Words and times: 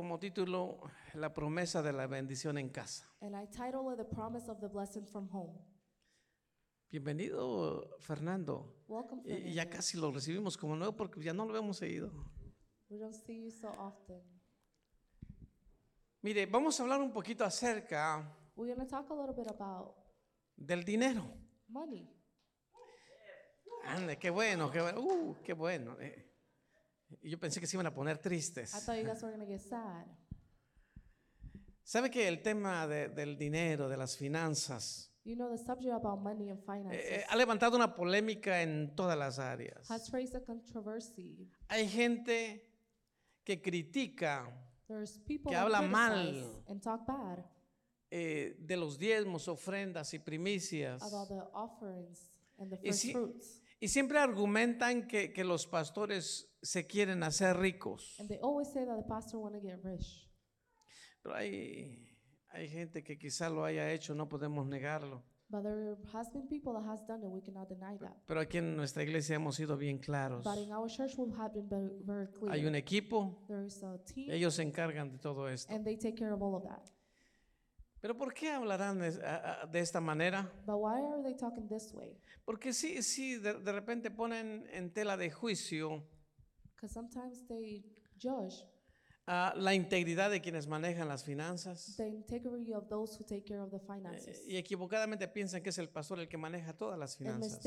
como 0.00 0.18
título 0.18 0.80
La 1.12 1.34
promesa 1.34 1.82
de 1.82 1.92
la 1.92 2.06
bendición 2.06 2.56
en 2.56 2.70
casa. 2.70 3.04
And 3.20 3.34
I 3.34 3.46
title 3.50 3.92
it 3.92 3.98
The 3.98 4.04
Promise 4.06 4.50
of 4.50 4.58
the 4.58 4.66
Blessing 4.68 5.04
from 5.06 5.28
Home. 5.30 5.58
Bienvenido, 6.90 7.86
Fernando. 7.98 8.82
Welcome, 8.88 9.20
Y 9.26 9.32
y 9.50 9.52
ya 9.52 9.64
Fernando. 9.64 9.76
casi 9.76 9.98
lo 9.98 10.10
recibimos 10.10 10.56
como 10.56 10.74
nuevo 10.74 10.96
porque 10.96 11.22
ya 11.22 11.34
no 11.34 11.44
lo 11.44 11.54
hemos 11.58 11.76
seguido. 11.76 12.10
We 12.88 12.96
don't 12.98 13.12
see 13.14 13.42
you 13.44 13.50
so 13.50 13.68
often. 13.78 14.22
Mire, 16.22 16.46
vamos 16.46 16.80
a 16.80 16.82
hablar 16.82 17.02
un 17.02 17.12
poquito 17.12 17.44
acerca 17.44 18.26
We're 18.56 18.74
going 18.74 18.86
to 18.86 18.90
talk 18.90 19.10
a 19.10 19.14
little 19.14 19.34
bit 19.34 19.50
about 19.50 19.96
del 20.56 20.82
dinero. 20.82 21.30
money. 21.68 22.10
Ande, 23.84 24.16
qué 24.18 24.30
bueno, 24.30 24.70
qué 24.70 24.80
bueno. 24.80 25.00
Uh, 25.02 25.36
qué 25.44 25.52
bueno. 25.52 25.96
eh. 26.00 26.29
Y 27.22 27.30
Yo 27.30 27.38
pensé 27.38 27.60
que 27.60 27.66
se 27.66 27.76
iban 27.76 27.86
a 27.86 27.94
poner 27.94 28.18
tristes. 28.18 28.74
I 28.74 28.80
thought 28.80 28.98
you 28.98 29.04
guys 29.06 29.22
were 29.22 29.34
going 29.36 29.46
to 29.46 29.50
get 29.50 29.60
sad. 29.60 30.06
¿Sabe 31.82 32.10
que 32.10 32.28
el 32.28 32.40
tema 32.42 32.86
de- 32.86 33.08
del 33.08 33.36
dinero, 33.36 33.88
de 33.88 33.96
las 33.96 34.16
finanzas, 34.16 35.08
You 35.22 35.34
know, 35.36 35.50
the 35.50 35.58
subject 35.58 35.92
about 35.92 36.20
money 36.20 36.48
and 36.50 36.60
eh, 36.60 36.64
finances 36.64 37.00
eh, 37.04 37.24
ha 37.28 37.36
levantado 37.36 37.76
una 37.76 37.94
polémica 37.94 38.62
en 38.62 38.94
todas 38.96 39.18
las 39.18 39.38
áreas? 39.38 39.90
has 39.90 40.10
raised 40.12 40.34
a 40.34 40.40
controversy. 40.44 41.46
Hay 41.68 41.88
gente 41.88 42.66
que 43.44 43.60
critica 43.60 44.48
There's 44.86 45.18
people 45.18 45.50
Que 45.50 45.56
that 45.56 45.64
habla 45.64 45.78
criticize 45.80 45.92
mal. 45.92 46.64
and 46.68 46.80
talk 46.82 47.06
bad 47.06 47.44
eh, 48.10 48.56
de 48.58 48.76
los 48.76 48.98
diezmos, 48.98 49.46
ofrendas 49.48 50.14
y 50.14 50.18
primicias. 50.20 51.02
about 51.02 51.28
the 51.28 51.40
offerings 51.52 52.30
and 52.58 52.70
the 52.70 52.76
Y 52.82 52.88
first 52.88 53.00
si- 53.02 53.12
fruits. 53.12 53.59
Y 53.80 53.88
siempre 53.88 54.18
argumentan 54.18 55.06
que, 55.06 55.32
que 55.32 55.42
los 55.42 55.66
pastores 55.66 56.54
se 56.62 56.86
quieren 56.86 57.22
hacer 57.22 57.56
ricos. 57.56 58.16
And 58.20 58.28
they 58.28 58.38
always 58.42 58.68
say 58.70 58.84
that 58.84 58.96
the 58.96 59.08
pastor 59.08 59.38
want 59.40 59.54
to 59.54 59.60
get 59.60 59.82
rich. 59.82 60.30
Pero 61.22 61.34
hay, 61.34 62.06
hay 62.50 62.68
gente 62.68 63.02
que 63.02 63.18
quizá 63.18 63.48
lo 63.48 63.64
haya 63.64 63.90
hecho, 63.90 64.14
no 64.14 64.28
podemos 64.28 64.66
negarlo. 64.66 65.24
But 65.48 65.64
there 65.64 65.96
has 66.12 66.30
been 66.30 66.46
people 66.46 66.74
that 66.74 66.84
has 66.88 67.04
done 67.08 67.24
it. 67.24 67.28
We 67.28 67.40
cannot 67.40 67.68
deny 67.68 67.98
that. 67.98 68.16
Pero 68.26 68.40
aquí 68.40 68.58
en 68.58 68.76
nuestra 68.76 69.02
iglesia 69.02 69.34
hemos 69.34 69.56
sido 69.56 69.76
bien 69.76 69.98
claros. 69.98 70.44
But 70.44 70.58
in 70.58 70.72
our 70.72 70.88
church, 70.88 71.16
we 71.16 71.32
have 71.36 71.52
been 71.52 71.68
very, 71.68 71.90
very 72.04 72.28
clear. 72.28 72.52
Hay 72.52 72.66
un 72.66 72.74
equipo, 72.76 73.42
there 73.48 73.64
is 73.66 73.82
a 73.82 73.98
team, 74.04 74.30
ellos 74.30 74.54
se 74.54 74.62
encargan 74.62 75.10
de 75.10 75.18
todo 75.18 75.48
esto. 75.48 75.72
and 75.74 75.84
they 75.84 75.96
take 75.96 76.16
care 76.16 76.32
of 76.32 76.40
all 76.40 76.54
of 76.54 76.62
that. 76.62 76.88
Pero 78.00 78.16
¿por 78.16 78.32
qué 78.32 78.50
hablarán 78.50 78.98
de, 78.98 79.80
esta 79.80 80.00
manera? 80.00 80.50
But 80.66 80.76
why 80.76 81.00
are 81.02 81.22
they 81.22 81.34
talking 81.34 81.68
this 81.68 81.92
way? 81.92 82.16
Porque 82.44 82.72
sí, 82.72 83.02
sí, 83.02 83.36
de, 83.36 83.60
de 83.60 83.72
repente 83.72 84.10
ponen 84.10 84.66
en 84.72 84.92
tela 84.92 85.16
de 85.16 85.30
juicio 85.30 86.02
Because 86.80 86.94
sometimes 86.94 87.46
they 87.46 87.84
judge 88.18 88.64
ah, 89.26 89.52
la 89.56 89.74
integridad 89.74 90.30
de 90.30 90.40
quienes 90.40 90.66
manejan 90.66 91.06
las 91.08 91.24
finanzas. 91.24 91.96
the 91.96 92.08
integrity 92.08 92.72
of 92.72 92.88
those 92.88 93.16
who 93.18 93.24
take 93.24 93.44
care 93.44 93.60
of 93.60 93.70
the 93.70 93.76
Eh, 93.76 93.80
finances. 93.86 94.42
Y 94.48 94.56
equivocadamente 94.56 95.28
piensan 95.28 95.62
que 95.62 95.70
es 95.70 95.78
el 95.78 95.88
pastor 95.88 96.18
el 96.20 96.28
que 96.28 96.36
maneja 96.36 96.76
todas 96.76 96.98
las 96.98 97.16
finanzas. 97.16 97.60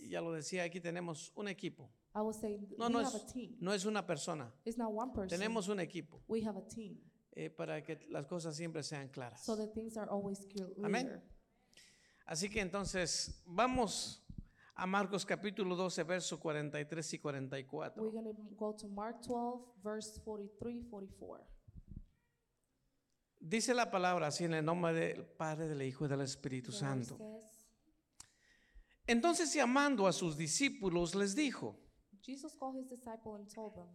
Y 0.00 0.08
ya 0.08 0.20
lo 0.20 0.32
decía, 0.32 0.64
aquí 0.64 0.80
tenemos 0.80 1.32
un 1.34 1.48
equipo. 1.48 1.90
I 2.14 2.20
will 2.20 2.34
say 2.34 2.58
No, 2.78 2.86
we 2.88 2.92
no 2.92 2.98
have 3.00 3.08
es, 3.08 3.14
a 3.14 3.26
team. 3.32 3.56
no 3.60 3.72
es 3.72 3.84
una 3.84 4.06
persona. 4.06 4.52
It's 4.64 4.76
not 4.76 4.90
one 4.92 5.12
person. 5.14 5.28
Tenemos 5.28 5.68
un 5.68 5.80
equipo 5.80 6.22
we 6.28 6.42
have 6.46 6.58
a 6.58 6.66
team. 6.68 6.98
eh, 7.34 7.48
para 7.48 7.82
que 7.82 7.98
las 8.10 8.26
cosas 8.26 8.54
siempre 8.54 8.82
sean 8.82 9.08
claras. 9.08 9.42
So 9.44 9.56
that 9.56 9.72
things 9.72 9.96
are 9.96 10.10
always 10.10 10.40
clear. 10.46 10.68
Amén. 10.84 11.22
Así 12.26 12.48
que 12.50 12.60
entonces 12.60 13.42
vamos 13.46 14.22
a 14.74 14.86
Marcos 14.86 15.24
capítulo 15.26 15.76
12, 15.76 16.02
verso 16.04 16.40
43 16.40 17.14
y 17.14 17.18
44. 17.18 18.02
We're 18.02 18.10
going 18.12 18.34
to 18.34 18.54
go 18.56 18.74
to 18.74 18.88
Mark 18.88 19.20
12, 19.26 19.60
verse 19.82 20.20
43, 20.24 20.84
44. 20.90 21.46
Dice 23.38 23.74
la 23.74 23.90
palabra 23.90 24.28
así 24.28 24.44
en 24.44 24.54
el 24.54 24.64
nombre 24.64 24.92
del 24.92 25.24
Padre, 25.24 25.66
del 25.66 25.82
Hijo 25.82 26.04
y 26.04 26.08
del 26.08 26.20
Espíritu 26.20 26.70
The 26.70 26.76
Santo. 26.78 27.16
says, 27.18 27.66
Entonces 29.06 29.52
llamando 29.52 30.06
a 30.06 30.12
sus 30.12 30.36
discípulos 30.36 31.14
les 31.14 31.34
dijo, 31.34 31.76
Jesus 32.22 32.54
called 32.56 32.78
his 32.78 32.88
disciple 32.88 33.34
and 33.34 33.52
told 33.52 33.74
them, 33.74 33.88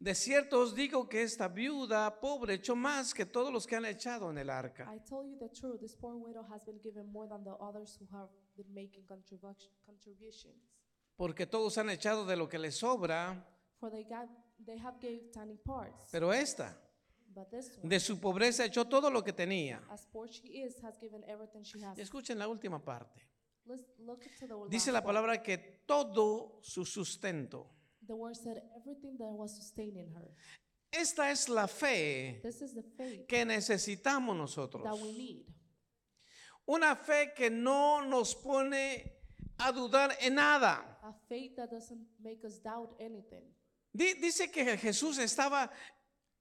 de 0.00 0.14
cierto 0.14 0.60
os 0.60 0.74
digo 0.74 1.08
que 1.08 1.22
esta 1.22 1.46
viuda 1.46 2.20
pobre 2.20 2.54
echó 2.54 2.74
más 2.74 3.14
que 3.14 3.26
todos 3.26 3.52
los 3.52 3.66
que 3.66 3.76
han 3.76 3.84
echado 3.84 4.30
en 4.30 4.38
el 4.38 4.50
arca. 4.50 4.92
I 4.92 4.98
tell 5.08 5.24
you 5.24 5.38
the 5.38 5.48
truth, 5.50 5.78
this 5.80 5.94
poor 5.94 6.16
widow 6.16 6.42
has 6.50 6.64
been 6.64 6.80
given 6.82 7.06
more 7.12 7.28
than 7.28 7.44
the 7.44 7.54
others 7.60 7.96
who 8.00 8.06
have 8.16 8.28
been 8.62 8.74
making 8.74 9.04
contribution- 9.06 9.72
contributions. 9.86 10.56
Porque 11.16 11.46
todos 11.46 11.76
han 11.78 11.90
echado 11.90 12.24
de 12.26 12.36
lo 12.36 12.48
que 12.48 12.58
les 12.58 12.76
sobra, 12.76 13.46
For 13.78 13.90
they, 13.90 14.04
got, 14.04 14.28
they 14.64 14.78
have 14.78 14.98
gave 15.00 15.30
tiny 15.32 15.56
parts. 15.56 16.10
pero 16.10 16.32
esta, 16.32 16.76
But 17.34 17.50
this 17.50 17.78
one, 17.78 17.88
de 17.88 18.00
su 18.00 18.18
pobreza 18.18 18.64
echó 18.64 18.86
todo 18.88 19.10
lo 19.10 19.22
que 19.22 19.32
tenía. 19.32 19.80
as 19.90 20.06
poor 20.06 20.28
she 20.28 20.48
is, 20.64 20.82
has 20.82 20.98
given 20.98 21.22
everything 21.28 21.62
she 21.62 21.78
has. 21.84 21.96
Y 21.98 22.02
escuchen 22.02 22.38
la 22.38 22.48
última 22.48 22.82
parte. 22.84 23.20
Let's 23.66 23.84
look 23.98 24.20
to 24.40 24.46
the 24.48 24.54
Dice 24.70 24.90
la 24.90 25.02
palabra 25.02 25.42
que 25.42 25.82
todo 25.86 26.58
su 26.62 26.84
sustento. 26.84 27.70
The 28.06 28.14
word 28.14 28.34
said 28.34 28.56
everything 28.76 29.16
that 29.18 29.30
was 29.32 29.54
sustaining 29.54 30.12
her. 30.16 30.34
Esta 30.90 31.30
es 31.30 31.48
la 31.48 31.68
fe 31.68 32.40
This 32.42 32.62
is 32.62 32.74
the 32.74 32.82
faith 32.82 33.26
que 33.28 33.44
necesitamos 33.44 34.36
nosotros. 34.36 34.82
Una 36.70 36.94
fe 36.94 37.32
que 37.34 37.50
no 37.50 38.00
nos 38.02 38.34
pone 38.36 39.02
a 39.58 39.72
dudar 39.72 40.16
en 40.20 40.34
nada. 40.36 40.98
A 41.02 41.12
faith 41.28 41.56
that 41.56 41.68
doesn't 41.70 42.06
make 42.22 42.44
us 42.46 42.60
doubt 42.62 42.94
anything. 43.00 43.42
Di- 43.92 44.14
Dice 44.20 44.52
que 44.52 44.76
Jesús 44.78 45.18
estaba 45.18 45.68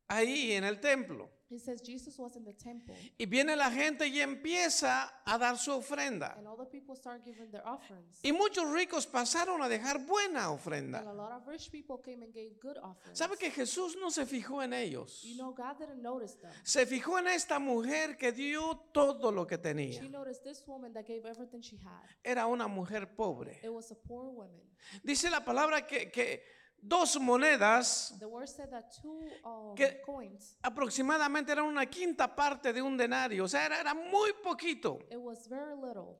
ahí 0.07 0.51
en 0.51 0.65
el 0.65 0.79
templo 0.79 1.31
He 1.51 1.57
says 1.57 1.81
Jesus 1.81 2.15
was 2.19 2.35
in 2.35 2.45
the 2.45 2.53
temple 2.53 2.93
y 3.17 3.25
viene 3.25 3.55
la 3.55 3.71
gente 3.71 4.07
y 4.07 4.19
empieza 4.21 5.11
a 5.25 5.37
dar 5.39 5.57
su 5.57 5.71
ofrenda. 5.71 6.35
and 6.37 6.47
all 6.47 6.55
the 6.55 6.65
people 6.65 6.95
start 6.95 7.23
giving 7.25 7.49
their 7.49 7.65
offerings. 7.65 8.19
Y 8.23 8.31
muchos 8.31 8.69
ricos 8.71 9.07
pasaron 9.07 9.61
a 9.63 9.67
dejar 9.67 10.05
buena 10.05 10.45
And 10.45 10.53
ofrenda. 10.59 10.99
a 10.99 11.13
lot 11.13 11.31
of 11.31 11.47
rich 11.47 11.71
people 11.71 11.97
came 12.03 12.23
and 12.23 12.31
gave 12.33 12.51
good 12.61 12.77
offerings. 12.77 13.17
¿Sabe 13.17 13.35
que 13.37 13.49
Jesús 13.49 13.97
no 13.99 14.11
se 14.11 14.27
fijó 14.27 14.61
en 14.61 14.73
ellos? 14.73 15.23
You 15.23 15.37
know, 15.37 15.51
God 15.53 15.79
didn't 15.79 16.03
notice 16.03 16.35
them. 16.39 16.51
Se 16.63 16.85
fijó 16.85 17.17
en 17.17 17.27
esta 17.27 17.57
mujer 17.57 18.15
que 18.17 18.31
dio 18.31 18.75
todo 18.93 19.31
lo 19.31 19.47
que 19.47 19.57
tenía. 19.57 19.99
She 20.01 20.09
noticed 20.09 20.43
this 20.43 20.63
woman 20.67 20.93
that 20.93 21.05
gave 21.07 21.25
everything 21.25 21.61
she 21.61 21.77
had. 21.77 22.03
Era 22.23 22.45
una 22.45 22.67
mujer 22.67 23.15
pobre. 23.15 23.59
It 23.63 23.71
was 23.73 23.91
a 23.91 23.95
poor 23.95 24.25
woman. 24.29 24.61
Dice 25.03 25.29
la 25.31 25.43
palabra 25.43 25.85
que, 25.87 26.11
que 26.11 26.43
dos 26.81 27.19
monedas 27.19 28.15
The 28.19 28.25
word 28.25 28.47
said 28.47 28.69
that 28.69 28.89
two 29.01 29.21
um, 29.43 29.75
Que- 29.75 30.01
coins, 30.05 30.57
aproximadamente 30.61 31.51
eran 31.51 31.65
una 31.65 31.85
quinta 31.85 32.33
parte 32.35 32.71
de 32.73 32.81
un 32.81 32.95
denario. 32.97 33.43
O 33.45 33.47
sea, 33.47 33.65
era, 33.65 33.79
era 33.79 33.93
muy 33.93 34.33
poquito, 34.43 34.99
it 35.09 35.17
was 35.17 35.47
very 35.47 35.75
little, 35.75 36.17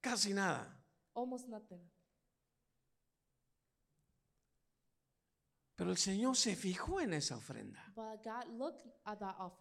casi 0.00 0.32
nada. 0.32 0.80
almost 1.14 1.48
nothing. 1.48 1.80
Pero 5.76 5.90
el 5.90 5.96
Señor 5.96 6.36
se 6.36 6.54
fijó 6.54 7.00
en 7.00 7.14
esa 7.14 7.36
ofrenda. 7.36 7.92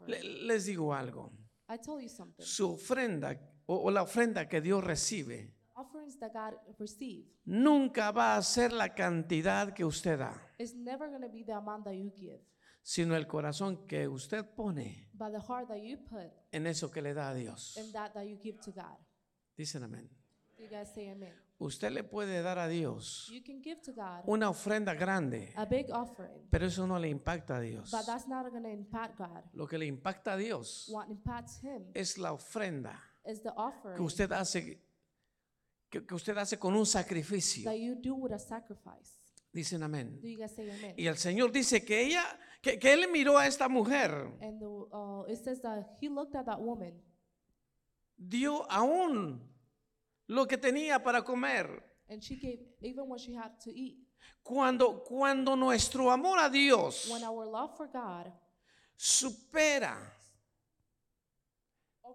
Le- 0.06 0.24
les 0.24 0.66
digo 0.66 0.94
algo. 0.94 1.32
I 1.70 1.78
tell 1.80 2.00
you 2.00 2.10
something. 2.10 2.44
Su 2.44 2.74
ofrenda 2.74 3.40
o, 3.66 3.78
o 3.78 3.90
la 3.92 4.04
ofrenda 4.04 4.48
que 4.48 4.62
Dios 4.62 4.84
recibe 4.84 5.53
Offerings 5.76 6.20
that 6.20 6.32
God 6.34 6.54
received 6.80 7.28
nunca 7.46 8.12
va 8.12 8.38
a 8.38 8.42
ser 8.44 8.72
la 8.74 8.94
cantidad 8.94 9.74
que 9.74 9.84
usted 9.84 10.20
da, 10.20 10.40
is 10.60 10.76
never 10.76 11.10
going 11.10 11.22
to 11.22 11.30
be 11.30 11.44
the 11.44 11.54
amount 11.54 11.86
that 11.86 11.94
you 11.96 12.12
give, 12.16 12.40
sino 12.84 13.16
el 13.16 13.26
corazón 13.26 13.88
que 13.88 14.08
usted 14.08 14.46
pone 14.56 15.10
but 15.14 15.32
the 15.32 15.40
heart 15.40 15.68
that 15.68 15.82
you 15.82 15.98
put 15.98 16.32
en 16.52 16.68
eso 16.68 16.92
que 16.92 17.02
le 17.02 17.14
da 17.14 17.30
a 17.30 17.34
Dios. 17.34 17.76
in 17.78 17.92
that 17.92 18.14
that 18.14 18.26
you 18.26 18.38
give 18.42 18.60
to 18.60 18.72
God. 18.72 18.98
Dicen 19.58 19.84
amén. 19.84 20.10
You 20.58 20.68
guys 20.70 20.90
say 20.94 21.10
amen. 21.10 21.34
Usted 21.60 21.92
le 21.92 22.04
puede 22.04 22.42
dar 22.44 22.58
a 22.60 22.68
Dios 22.68 23.30
You 23.32 23.42
can 23.44 23.62
give 23.62 23.82
to 23.82 23.94
God 23.94 24.24
una 24.28 24.50
ofrenda 24.50 24.94
grande, 24.96 25.54
a 25.56 25.66
big 25.66 25.90
offering, 25.92 26.48
pero 26.50 26.66
eso 26.68 26.86
no 26.86 27.00
le 27.00 27.08
impacta 27.10 27.58
a 27.58 27.62
Dios. 27.62 27.90
but 27.92 28.06
that's 28.06 28.28
not 28.28 28.50
going 28.52 28.64
to 28.64 28.70
impact 28.70 29.18
God. 29.18 29.44
Lo 29.54 29.66
que 29.68 29.78
le 29.78 29.86
impacta 29.86 30.34
a 30.34 30.38
Dios 30.38 30.88
What 30.92 31.08
impacts 31.10 31.60
Him 31.64 31.90
es 31.94 32.18
la 32.18 32.32
ofrenda 32.32 33.00
is 33.26 33.42
the 33.42 33.52
offering 33.56 33.96
que 33.96 34.04
usted 34.04 34.32
hace 34.32 34.82
que, 35.94 36.06
que 36.08 36.16
usted 36.16 36.36
hace 36.38 36.58
con 36.58 36.76
un 36.76 36.86
sacrificio. 36.88 37.64
that 37.66 37.78
you 37.78 37.94
do 37.96 38.16
with 38.16 38.32
a 38.34 38.40
sacrifice. 38.40 39.20
Dicen 39.54 39.84
amén. 39.84 40.20
Do 40.20 40.28
you 40.28 40.40
guys 40.40 40.52
say 40.56 40.68
amen? 40.68 40.96
Y 40.98 41.06
el 41.06 41.18
Señor 41.18 41.52
dice 41.52 41.86
que 41.86 42.02
ella, 42.02 42.24
que, 42.62 42.80
que 42.80 42.92
él 42.94 43.08
miró 43.12 43.38
a 43.38 43.46
esta 43.46 43.70
mujer, 43.70 44.12
And 44.42 44.60
the, 44.60 44.66
uh, 44.66 45.26
it 45.30 45.38
says 45.44 45.62
that 45.62 45.86
he 46.02 46.10
looked 46.10 46.36
at 46.36 46.46
that 46.48 46.60
woman 46.60 47.00
dio 48.18 48.66
aún 48.70 49.40
lo 50.28 50.48
que 50.48 50.58
tenía 50.58 51.04
para 51.04 51.24
comer. 51.24 51.84
and 52.10 52.22
she 52.24 52.36
gave 52.38 52.60
even 52.82 53.08
what 53.08 53.20
she 53.20 53.34
had 53.34 53.52
to 53.64 53.70
eat. 53.70 53.98
Cuando, 54.42 55.04
cuando 55.04 55.56
nuestro 55.56 56.10
amor 56.10 56.40
a 56.40 56.50
Dios 56.50 57.08
When 57.10 57.24
our 57.24 57.46
love 57.46 57.76
for 57.78 57.88
God 57.88 58.32
supera 58.98 59.98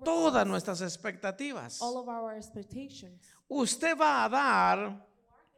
todas 0.05 0.47
nuestras 0.47 0.81
expectativas, 0.81 1.81
all 1.83 1.97
of 1.97 2.09
our 2.09 2.37
expectations, 2.37 3.21
usted 3.49 3.97
va 3.97 4.25
a 4.25 4.29
dar 4.29 5.06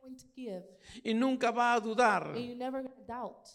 going 0.02 0.16
to 0.16 0.26
give, 0.34 0.64
y 1.04 1.14
nunca 1.14 1.50
va 1.50 1.75
a 1.75 1.81
dudar 1.81 2.28
and 2.37 2.58
never 2.58 2.82
gonna 2.82 3.04
doubt 3.06 3.48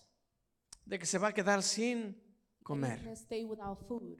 de 0.85 0.99
que 0.99 1.05
se 1.05 1.17
va 1.17 1.29
a 1.29 1.33
quedar 1.33 1.61
sin 1.63 2.15
comer. 2.63 2.99
gonna 3.03 3.15
stay 3.15 3.43
without 3.43 3.79
food. 3.87 4.17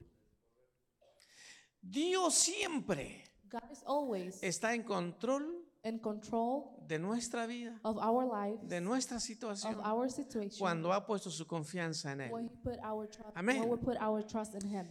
Dios 1.80 2.34
siempre 2.34 3.22
God 3.48 3.70
is 3.70 3.82
always 3.86 4.42
está 4.42 4.74
en 4.74 4.82
control 4.82 5.62
in 5.84 6.00
control 6.00 6.76
de 6.88 6.98
nuestra 6.98 7.46
vida, 7.46 7.78
of 7.84 7.96
our 7.98 8.26
lives, 8.26 8.68
de 8.68 8.80
nuestra 8.80 9.18
of 9.18 9.22
situación, 9.22 9.80
our 9.84 10.10
situation, 10.10 10.58
cuando 10.58 10.92
ha 10.92 11.06
puesto 11.06 11.30
su 11.30 11.46
confianza 11.46 12.10
en 12.12 12.32
when 12.32 12.46
Él. 12.46 12.50
he 12.50 12.56
put 12.56 12.78
our 12.82 13.06
trust, 13.08 13.36
Amén. 13.36 13.60
when 13.60 13.70
we 13.70 13.76
put 13.76 13.96
our 14.00 14.26
trust 14.26 14.54
in 14.54 14.68
him. 14.68 14.88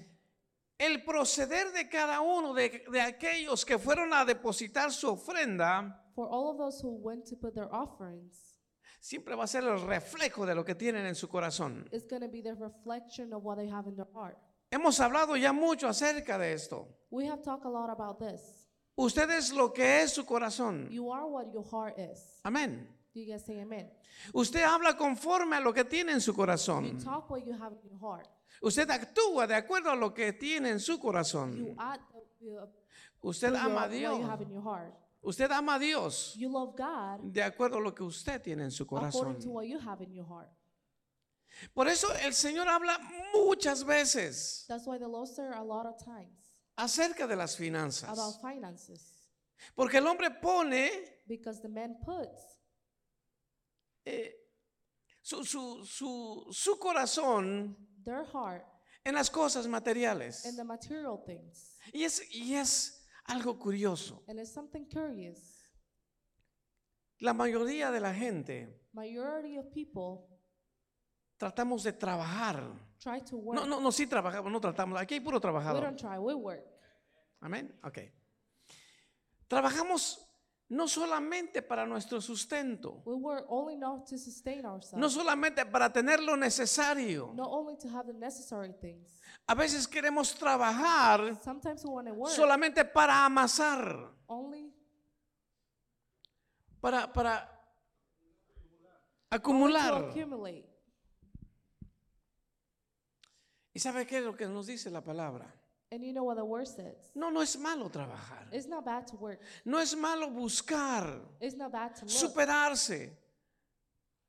El 0.77 1.04
proceder 1.06 1.72
de 1.72 1.88
cada 1.89 2.22
uno 2.22 2.54
de, 2.54 2.83
de 2.92 3.01
aquellos 3.01 3.63
que 3.66 3.80
fueron 3.80 4.13
a 4.13 4.25
depositar 4.25 4.92
su 4.92 5.07
ofrenda 5.10 6.01
For 6.16 6.27
all 6.30 6.50
of 6.51 6.57
those 6.57 6.81
who 6.81 6.92
went 7.01 7.25
to 7.30 7.36
put 7.38 7.54
their 7.54 7.69
offerings, 7.72 8.60
siempre 9.00 9.36
va 9.36 9.44
a 9.44 9.48
ser 9.48 9.63
el 9.63 9.80
reflejo 9.86 10.45
de 10.45 10.54
lo 10.56 10.63
que 10.66 10.75
tienen 10.75 11.06
en 11.06 11.16
su 11.16 11.27
corazón. 11.30 11.88
it's 11.92 12.07
going 12.10 12.22
to 12.22 12.27
be 12.30 12.42
the 12.42 12.54
reflection 12.56 13.31
of 13.33 13.44
what 13.44 13.57
they 13.57 13.69
have 13.69 13.88
in 13.88 13.95
their 13.95 14.07
heart. 14.13 14.38
Hemos 14.72 15.00
hablado 15.00 15.38
ya 15.38 15.54
mucho 15.54 15.88
acerca 15.88 16.38
de 16.38 16.54
esto. 16.54 16.88
We 17.10 17.25
have 17.27 17.42
talked 17.44 17.66
a 17.66 17.69
lot 17.69 17.89
about 17.89 18.19
this. 18.19 18.68
Usted 18.98 19.30
es 19.31 19.51
lo 19.54 19.72
que 19.74 20.01
es 20.01 20.12
su 20.13 20.25
corazón. 20.25 20.89
You 20.89 21.12
are 21.12 21.25
what 21.25 21.51
your 21.54 21.63
heart 21.63 21.98
is. 22.00 22.39
Amén. 22.44 22.88
Do 23.13 23.22
you 23.22 23.31
guys 23.31 23.45
say 23.45 23.62
amen? 23.62 23.89
Usted 24.33 24.62
habla 24.63 24.98
conforme 24.98 25.56
a 25.56 25.60
lo 25.62 25.74
que 25.74 25.83
tiene 25.86 26.12
en 26.13 26.19
su 26.22 26.31
You 26.31 26.36
corazón. 26.38 26.98
talk 27.04 27.30
what 27.30 27.45
you 27.45 27.54
have 27.54 27.74
in 27.74 27.89
your 27.89 28.00
heart. 28.00 28.27
Usted 28.62 28.90
actúa 28.90 29.46
de 29.48 29.56
acuerdo 29.56 29.92
a 29.92 29.96
lo 29.96 30.13
que 30.13 30.34
tiene 30.34 30.69
en 30.69 30.80
su 30.80 30.98
corazón. 31.00 31.75
Usted 33.22 33.54
ama 33.56 33.84
a 33.84 33.88
Dios. 33.90 34.19
Usted 35.22 35.52
ama 35.52 35.75
a 35.75 35.80
Dios 35.80 36.36
de 37.34 37.42
acuerdo 37.44 37.78
a 37.78 37.81
lo 37.81 37.94
que 37.96 38.04
usted 38.04 38.40
tiene 38.42 38.63
en 38.66 38.72
su 38.72 38.86
corazón. 38.86 39.36
Por 41.74 41.88
eso 41.88 42.07
el 42.24 42.34
Señor 42.34 42.68
habla 42.68 43.00
muchas 43.34 43.84
veces 43.86 44.66
That's 44.68 44.86
why 44.86 45.00
the 45.00 45.08
Lord 45.08 45.28
said 45.28 45.51
a 45.54 45.63
lot 45.63 45.86
of 45.88 45.96
times 45.98 46.54
acerca 46.78 47.25
de 47.28 47.36
las 47.36 47.56
finanzas. 47.58 48.10
Porque 49.74 49.98
el 49.98 50.06
hombre 50.06 50.30
pone 50.30 50.92
eh, 54.06 54.36
su, 55.22 55.44
su- 55.44 55.84
su- 55.86 56.48
su 56.51 56.78
corazón 56.78 57.75
their 58.06 58.24
heart 58.25 58.63
en 59.04 59.13
las 59.16 59.30
cosas 59.30 59.68
materiales. 59.68 60.46
in 60.46 60.56
the 60.56 60.63
material 60.63 61.22
things. 61.25 61.78
Y 61.94 62.04
es, 62.04 62.22
y 62.34 62.56
es 62.56 63.06
algo 63.25 63.57
curioso. 63.60 64.24
And 64.28 64.40
it's 64.40 64.52
something 64.54 64.86
curious. 64.86 65.40
La 67.19 67.34
mayoría 67.34 67.92
de 67.92 68.00
la 68.00 68.13
gente 68.13 68.81
Majority 68.94 69.57
of 69.57 69.66
people 69.74 70.28
tratamos 71.38 71.84
de 71.84 71.94
trabajar. 71.94 72.63
try 73.00 73.22
to 73.22 73.38
work. 73.38 73.60
No, 73.60 73.66
no, 73.66 73.80
no, 73.80 73.92
sí 73.92 74.08
trabajamos, 74.08 74.51
no 74.51 74.60
tratamos. 74.60 75.00
Aquí 75.00 75.16
hay 75.16 75.19
puro 75.19 75.38
we 75.38 75.42
trabajador. 75.42 75.84
don't 75.84 76.00
try, 76.00 76.18
we 76.18 76.34
work. 76.34 76.63
Amén. 77.42 77.78
Ok. 77.84 78.00
Trabajamos 79.48 80.25
no 80.67 80.88
solamente 80.88 81.62
para 81.62 81.85
nuestro 81.85 82.19
sustento, 82.21 83.03
We 83.06 83.13
work 83.15 83.45
only 83.50 83.75
not 83.77 84.07
to 84.09 84.17
sustain 84.17 84.65
ourselves. 84.65 84.97
no 85.00 85.09
solamente 85.09 85.65
para 85.65 85.91
tener 85.94 86.19
lo 86.21 86.35
necesario. 86.35 87.31
not 87.35 87.47
only 87.51 87.77
to 87.77 87.88
have 87.89 88.07
the 88.07 88.17
necessary 88.17 88.73
things. 88.81 89.21
A 89.47 89.53
veces 89.56 89.88
queremos 89.88 90.33
trabajar 90.35 91.39
Sometimes 91.44 91.83
we 91.85 91.91
want 91.91 92.07
to 92.07 92.13
work 92.13 92.31
solamente 92.33 92.83
para 92.85 93.25
amasar, 93.25 94.12
only 94.27 94.73
para, 96.81 97.12
para 97.13 97.47
to 99.29 99.35
acumular. 99.35 100.06
accumulate. 100.09 100.65
¿Y 103.73 103.79
sabe 103.79 104.07
qué 104.07 104.19
es 104.19 104.23
lo 104.23 104.35
que 104.38 104.47
nos 104.47 104.67
dice 104.67 104.89
la 104.89 105.01
palabra? 105.03 105.53
And 105.92 106.04
you 106.04 106.14
know 106.14 106.24
what 106.24 106.38
the 106.38 106.44
word 106.46 106.68
says? 106.68 106.96
No, 107.14 107.30
no 107.30 107.42
es 107.42 107.56
malo 107.58 107.90
trabajar. 107.90 108.48
It's 108.52 108.68
not 108.68 108.84
bad 108.86 109.06
to 109.08 109.16
work. 109.18 109.40
No 109.64 109.78
es 109.80 109.96
malo 109.96 110.30
buscar, 110.30 111.22
It's 111.40 111.56
not 111.56 111.72
bad 111.72 111.96
to 111.98 112.06
look, 112.06 112.10
superarse. 112.14 113.12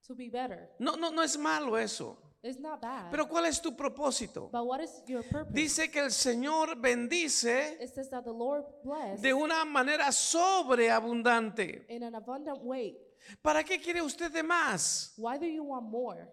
to 0.06 0.14
be 0.14 0.28
better. 0.28 0.68
No, 0.78 0.94
no, 0.96 1.10
no 1.10 1.22
es 1.22 1.36
malo 1.36 1.74
eso. 1.76 2.16
It's 2.42 2.60
not 2.60 2.80
bad. 2.80 3.10
Pero 3.10 3.26
¿cuál 3.26 3.46
es 3.46 3.60
tu 3.60 3.74
propósito? 3.74 4.50
but 4.52 4.64
what 4.64 4.80
is 4.80 5.02
your 5.06 5.22
purpose? 5.24 5.52
Dice 5.52 5.90
que 5.90 5.98
el 6.00 6.10
Señor 6.10 6.80
bendice 6.80 7.76
it 7.80 7.88
says 7.92 8.08
that 8.10 8.22
the 8.24 8.30
Lord 8.32 8.64
bless 8.84 9.20
de 9.20 9.32
una 9.32 9.64
manera 9.64 10.12
sobreabundante. 10.12 11.86
in 11.88 12.02
an 12.04 12.14
abundant 12.14 12.62
way. 12.62 12.96
¿Para 13.42 13.64
qué 13.64 13.80
quiere 13.80 14.02
usted 14.02 14.30
de 14.30 14.42
más? 14.44 15.14
Why 15.16 15.38
do 15.38 15.46
you 15.46 15.64
want 15.64 15.88
more? 15.90 16.28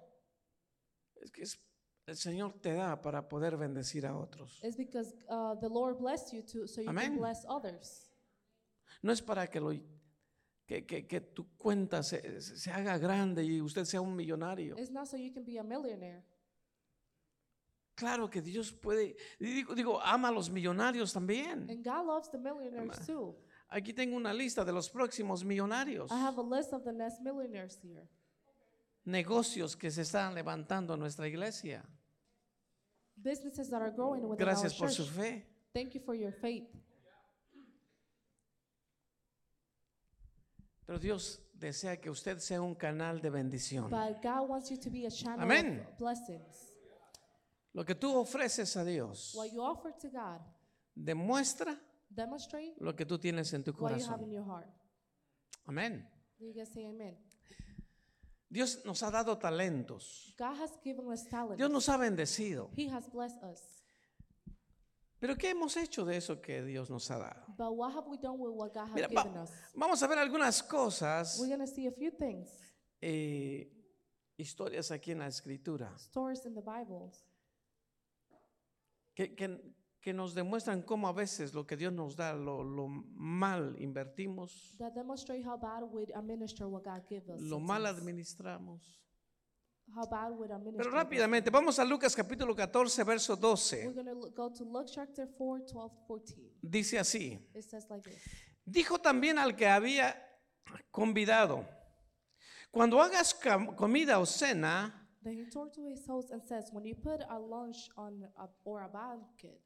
Es 1.24 1.31
que 1.31 1.42
es- 1.44 1.58
el 2.05 2.17
Señor 2.17 2.53
te 2.61 2.73
da 2.73 3.01
para 3.01 3.27
poder 3.29 3.57
bendecir 3.57 4.05
a 4.05 4.17
otros. 4.17 4.59
It's 4.63 4.75
because 4.77 5.13
uh, 5.29 5.55
the 5.59 5.69
Lord 5.69 5.97
blessed 6.00 6.33
you 6.33 6.41
to 6.44 6.67
so 6.67 6.81
you 6.81 6.89
Amén. 6.89 7.11
can 7.11 7.17
bless 7.17 7.45
others. 7.47 8.09
No 9.01 9.11
es 9.11 9.21
para 9.21 9.47
que, 9.47 9.59
lo, 9.59 9.71
que, 10.65 10.85
que- 10.85 11.07
que 11.07 11.21
tu 11.21 11.55
cuenta 11.57 12.03
se, 12.03 12.41
se 12.41 12.71
haga 12.71 12.97
grande 12.97 13.44
y 13.44 13.61
usted 13.61 13.85
sea 13.85 14.01
un 14.01 14.15
millonario. 14.15 14.77
It's 14.77 14.91
not 14.91 15.07
so 15.07 15.17
you 15.17 15.33
can 15.33 15.44
be 15.45 15.57
a 15.59 15.63
millionaire. 15.63 16.23
Claro 17.95 18.27
que 18.29 18.41
Dios 18.41 18.73
puede, 18.73 19.15
digo, 19.39 19.75
digo, 19.75 20.01
ama 20.01 20.29
a 20.29 20.31
los 20.31 20.50
millonarios 20.50 21.13
también. 21.13 21.69
And 21.69 21.83
God 21.85 22.05
loves 22.07 22.29
the 22.31 22.39
millionaires 22.39 23.05
too. 23.05 23.35
Aquí 23.69 23.94
tengo 23.94 24.15
una 24.17 24.33
lista 24.33 24.65
de 24.65 24.71
los 24.71 24.89
próximos 24.89 25.44
millonarios. 25.45 26.11
I 26.11 26.15
have 26.15 26.38
a 26.39 26.44
list 26.44 26.73
of 26.73 26.83
the 26.83 26.91
next 26.91 27.21
millionaires 27.21 27.79
here. 27.83 28.07
Negocios 29.05 29.75
que 29.75 29.91
se 29.91 30.01
están 30.03 30.33
levantando 30.33 30.94
en 30.94 31.00
nuestra 31.00 31.27
iglesia. 31.27 31.83
Businesses 33.15 33.69
that 33.69 33.81
are 33.81 33.91
growing 33.91 34.23
within 34.23 34.45
Gracias 34.45 34.73
our 34.73 34.79
por 34.79 34.88
church. 34.89 34.97
su 34.97 35.13
fe. 35.13 35.45
Thank 35.73 35.94
you 35.94 36.01
for 36.01 36.15
your 36.15 36.31
faith. 36.31 36.67
Pero 40.85 41.00
Dios 41.00 41.41
desea 41.53 42.00
que 42.00 42.09
usted 42.09 42.39
sea 42.39 42.61
un 42.61 42.75
canal 42.75 43.21
de 43.21 43.29
bendición. 43.29 43.89
But 43.89 44.21
God 44.21 44.50
wants 44.50 44.69
you 44.69 44.77
to 44.77 44.89
be 44.89 45.05
a 45.05 45.11
channel 45.11 45.41
Amén. 45.41 45.85
of 45.88 45.97
blessings. 45.97 46.73
Lo 47.73 47.83
que 47.85 47.95
tú 47.95 48.15
ofreces 48.15 48.75
a 48.77 48.83
Dios 48.85 49.33
What 49.35 49.51
you 49.51 49.61
offer 49.61 49.91
to 50.00 50.09
God, 50.09 50.41
demuestra 50.94 51.79
demonstrate 52.09 52.75
lo 52.79 52.95
que 52.95 53.03
tú 53.05 53.17
tienes 53.17 53.51
en 53.53 53.63
tu 53.63 53.71
what 53.71 53.97
you 53.97 54.05
have 54.05 54.21
in 54.23 54.29
corazón. 54.29 54.31
your 54.31 54.44
heart. 54.45 54.69
Amén. 55.65 56.07
Do 56.38 56.45
you 56.45 56.53
guys 56.53 56.69
say 56.69 56.85
amen? 56.85 57.17
Dios 58.53 58.85
nos 58.85 59.01
ha 59.01 59.09
dado 59.09 59.35
talentos. 59.39 60.35
God 60.38 60.55
has 60.61 60.77
given 60.83 61.07
us. 61.11 61.25
Dios 61.57 61.71
nos 61.71 61.89
ha 61.89 61.97
bendecido. 61.97 62.69
He 62.77 62.88
has 62.88 63.10
blessed 63.12 63.41
us. 63.43 63.62
Pero 65.19 65.36
¿qué 65.38 65.50
hemos 65.51 65.75
hecho 65.75 66.05
de 66.05 66.17
eso 66.17 66.39
que 66.39 66.62
Dios 66.63 66.89
nos 66.91 67.10
ha 67.10 67.17
dado? 67.17 67.45
But 67.57 67.72
what 67.75 67.93
have 67.95 68.05
we 68.07 68.17
done 68.17 68.38
with 68.38 68.51
what 68.53 68.72
God 68.74 68.89
has 68.89 68.93
Mira, 68.93 69.07
va- 69.07 69.24
given 69.24 69.38
us? 69.39 69.50
vamos 69.74 70.03
a 70.03 70.07
ver 70.07 70.19
algunas 70.19 70.62
cosas, 70.62 71.39
We're 71.39 71.48
going 71.48 71.65
to 71.67 71.74
see 71.74 71.88
a 71.88 71.91
few 71.91 72.12
things, 72.12 72.50
eh, 73.01 73.72
historias 74.38 74.91
aquí 74.91 75.12
en 75.13 75.19
la 75.19 75.27
escritura, 75.27 75.91
stories 75.98 76.45
in 76.45 76.53
the 76.53 76.62
Bible, 76.62 77.10
que, 79.15 79.33
que- 79.36 79.62
que 80.03 80.12
nos 80.13 80.33
demuestran 80.36 80.81
cómo 80.81 81.07
a 81.07 81.13
veces 81.13 81.53
lo 81.53 81.65
que 81.65 81.77
Dios 81.77 81.93
nos 81.93 82.15
da 82.17 82.33
lo, 82.33 82.62
lo 82.63 82.88
mal 82.88 83.74
invertimos, 83.79 84.75
that 84.77 84.93
demonstrate 84.93 85.41
how 85.48 85.57
bad 85.57 85.83
we 85.91 86.03
administer 86.13 86.67
what 86.67 86.83
God 86.83 87.01
gives 87.10 87.29
us. 87.29 87.39
lo 87.41 87.60
mal 87.60 87.83
sometimes. 87.83 88.00
administramos. 88.01 89.00
How 89.95 90.05
bad 90.05 90.31
we 90.38 90.45
administer. 90.48 90.77
Pero 90.77 90.89
what 90.91 91.05
God 91.05 91.12
rápidamente, 91.12 91.50
vamos 91.50 91.79
a 91.79 91.86
Lucas 91.86 92.13
capítulo 92.15 92.53
14, 92.53 93.03
verso 93.05 93.33
We're 93.36 93.39
12. 93.41 93.93
going 93.93 94.05
to 94.07 94.29
go 94.36 94.50
to 94.51 94.63
Luke 94.65 94.88
chapter 94.93 95.25
4, 95.38 95.60
12, 95.72 95.91
14. 96.07 96.51
Dice 96.62 97.00
así. 97.00 97.39
It 97.55 97.63
says 97.63 97.86
like 97.89 98.03
this. 98.03 98.22
Dijo 98.65 99.00
también 99.00 99.38
al 99.38 99.55
que 99.55 99.67
había 99.67 100.15
convidado, 100.91 101.65
cuando 102.72 103.01
hagas 103.01 103.33
cam- 103.33 103.74
comida 103.75 104.19
o 104.19 104.25
cena, 104.25 105.00
Then 105.24 105.38
he 105.38 105.45
turned 105.50 105.72
to 105.74 105.86
his 105.88 106.05
host 106.05 106.31
and 106.31 106.41
says, 106.45 106.69
When 106.74 106.83
you 106.83 106.95
put 106.95 107.22
a 107.29 107.39
lunch 107.39 107.89
on 107.95 108.24
a, 108.38 108.50
or 108.65 108.81
a 108.83 108.89
banquet, 108.89 109.62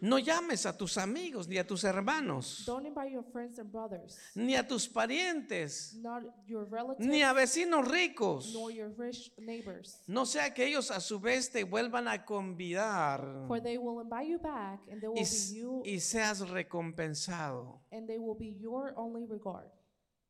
no 0.00 0.18
llames 0.18 0.66
a 0.66 0.76
tus 0.76 0.96
amigos, 0.98 1.48
ni 1.48 1.58
a 1.58 1.66
tus 1.66 1.84
hermanos, 1.84 2.64
don't 2.66 2.86
invite 2.86 3.10
your 3.12 3.24
friends 3.32 3.58
and 3.58 3.70
brothers, 3.70 4.18
ni 4.34 4.54
a 4.56 4.66
tus 4.66 4.88
parientes, 4.88 5.94
not 6.02 6.22
your 6.46 6.64
relatives, 6.70 7.06
ni 7.06 7.22
a 7.22 7.32
vecinos 7.32 7.86
ricos, 7.88 8.52
nor 8.54 8.70
your 8.70 8.90
rich 8.96 9.32
neighbors. 9.38 10.02
no 10.06 10.24
sea 10.26 10.52
que 10.54 10.64
ellos 10.66 10.90
a 10.90 11.00
su 11.00 11.20
vez 11.20 11.50
te 11.50 11.64
vuelvan 11.64 12.08
a 12.08 12.24
convidar 12.24 13.44
For 13.46 13.60
they 13.60 13.78
will 13.78 14.00
invite 14.00 14.28
you 14.28 14.38
back, 14.38 14.80
and 14.90 15.00
they 15.00 15.08
will 15.08 15.18
y, 15.18 15.24
be 15.24 15.54
you, 15.58 15.82
y 15.84 15.98
seas 16.00 16.40
recompensado. 16.48 17.80
and 17.92 18.06
they 18.08 18.18
will 18.18 18.36
be 18.38 18.56
your 18.60 18.92
only 18.96 19.24
regard. 19.26 19.68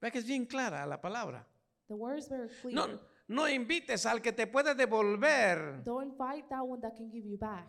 Ve 0.00 0.10
que 0.10 0.18
es 0.18 0.26
bien 0.26 0.46
clara 0.46 0.86
la 0.86 1.00
palabra. 1.00 1.46
The 1.88 1.94
word 1.94 2.18
is 2.18 2.28
very 2.28 2.48
clear. 2.62 2.74
No, 2.74 2.86
no 3.28 3.48
invites 3.48 4.06
al 4.06 4.20
que 4.22 4.32
te 4.32 4.46
puede 4.46 4.74
devolver. 4.74 5.82
Don't 5.84 6.04
invite 6.12 6.48
that 6.48 6.62
one 6.62 6.80
that 6.80 6.94
can 6.96 7.10
give 7.10 7.26
you 7.26 7.36
back. 7.36 7.68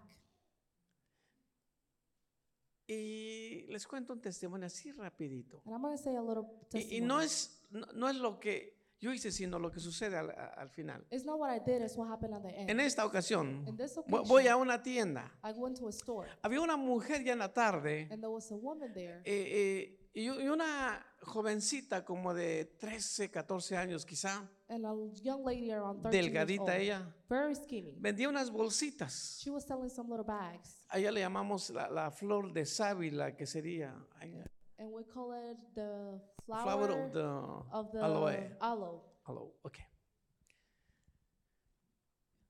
Y 2.93 3.65
les 3.67 3.87
cuento 3.87 4.11
un 4.11 4.19
testimonio 4.19 4.67
así 4.67 4.91
rapidito. 4.91 5.61
And 5.65 5.73
I'm 5.73 5.81
going 5.81 5.95
to 5.95 6.03
say 6.03 6.15
a 6.15 6.21
little 6.21 6.43
Y, 6.73 6.97
y 6.97 7.01
no 7.01 7.21
es, 7.21 7.63
no, 7.71 7.85
no 7.93 8.09
es 8.09 8.17
lo 8.17 8.37
que 8.39 8.81
yo 8.99 9.13
hice, 9.13 9.31
sino 9.31 9.57
lo 9.59 9.71
que 9.71 9.79
sucede 9.79 10.17
al, 10.17 10.29
al 10.31 10.69
final. 10.69 11.05
It's 11.09 11.23
not 11.23 11.39
what 11.39 11.55
I 11.55 11.59
did, 11.59 11.81
it's 11.81 11.95
what 11.95 12.09
happened 12.11 12.33
at 12.33 12.41
the 12.43 12.49
end. 12.49 12.69
En 12.69 12.79
esta 12.81 13.05
ocasión, 13.05 13.65
occasion, 13.67 14.27
voy 14.27 14.47
a 14.47 14.57
una 14.57 14.83
tienda. 14.83 15.31
I 15.43 15.53
went 15.57 15.79
to 15.79 15.87
a 15.87 15.91
store 15.91 16.29
Había 16.41 16.59
una 16.59 16.75
mujer 16.75 17.23
ya 17.23 17.31
en 17.33 17.39
la 17.39 17.53
tarde 17.53 18.09
and 18.11 18.21
there 18.21 18.29
was 18.29 18.51
a 18.51 18.55
woman 18.55 18.93
there 18.93 19.21
eh, 19.23 19.23
eh, 19.25 20.09
y, 20.13 20.25
y 20.25 20.47
una 20.49 21.03
jovencita 21.21 22.03
como 22.03 22.33
de 22.33 22.65
13, 22.79 23.29
14 23.29 23.77
años 23.77 24.05
quizá, 24.05 24.49
and 24.69 24.85
a 24.85 24.93
young 25.23 25.43
lady 25.45 25.71
around 25.71 26.01
13 26.01 26.11
years 26.11 26.25
delgadita 26.33 26.61
old, 26.63 26.69
ella, 26.81 27.15
very 27.29 27.55
skinny. 27.55 27.95
vendía 27.99 28.27
unas 28.27 28.49
bolsitas. 28.51 29.37
She 29.41 29.49
was 29.51 29.63
selling 29.65 29.89
some 29.89 30.09
little 30.09 30.25
bags 30.25 30.85
A 30.89 30.97
ella 30.97 31.11
le 31.11 31.21
llamamos 31.21 31.69
la, 31.69 31.89
la 31.89 32.11
flor 32.11 32.51
de 32.51 32.65
sábila, 32.65 33.35
que 33.35 33.45
sería 33.45 33.93
and 34.21 34.91
we 34.91 35.03
call 35.05 35.31
it 35.33 35.57
the 35.75 36.19
flower, 36.45 36.63
flower 36.63 36.91
of 36.91 37.13
the 37.13 37.23
of 37.71 37.91
the 37.91 37.99
aloe. 37.99 38.57
aloe. 38.59 39.01
Aloe, 39.25 39.53
ok. 39.61 39.77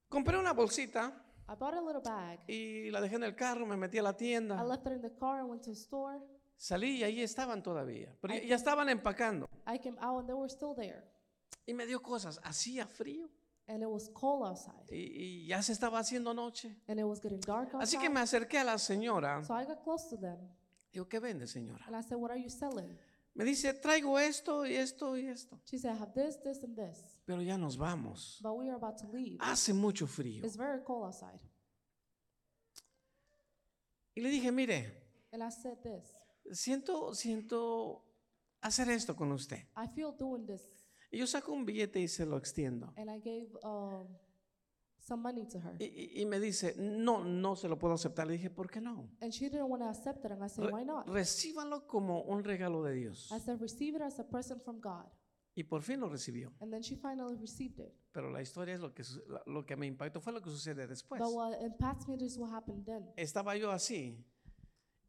Compré 0.09 0.37
una 0.37 0.53
bolsita 0.53 1.13
I 1.49 1.55
bought 1.55 1.73
a 1.73 1.81
little 1.81 2.01
bag. 2.01 2.39
y 2.47 2.89
la 2.91 3.01
dejé 3.01 3.15
en 3.15 3.23
el 3.23 3.35
carro, 3.35 3.65
me 3.65 3.75
metí 3.75 3.97
a 3.97 4.03
la 4.03 4.11
I 4.11 4.15
tienda, 4.15 4.63
left 4.63 4.85
it 4.87 4.93
in 4.93 5.01
the 5.01 5.13
car 5.19 5.39
and 5.41 5.49
went 5.49 5.61
to 5.63 5.71
the 5.71 5.75
store. 5.75 6.21
Salí 6.61 6.97
y 6.99 7.03
ahí 7.03 7.21
estaban 7.21 7.63
todavía, 7.63 8.15
pero 8.21 8.35
ya- 8.35 8.55
estaban 8.55 8.87
empacando. 8.89 9.49
I 9.67 9.79
came 9.79 9.97
out 9.99 10.19
and 10.19 10.27
they 10.27 10.35
were 10.35 10.49
still 10.49 10.75
there. 10.75 11.03
Y 11.65 11.73
me 11.73 11.85
dio 11.85 12.01
cosas, 12.01 12.39
hacía 12.43 12.85
frío 12.87 13.29
And 13.67 13.81
it 13.83 13.87
was 13.89 14.09
cold 14.09 14.45
outside. 14.45 14.85
y, 14.91 15.43
y 15.43 15.47
ya 15.47 15.61
se 15.61 15.71
estaba 15.71 15.99
haciendo 15.99 16.33
noche. 16.33 16.75
And 16.87 16.99
it 16.99 17.05
was 17.05 17.19
getting 17.21 17.39
dark 17.41 17.69
Así 17.75 17.95
outside. 17.95 18.01
que 18.01 18.09
me 18.09 18.19
acerqué 18.19 18.57
a 18.59 18.63
la 18.63 18.77
señora. 18.77 19.43
So 19.43 19.53
I 19.59 19.65
got 19.65 19.81
close 19.83 20.07
to 20.09 20.17
them 20.17 20.37
Digo, 20.91 21.07
¿qué 21.07 21.19
vende, 21.19 21.47
señora? 21.47 21.83
and 21.87 21.95
I 21.95 22.01
said, 22.03 22.17
What 22.17 22.31
are 22.31 22.39
you 22.41 22.49
selling? 22.49 22.97
Me 23.33 23.45
dice, 23.45 23.73
traigo 23.75 24.19
esto 24.19 24.65
y 24.65 24.75
esto 24.75 25.15
y 25.15 25.25
esto. 25.27 25.57
She 25.63 25.79
said, 25.79 25.95
I 25.95 25.99
have 26.01 26.11
this, 26.13 26.41
this, 26.43 26.61
and 26.65 26.75
this. 26.75 27.21
Pero 27.25 27.41
ya 27.41 27.57
nos 27.57 27.77
vamos. 27.77 28.39
But 28.43 28.57
we 28.57 28.67
are 28.67 28.75
about 28.75 28.97
to 28.97 29.07
leave. 29.07 29.37
Hace 29.39 29.73
mucho 29.73 30.05
frío. 30.05 30.43
It's 30.43 30.57
very 30.57 30.83
cold 30.83 31.05
outside. 31.05 31.39
Y 34.15 34.21
le 34.21 34.29
dije, 34.29 34.51
mire, 34.51 35.01
And 35.31 35.41
I 35.41 35.49
said 35.49 35.77
this 35.81 36.11
siento, 36.51 37.13
siento 37.13 38.05
hacer 38.61 38.89
esto 38.89 39.15
con 39.15 39.31
usted. 39.31 39.59
I 39.77 39.87
feel 39.93 40.13
doing 40.17 40.45
this. 40.45 40.61
Y 41.11 41.17
yo 41.17 41.27
saco 41.27 41.51
un 41.51 41.65
billete 41.65 41.99
y 41.99 42.07
se 42.07 42.25
lo 42.25 42.37
extiendo. 42.37 42.93
And 42.97 43.09
I 43.09 43.19
gave 43.19 43.49
um, 43.63 44.07
some 44.99 45.21
money 45.21 45.45
to 45.47 45.59
her. 45.59 45.75
Y, 45.79 46.25
me 46.25 46.39
dice, 46.39 46.75
no, 46.77 47.23
no 47.23 47.55
se 47.55 47.67
lo 47.67 47.77
puedo 47.77 47.95
aceptar. 47.95 48.27
Le 48.27 48.33
dije, 48.33 48.49
¿por 48.49 48.69
qué 48.69 48.79
no? 48.79 49.09
And 49.19 49.31
she 49.31 49.49
didn't 49.49 49.69
want 49.69 49.83
to 49.83 49.89
accept 49.89 50.23
it. 50.23 50.31
And 50.31 50.43
I 50.43 50.47
said, 50.47 50.65
Re- 50.65 50.71
Why 50.71 50.85
not? 50.85 51.07
recíbalo 51.07 51.85
como 51.85 52.21
un 52.21 52.43
regalo 52.43 52.83
de 52.83 52.93
Dios. 52.93 53.29
I 53.31 53.39
said, 53.39 53.59
Receive 53.59 53.97
it 53.97 54.01
as 54.03 54.19
a 54.19 54.27
present 54.27 54.63
from 54.63 54.79
God. 54.79 55.05
Y 55.53 55.65
por 55.65 55.81
fin 55.81 55.99
lo 55.99 56.07
recibió. 56.07 56.53
And 56.61 56.71
then 56.71 56.81
she 56.81 56.95
finally 56.95 57.35
received 57.35 57.79
it. 57.79 57.93
Pero 58.13 58.31
la 58.31 58.41
historia 58.41 58.73
es 58.73 58.79
lo 58.79 58.93
que, 58.93 59.03
lo 59.47 59.65
que 59.65 59.75
me 59.75 59.85
impactó, 59.85 60.21
fue 60.21 60.31
lo 60.31 60.41
que 60.41 60.49
sucede 60.49 60.87
después. 60.87 61.19
But 61.21 61.33
what 61.33 61.61
impacts 61.61 62.07
me 62.07 62.15
is 62.15 62.37
what 62.37 62.53
happened 62.53 62.85
then. 62.85 63.11
Estaba 63.17 63.57
yo 63.57 63.69
así. 63.71 64.25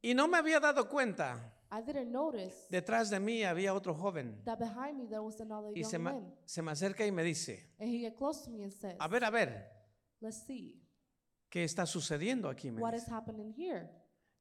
Y 0.03 0.15
no 0.15 0.27
me 0.29 0.39
había 0.39 0.59
dado 0.61 0.89
cuenta. 0.89 1.55
I 1.71 1.81
didn't 1.81 2.11
notice 2.11 2.67
Detrás 2.69 3.09
de 3.09 3.19
mí 3.19 3.45
había 3.45 3.73
otro 3.73 3.95
joven. 3.95 4.43
that 4.45 4.59
behind 4.59 4.99
me 4.99 5.07
there 5.07 5.21
was 5.21 5.41
another 5.41 5.71
Y 5.75 5.85
se 5.85 5.93
young 5.93 6.03
me, 6.05 6.13
man. 6.13 6.35
se 6.45 6.61
me 6.61 6.71
acerca 6.73 7.07
y 7.07 7.13
me 7.13 7.23
dice, 7.23 7.73
And 7.79 7.89
he 7.89 8.01
get 8.01 8.15
close 8.17 8.45
to 8.45 8.51
me 8.51 8.63
and 8.65 8.73
says, 8.73 8.97
a 8.99 9.09
ver, 9.09 9.25
a 9.25 9.31
ver, 9.31 9.71
Let's 10.21 10.43
see 10.47 10.83
¿qué 11.49 11.65
está 11.65 11.87
sucediendo 11.87 12.49
aquí? 12.51 12.71
Me 12.71 12.83
what 12.83 12.93
dice. 12.93 13.07
is 13.07 13.13
happening 13.13 13.53
here. 13.57 13.89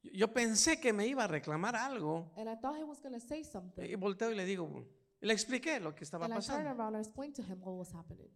Yo 0.02 0.32
pensé 0.32 0.80
que 0.80 0.92
me 0.92 1.06
iba 1.06 1.24
a 1.24 1.26
reclamar 1.28 1.76
algo. 1.76 2.32
And 2.36 2.48
I 2.50 2.56
thought 2.56 2.76
he 2.76 2.84
was 2.84 3.00
going 3.00 3.14
to 3.14 3.20
say 3.20 3.44
something. 3.44 3.84
Y 3.84 3.94
volteo 3.94 4.30
y 4.30 4.34
le 4.34 4.44
digo, 4.44 4.84
le 5.20 5.32
expliqué 5.32 5.78
lo 5.80 5.94
que 5.94 6.04
estaba 6.04 6.24
And 6.26 6.34
I 6.34 6.36
turned 6.36 6.46
pasando. 6.66 6.70
around 6.82 6.96
and 6.96 7.06
explained 7.06 7.34
to 7.36 7.42
him 7.42 7.60
what 7.62 7.76
was 7.78 7.92
happening. 7.94 8.28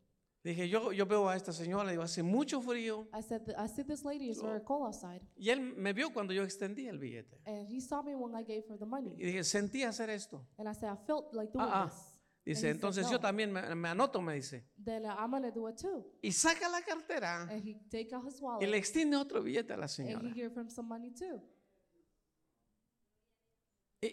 Dije, 0.46 0.68
yo, 0.68 0.92
yo 0.92 1.06
veo 1.06 1.28
a 1.28 1.34
esta 1.34 1.52
señora, 1.52 1.90
digo, 1.90 2.02
hace 2.02 2.22
mucho 2.22 2.60
frío. 2.60 3.08
I 3.12 3.20
said, 3.20 3.42
I 3.58 3.66
see 3.68 3.82
this 3.82 4.04
lady 4.04 4.30
is 4.30 4.40
very 4.40 4.62
cold 4.62 4.86
outside. 4.86 5.20
Y 5.36 5.50
él 5.50 5.60
me 5.60 5.92
vio 5.92 6.12
cuando 6.12 6.32
yo 6.32 6.44
extendí 6.44 6.86
el 6.86 6.98
billete. 6.98 7.40
And 7.46 7.66
he 7.68 7.80
saw 7.80 8.00
me 8.02 8.14
when 8.14 8.32
I 8.36 8.44
gave 8.44 8.62
her 8.68 8.78
the 8.78 8.84
Y 8.84 8.88
money. 8.88 9.16
dije, 9.16 9.42
sentí 9.42 9.82
hacer 9.82 10.08
esto. 10.10 10.46
And 10.56 10.68
I 10.68 10.72
said, 10.74 10.90
I 10.92 10.96
felt 11.04 11.32
like 11.34 11.52
doing 11.52 11.66
Ah, 11.68 11.82
ah. 11.82 11.86
this. 11.88 12.12
Dice, 12.44 12.58
he 12.58 12.60
said, 12.60 12.70
entonces 12.76 13.04
"No." 13.06 13.10
yo 13.12 13.18
también 13.18 13.50
me, 13.52 13.74
me 13.74 13.88
anoto, 13.88 14.22
me 14.22 14.34
dice. 14.34 14.64
Then 14.78 15.04
uh, 15.04 15.16
I'm 15.18 15.32
to 15.32 15.50
do 15.50 15.66
it 15.68 15.76
too. 15.78 16.06
Y 16.22 16.30
saca 16.30 16.68
la 16.68 16.80
cartera 16.80 17.42
And 17.50 17.60
he 17.64 17.74
take 17.90 18.14
out 18.14 18.24
his 18.24 18.38
y 18.40 18.44
wallet 18.44 18.68
le 18.68 18.76
extiende 18.76 19.16
otro 19.16 19.42
billete 19.42 19.72
a 19.72 19.76
la 19.76 19.82
and 19.86 19.90
señora. 19.90 20.28
he 20.28 20.32
gave 20.32 20.54
him 20.56 20.70
some 20.70 20.86
money 20.88 21.10
too. 21.10 21.42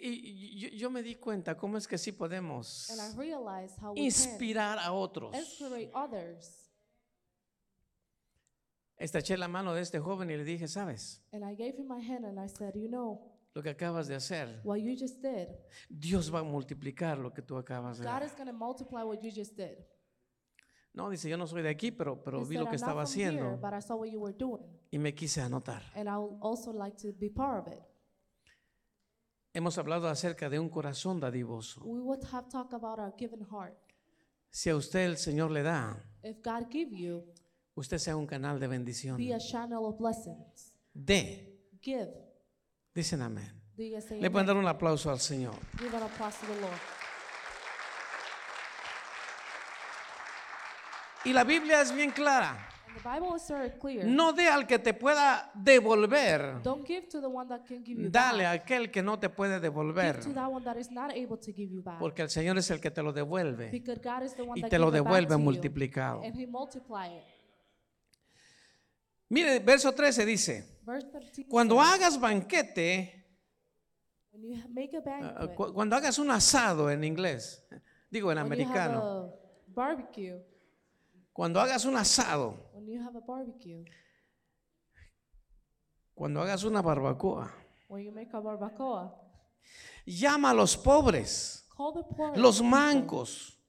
Y, 0.01 0.09
y- 0.55 0.59
yo, 0.59 0.69
yo 0.69 0.89
me 0.89 1.01
di 1.03 1.15
cuenta 1.15 1.55
cómo 1.57 1.77
es 1.77 1.87
que 1.87 1.97
sí 1.97 2.11
podemos 2.11 2.89
inspirar 3.95 4.79
a 4.79 4.91
otros. 4.91 5.35
Estreché 8.97 9.37
la 9.37 9.47
mano 9.47 9.73
de 9.73 9.81
este 9.81 9.99
joven 9.99 10.29
y 10.29 10.37
le 10.37 10.43
dije, 10.43 10.67
¿sabes? 10.67 11.21
Said, 12.49 12.73
You 12.75 12.87
know, 12.87 13.31
Lo 13.55 13.61
que 13.61 13.69
acabas 13.69 14.07
de 14.07 14.15
hacer, 14.15 14.61
what 14.63 14.77
you 14.77 14.95
just 14.97 15.21
did, 15.21 15.47
Dios 15.89 16.33
va 16.33 16.39
a 16.39 16.43
multiplicar 16.43 17.17
lo 17.17 17.33
que 17.33 17.41
tú 17.41 17.57
acabas 17.57 17.97
de 17.99 18.05
did. 19.55 19.77
No, 20.93 21.09
dice, 21.09 21.27
yo 21.27 21.37
no 21.37 21.47
soy 21.47 21.63
de 21.63 21.69
aquí, 21.69 21.91
pero, 21.91 22.23
pero 22.23 22.37
He 22.41 22.45
vi 22.45 22.55
said, 22.55 22.59
lo 22.59 22.65
que 22.69 22.75
"I'm 22.77 22.81
not 22.81 22.89
estaba 22.89 23.01
here, 23.03 23.03
haciendo 23.03 23.57
doing. 24.37 24.63
y 24.91 24.99
me 24.99 25.13
quise 25.13 25.41
anotar. 25.41 25.83
And 25.95 26.07
I 26.07 26.37
also 26.41 26.71
like 26.71 26.95
to 26.97 27.11
be 27.17 27.29
part 27.29 27.67
of 27.67 27.73
it. 27.73 27.79
Hemos 29.53 29.77
hablado 29.77 30.07
acerca 30.09 30.49
de 30.49 30.59
un 30.59 30.69
corazón 30.69 31.19
dadivoso. 31.19 31.81
We 31.83 31.99
would 31.99 32.23
have 32.31 32.49
talked 32.49 32.73
about 32.73 32.97
our 32.99 33.13
given 33.17 33.45
heart. 33.51 33.75
Si 34.49 34.69
a 34.69 34.75
usted 34.75 35.01
el 35.05 35.17
Señor 35.17 35.51
le 35.51 35.61
da, 35.63 36.03
If 36.23 36.37
God 36.43 36.67
give 36.71 36.95
you, 36.95 37.23
usted 37.75 37.97
sea 37.99 38.15
un 38.15 38.25
canal 38.25 38.59
de 38.59 38.67
bendición. 38.67 39.17
be 39.17 39.33
a 39.33 39.39
channel 39.39 39.85
of 39.85 39.97
blessings. 39.97 40.73
De, 40.93 41.55
Give. 41.81 42.09
dicen 42.95 43.21
amén. 43.21 43.51
Do 43.75 43.83
you 43.83 43.91
guys 43.93 44.05
say 44.05 44.19
Le 44.21 44.29
pueden 44.29 44.47
amen? 44.49 44.55
dar 44.55 44.57
un 44.57 44.67
aplauso 44.67 45.09
al 45.11 45.19
Señor. 45.19 45.55
Give 45.79 45.95
an 45.95 46.03
applause 46.03 46.37
to 46.39 46.47
the 46.47 46.61
Lord. 46.61 46.79
Y 51.25 51.33
la 51.33 51.43
Biblia 51.43 51.81
es 51.81 51.93
bien 51.93 52.11
clara. 52.11 52.69
The 52.95 53.09
Bible 53.09 53.35
is 53.35 53.47
very 53.49 53.71
clear. 53.71 54.05
No 54.05 54.33
dé 54.33 54.47
al 54.47 54.67
que 54.67 54.77
te 54.79 54.93
pueda 54.93 55.51
devolver. 55.55 56.61
Don't 56.63 56.85
give 56.85 57.07
to 57.09 57.19
the 57.19 57.27
one 57.27 57.47
that 57.49 57.65
can 57.65 57.83
give 57.83 57.99
you 57.99 58.09
Dale 58.09 58.45
a 58.45 58.51
aquel 58.51 58.91
que 58.91 59.01
no 59.01 59.17
te 59.19 59.29
puede 59.29 59.55
Give 59.55 59.61
devolver. 59.61 60.19
to 60.21 60.33
that 60.33 60.47
one 60.51 60.63
that 60.63 60.77
is 60.77 60.91
not 60.91 61.11
able 61.11 61.37
to 61.37 61.51
give 61.51 61.71
you 61.73 61.81
back. 61.81 61.99
Porque 61.99 62.21
el 62.21 62.29
Señor 62.29 62.57
es 62.57 62.69
el 62.71 62.79
que 62.79 62.91
te 62.91 63.01
lo 63.01 63.11
devuelve 63.11 63.69
Because 63.71 63.99
God 64.01 64.23
is 64.23 64.33
the 64.35 64.43
one 64.43 64.59
y 64.59 64.61
that 64.61 64.69
te 64.69 64.77
lo 64.77 64.87
give 64.91 64.97
devuelve 65.03 65.37
multiplicado. 65.37 66.21
And 66.23 66.35
he 66.35 66.45
multiply 66.45 67.07
it. 67.07 67.23
Mire, 69.29 69.59
verso 69.59 69.91
13 69.93 70.25
dice, 70.25 70.79
Verse 70.85 71.07
13 71.11 71.47
cuando 71.47 71.75
says, 71.81 71.87
hagas 71.93 72.19
banquete, 72.19 73.25
when 74.31 74.43
you 74.43 74.63
make 74.69 74.95
a 74.95 75.01
banquet, 75.01 75.55
cu- 75.55 75.73
cuando 75.73 75.95
hagas 75.95 76.19
un 76.19 76.29
asado 76.29 76.91
en 76.91 77.03
inglés, 77.03 77.65
digo 78.11 78.31
en 78.31 78.37
when 78.37 78.45
americano, 78.45 79.33
barbecue, 79.67 80.39
cuando 81.31 81.59
hagas 81.59 81.85
un 81.85 81.95
asado, 81.97 82.62
when 82.73 82.87
you 82.87 82.99
have 83.01 83.15
a 83.15 83.21
barbecue, 83.21 83.85
cuando 86.15 86.41
hagas 86.41 86.63
una 86.63 86.81
barbacoa, 86.81 87.51
when 87.87 88.03
you 88.03 88.11
make 88.11 88.33
a 88.33 88.41
barbacoa, 88.41 89.13
llama 90.05 90.49
a 90.49 90.53
los 90.53 90.75
pobres, 90.75 91.67
call 91.75 91.93
the 91.93 92.03
poor, 92.03 92.35
los 92.37 92.61
mancos, 92.61 93.59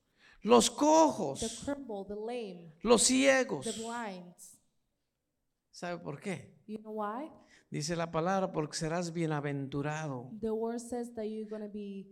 los 0.43 0.71
the 0.71 0.77
cojos, 0.77 1.63
crippled, 1.65 2.09
the 2.09 2.15
lame, 2.15 2.73
los 2.83 3.03
ciegos. 3.03 3.67
the 3.67 3.83
blind. 3.83 4.35
¿Sabe 5.71 5.99
por 5.99 6.21
qué? 6.21 6.55
You 6.67 6.79
know 6.79 6.93
why? 6.93 7.31
Dice 7.71 7.97
la 7.97 8.11
palabra, 8.11 8.53
porque 8.53 8.77
serás 8.77 9.13
bienaventurado. 9.13 10.31
The 10.41 10.53
word 10.53 10.81
says 10.81 11.13
that 11.15 11.25
you're 11.25 11.49
going 11.49 11.63
to 11.63 11.69
be 11.69 12.07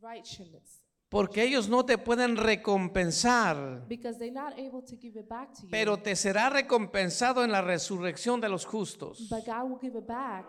righteousness 0.00 0.81
Porque 1.12 1.44
ellos 1.44 1.68
no 1.68 1.84
te 1.84 1.98
pueden 1.98 2.36
recompensar, 2.38 3.86
because 3.86 4.18
they're 4.18 4.32
not 4.32 4.54
able 4.54 4.82
to 4.82 4.96
give 4.98 5.20
it 5.20 5.28
back 5.28 5.52
to 5.52 5.62
you. 5.62 5.68
pero 5.70 5.98
te 5.98 6.16
será 6.16 6.48
recompensado 6.48 7.44
en 7.44 7.52
la 7.52 7.60
resurrección 7.60 8.40
de 8.40 8.48
los 8.48 8.64
justos. 8.64 9.28
but 9.28 9.44
God 9.44 9.70
will 9.70 9.78
give 9.78 9.96
it 9.96 10.06
back 10.06 10.46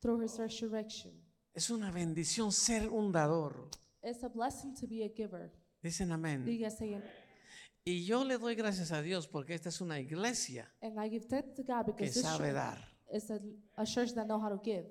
through 0.00 0.24
his 0.24 0.38
resurrection. 0.38 1.12
Es 1.52 1.68
una 1.68 1.90
bendición 1.90 2.50
ser 2.50 2.88
un 2.88 3.12
dador. 3.12 3.68
It's 4.02 4.24
a 4.24 4.28
blessing 4.28 4.74
to 4.76 4.86
be 4.86 5.04
a 5.04 5.10
giver. 5.14 5.52
Dicen 5.82 6.12
amén. 6.12 6.46
Y 7.84 8.04
yo 8.06 8.24
le 8.24 8.38
doy 8.38 8.54
gracias 8.54 8.90
a 8.90 9.02
Dios 9.02 9.28
porque 9.28 9.54
esta 9.54 9.68
es 9.68 9.80
una 9.80 10.00
iglesia 10.00 10.70
And 10.80 10.98
I 10.98 11.10
give 11.10 11.26
thanks 11.26 11.54
to 11.56 11.62
God 11.62 11.94
que 11.94 12.10
sabe 12.10 12.52
dar. 12.52 12.78
is 13.12 13.30
a, 13.30 13.38
a 13.76 13.84
church 13.84 14.14
that 14.14 14.24
know 14.24 14.38
how 14.38 14.48
to 14.48 14.62
give. 14.62 14.86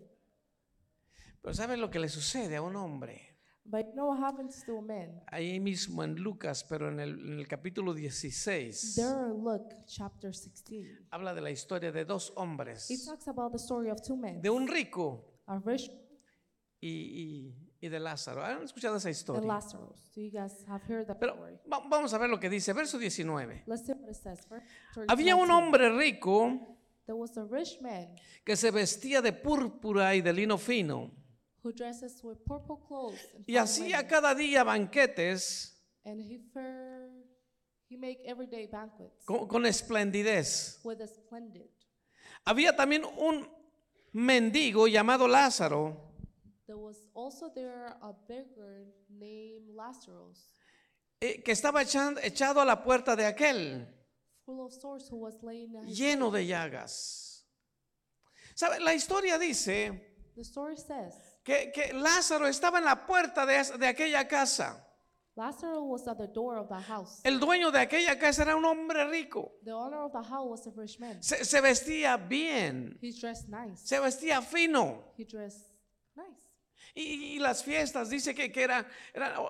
Pero 1.42 1.54
¿sabe 1.56 1.78
lo 1.78 1.90
que 1.90 2.00
le 2.00 2.10
sucede 2.10 2.56
a 2.56 2.62
un 2.62 2.76
hombre? 2.76 3.29
But 3.72 3.86
what 3.94 4.20
happens 4.20 4.64
to 4.66 4.80
a 4.80 4.82
man? 4.82 5.22
Ahí 5.28 5.60
mismo 5.60 6.04
en 6.04 6.16
Lucas, 6.16 6.64
pero 6.64 6.90
en 6.90 7.00
el, 7.00 7.20
en 7.20 7.40
el 7.40 7.48
capítulo 7.48 7.94
16, 7.94 8.96
There 8.96 9.28
Luke 9.30 9.76
chapter 9.86 10.32
16. 10.32 11.08
habla 11.12 11.36
de 11.36 11.42
la 11.42 11.52
historia 11.52 11.92
de 11.92 12.04
dos 12.04 12.34
hombres, 12.36 12.90
It 12.90 13.06
talks 13.06 13.28
about 13.28 13.52
the 13.52 13.60
story 13.60 13.92
of 13.92 14.02
two 14.02 14.16
men. 14.18 14.42
de 14.42 14.50
un 14.50 14.68
rico 14.68 15.24
A 15.46 15.60
rich 15.60 15.92
y, 16.82 16.88
y- 16.90 17.56
y 17.82 17.90
de 17.90 18.00
Lázaro. 18.00 18.44
¿Han 18.44 18.64
escuchado 18.64 18.96
esa 18.98 19.10
historia? 19.12 19.48
Lazarus. 19.48 20.12
Do 20.16 20.22
you 20.22 20.32
guys 20.32 20.66
have 20.68 20.82
heard 20.92 21.06
that 21.08 21.18
Pero 21.20 21.34
story? 21.36 21.54
va- 21.72 21.84
vamos 21.88 22.12
a 22.14 22.18
ver 22.18 22.30
lo 22.30 22.40
que 22.40 22.50
dice, 22.50 22.74
verso 22.74 22.98
19. 22.98 23.64
Let's 23.68 23.86
see 23.86 23.94
what 23.94 24.10
it 24.10 24.16
says. 24.16 24.48
Verse 24.50 24.66
Había 25.08 25.36
un 25.36 25.48
19. 25.48 25.54
hombre 25.54 25.90
rico 25.96 26.76
There 27.06 27.18
was 27.20 27.38
a 27.38 27.44
rich 27.46 27.80
man 27.82 28.16
que 28.44 28.56
se 28.56 28.72
vestía 28.72 29.22
de 29.22 29.32
púrpura 29.34 30.16
y 30.16 30.22
de 30.22 30.34
lino 30.34 30.58
fino 30.58 31.12
who 31.63 31.72
dresses 31.74 32.22
with 32.24 32.38
purple 32.46 32.78
clothes 32.88 33.20
and, 33.36 33.44
y 33.48 33.54
fine 33.54 33.58
hacía 33.60 33.98
linen, 33.98 34.08
cada 34.08 34.34
día 34.36 34.63
banquetes 34.63 35.75
and 36.06 36.22
he 36.22 36.39
fer, 36.54 37.10
he 37.89 37.98
make 37.98 38.20
everyday 38.25 38.68
banquets 38.68 39.25
con, 39.25 39.48
con 39.48 39.66
esplendidez. 39.66 40.80
with 40.84 41.01
a 41.01 41.08
splendid. 41.08 41.70
Había 42.46 42.75
también 42.75 43.04
un 43.18 43.48
mendigo 44.13 44.88
llamado 44.88 45.28
Lázaro 45.28 46.08
There 46.66 46.78
was 46.78 46.98
also 47.16 47.50
there 47.51 47.88
a 48.01 48.13
beggar 48.28 48.86
named 49.10 49.70
Lazarus, 49.75 50.54
eh, 51.20 51.42
que 51.44 51.51
estaba 51.51 51.82
echan- 51.82 52.20
echado 52.24 52.62
a 52.62 52.66
la 52.66 52.84
puerta 52.84 53.16
de 53.16 53.25
aquel, 53.25 53.88
full 54.46 54.60
of 54.62 54.72
sores, 54.72 55.10
who 55.12 55.18
was 55.18 55.42
laying 55.42 55.75
at 55.75 55.86
his 55.86 55.98
lleno 55.98 56.30
de 56.32 56.46
llagas. 56.46 57.44
¿Sabe? 58.54 58.80
La 58.82 58.94
historia 58.94 59.39
dice 59.39 60.32
The 60.36 60.44
story 60.44 60.78
says 60.78 61.16
que, 61.50 61.72
que 61.72 61.94
Lázaro 61.94 62.48
estaba 62.48 62.77
en 62.77 62.86
la 62.86 63.06
puerta 63.08 63.46
de, 63.46 63.63
de 63.77 63.88
aquella 63.88 64.27
casa. 64.27 64.86
Lazarus 65.36 65.84
was 65.84 66.08
at 66.08 66.18
the 66.18 66.27
door 66.27 66.58
of 66.58 66.68
the 66.68 66.82
house. 66.82 67.22
El 67.24 67.39
dueño 67.39 67.72
de 67.72 67.79
aquella 67.79 68.20
casa 68.20 68.44
era 68.44 68.56
un 68.58 68.65
hombre 68.65 69.06
rico. 69.10 69.53
The 69.63 69.72
owner 69.72 70.00
of 70.00 70.12
the 70.12 70.22
house 70.29 70.48
was 70.50 70.68
a 70.68 70.72
rich 70.75 71.00
man. 71.00 71.24
Se, 71.24 71.46
se 71.46 71.62
vestía 71.62 72.18
bien, 72.18 73.00
He 73.01 73.12
dressed 73.13 73.48
nice. 73.48 73.82
se 73.88 74.00
vestía 74.00 74.41
fino. 74.41 75.13
He 75.18 75.24
dressed 75.25 75.65
nice. 76.15 76.38
Y, 76.94 77.36
y 77.36 77.39
las 77.39 77.63
fiestas, 77.63 78.10
dice 78.10 78.36
que, 78.36 78.51
que 78.51 78.63
eran, 78.63 78.86
eran, 79.13 79.34
oh, 79.38 79.50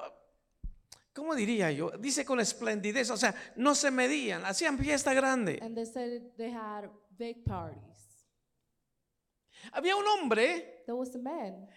¿cómo 1.14 1.34
diría 1.34 1.72
yo? 1.72 1.90
Dice 1.98 2.24
con 2.24 2.40
esplendidez, 2.40 3.10
o 3.10 3.18
sea, 3.18 3.34
no 3.56 3.74
se 3.74 3.90
medían, 3.90 4.46
hacían 4.46 4.78
fiesta 4.78 5.14
grande. 5.16 5.58
And 5.62 5.76
they 5.76 5.88
said 5.88 6.22
they 6.38 6.52
had 6.54 6.88
big 7.18 7.44
parties. 7.46 7.82
Había 9.72 9.96
un 9.96 10.06
hombre 10.08 10.84
There 10.86 10.98
was 10.98 11.16
a 11.16 11.20
man 11.20 11.68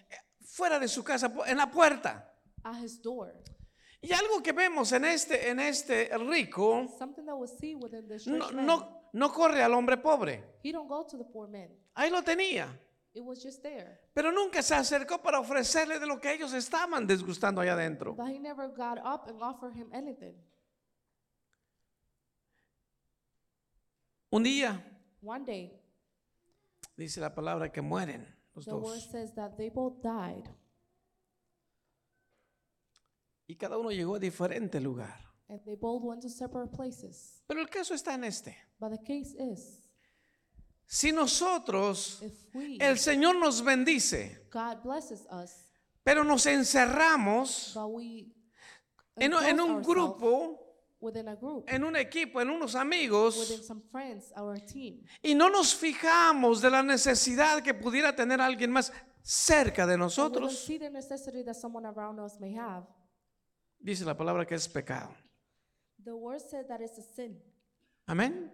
fuera 0.40 0.78
de 0.78 0.88
su 0.88 1.02
casa, 1.02 1.32
en 1.46 1.56
la 1.56 1.70
puerta. 1.70 2.28
at 2.64 2.76
his 2.82 3.00
door. 3.00 3.34
Y 4.00 4.12
algo 4.12 4.42
que 4.42 4.52
vemos 4.52 4.92
en 4.92 5.04
este, 5.04 5.48
en 5.48 5.60
este 5.60 6.10
rico, 6.18 6.86
Something 6.98 7.24
that 7.26 7.36
within 7.36 8.08
this 8.08 8.26
no, 8.26 8.50
man. 8.50 8.66
no, 8.66 9.08
no 9.12 9.32
corre 9.32 9.62
al 9.62 9.72
hombre 9.74 9.96
pobre. 9.96 10.58
He 10.62 10.72
don't 10.72 10.88
go 10.88 11.06
to 11.06 11.16
the 11.16 11.24
poor 11.24 11.48
man. 11.48 11.68
Ahí 11.94 12.10
lo 12.10 12.22
tenía. 12.22 12.66
It 13.14 13.22
was 13.22 13.42
just 13.42 13.62
there. 13.62 14.00
Pero 14.14 14.32
nunca 14.32 14.62
se 14.62 14.74
acercó 14.74 15.22
para 15.22 15.38
ofrecerle 15.38 15.98
de 15.98 16.06
lo 16.06 16.18
que 16.20 16.32
ellos 16.32 16.52
estaban 16.54 17.06
disgustando 17.06 17.60
allá 17.60 17.74
adentro. 17.74 18.14
But 18.14 18.28
he 18.28 18.38
never 18.38 18.68
got 18.68 18.98
up 18.98 19.28
and 19.28 19.40
offered 19.42 19.74
him 19.76 19.90
anything. 19.92 20.34
Un 24.30 24.42
día, 24.42 24.82
One 25.20 25.44
day, 25.44 25.81
dice 27.02 27.20
la 27.20 27.34
palabra, 27.34 27.70
que 27.70 27.80
mueren 27.82 28.26
los 28.54 28.64
the 28.64 28.72
word 28.74 28.94
dos. 28.96 29.10
says 29.10 29.34
that 29.34 29.56
they 29.56 29.70
both 29.70 30.02
died, 30.02 30.48
Y 33.46 33.56
cada 33.56 33.76
uno 33.78 33.90
llegó 33.90 34.16
a 34.16 34.18
diferente 34.18 34.80
lugar. 34.80 35.18
and 35.48 35.60
they 35.64 35.74
both 35.76 36.02
went 36.02 36.22
to 36.22 36.28
separate 36.30 36.72
places. 36.74 37.42
Pero 37.46 37.60
el 37.60 37.68
caso 37.68 37.94
está 37.94 38.14
en 38.14 38.24
este. 38.24 38.56
But 38.78 38.92
the 38.92 38.98
case 39.04 39.34
is, 39.38 39.82
Si 40.86 41.12
nosotros, 41.12 42.20
if 42.22 42.32
we, 42.54 42.76
el 42.80 42.98
Señor 42.98 43.36
nos 43.38 43.62
bendice, 43.62 44.46
God 44.50 44.82
blesses 44.82 45.26
us, 45.30 45.68
pero 46.04 46.24
nos 46.24 46.46
encerramos 46.46 47.72
but 47.74 47.88
we 47.88 48.32
en, 49.16 49.32
un- 49.34 49.44
en 49.44 49.60
un 49.60 49.70
ourselves 49.76 49.86
grupo, 49.86 50.61
within 51.02 51.28
a 51.28 51.34
group, 51.34 51.64
en 51.68 51.84
un 51.84 51.96
equipo, 51.96 52.40
en 52.40 52.48
unos 52.48 52.74
amigos, 52.74 53.36
within 53.36 53.62
some 53.62 53.82
friends, 53.90 54.32
our 54.36 54.58
team, 54.60 55.04
y 55.22 55.34
no 55.34 55.50
nos 55.50 55.74
fijamos 55.74 56.62
de 56.62 56.70
la 56.70 56.82
necesidad 56.82 57.62
que 57.62 57.74
pudiera 57.74 58.14
tener 58.16 58.40
alguien 58.40 58.70
más 58.70 58.92
cerca 59.22 59.86
de 59.86 59.94
and 59.94 60.02
we 60.02 60.06
don't 60.08 60.32
nosotros, 60.32 60.58
see 60.64 60.78
the 60.78 60.88
necessity 60.90 61.42
that 61.44 61.54
someone 61.54 61.84
around 61.86 62.18
us 62.20 62.38
may 62.40 62.54
have. 62.54 62.86
dice 63.78 64.04
la 64.04 64.16
palabra 64.16 64.46
que 64.46 64.54
es 64.54 64.68
pecado. 64.68 65.10
The 66.04 66.12
word 66.14 66.40
said 66.40 66.66
that 66.68 66.80
it's 66.80 66.98
a 66.98 67.02
sin. 67.02 67.38
Amén. 68.06 68.50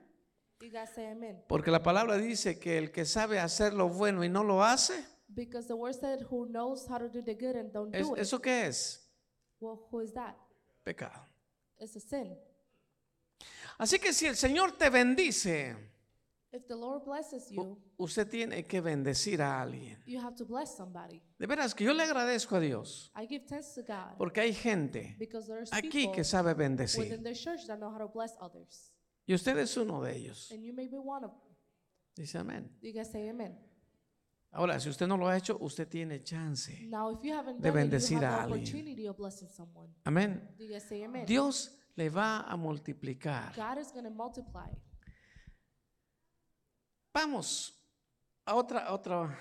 You 0.60 0.70
guys 0.70 0.90
say 0.94 1.06
amen. 1.06 1.44
Porque 1.48 1.70
la 1.70 1.82
palabra 1.82 2.16
dice 2.18 2.58
que 2.58 2.76
el 2.78 2.90
que 2.90 3.04
sabe 3.04 3.38
hacer 3.38 3.72
lo 3.74 3.88
bueno 3.88 4.24
y 4.24 4.28
no 4.28 4.42
lo 4.42 4.62
hace, 4.64 4.94
Because 5.28 5.68
the 5.68 5.74
word 5.74 5.94
said, 5.94 6.22
"Who 6.30 6.46
knows 6.46 6.86
how 6.88 6.98
to 6.98 7.08
do 7.08 7.22
the 7.22 7.34
good 7.34 7.54
and 7.56 7.70
don't 7.72 7.94
¿es- 7.94 8.06
do 8.06 8.14
it." 8.16 8.22
¿eso 8.22 8.40
qué 8.40 8.66
es? 8.66 9.08
Well, 9.60 9.78
who 9.90 10.00
is 10.00 10.12
that? 10.14 10.34
Pecado. 10.84 11.27
It's 11.80 11.96
a 11.96 12.00
sin. 12.00 12.36
Así 13.78 13.98
que 13.98 14.12
si 14.12 14.26
el 14.26 14.36
Señor 14.36 14.72
te 14.72 14.90
bendice, 14.90 15.76
If 16.50 16.66
the 16.66 16.74
Lord 16.76 17.04
blesses 17.04 17.50
you, 17.50 17.78
usted 17.98 18.26
tiene 18.28 18.66
que 18.66 18.80
bendecir 18.80 19.42
a 19.42 19.60
alguien. 19.60 20.02
you 20.06 20.18
have 20.18 20.34
to 20.36 20.46
bless 20.46 20.74
somebody. 20.76 21.22
De 21.38 21.46
veras 21.46 21.74
que 21.74 21.84
yo 21.84 21.92
le 21.92 22.02
agradezco 22.02 22.56
a 22.56 22.60
Dios 22.60 23.12
I 23.14 23.26
give 23.26 23.44
thanks 23.46 23.74
to 23.74 23.82
God 23.82 24.16
porque 24.16 24.40
hay 24.40 24.54
gente 24.54 25.14
because 25.18 25.46
there's 25.46 25.70
aquí 25.72 25.90
people 25.90 26.12
que 26.14 26.24
sabe 26.24 26.54
within 26.54 26.76
bendecir. 26.76 27.22
their 27.22 27.34
church 27.36 27.66
that 27.66 27.78
know 27.78 27.90
how 27.90 27.98
to 27.98 28.08
bless 28.08 28.34
others, 28.40 28.92
Y 29.26 29.34
usted 29.34 29.58
es 29.58 29.76
uno 29.76 30.00
de 30.02 30.16
ellos. 30.16 30.50
and 30.50 30.64
you 30.64 30.72
may 30.72 30.88
be 30.88 30.96
one 30.98 31.22
of 31.24 31.30
them. 31.32 31.54
Dice 32.16 32.38
amén. 32.38 32.68
You 32.80 32.92
guys 32.94 33.10
say 33.12 33.28
amen. 33.28 33.56
Ahora, 34.50 34.80
si 34.80 34.88
usted 34.88 35.06
no 35.06 35.16
lo 35.16 35.26
ha 35.28 35.36
hecho, 35.36 35.56
usted 35.60 35.86
tiene 35.88 36.22
chance. 36.22 36.72
Now, 36.88 37.10
if 37.12 37.22
you 37.22 37.34
haven't 37.34 37.60
De 37.60 37.68
done 37.70 37.80
it, 37.80 37.84
you 37.84 37.90
bendecir 37.90 38.22
have 38.22 38.24
a 38.24 38.36
the 38.36 38.42
alguien. 38.54 38.62
opportunity 38.62 39.06
of 39.06 39.16
blessing 39.16 39.48
someone. 39.50 39.88
Amén. 40.04 40.54
Do 40.56 40.64
you 40.64 40.70
guys 40.72 40.84
say 40.88 41.04
amen? 41.04 41.26
Dios 41.26 41.70
le 41.96 42.08
va 42.08 42.40
a 42.48 42.56
multiplicar. 42.56 43.52
God 43.54 43.78
is 43.78 43.92
going 43.92 44.04
to 44.04 44.10
multiply. 44.10 44.68
Vamos 47.14 47.74
a 48.46 48.54
otra, 48.54 48.86
a 48.86 48.92
otra, 48.94 49.36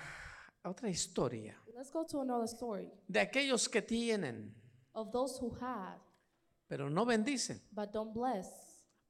a 0.62 0.68
otra 0.68 0.88
historia 0.88 1.56
Let's 1.74 1.90
go 1.92 2.04
to 2.04 2.20
another 2.20 2.48
story 2.48 2.90
de 3.06 3.20
aquellos 3.20 3.68
que 3.68 3.82
tienen, 3.82 4.52
of 4.94 5.12
those 5.12 5.38
who 5.40 5.54
have 5.60 5.98
pero 6.66 6.90
no 6.90 7.04
bendicen 7.06 7.60
but 7.70 7.92
don't 7.92 8.12
bless 8.12 8.48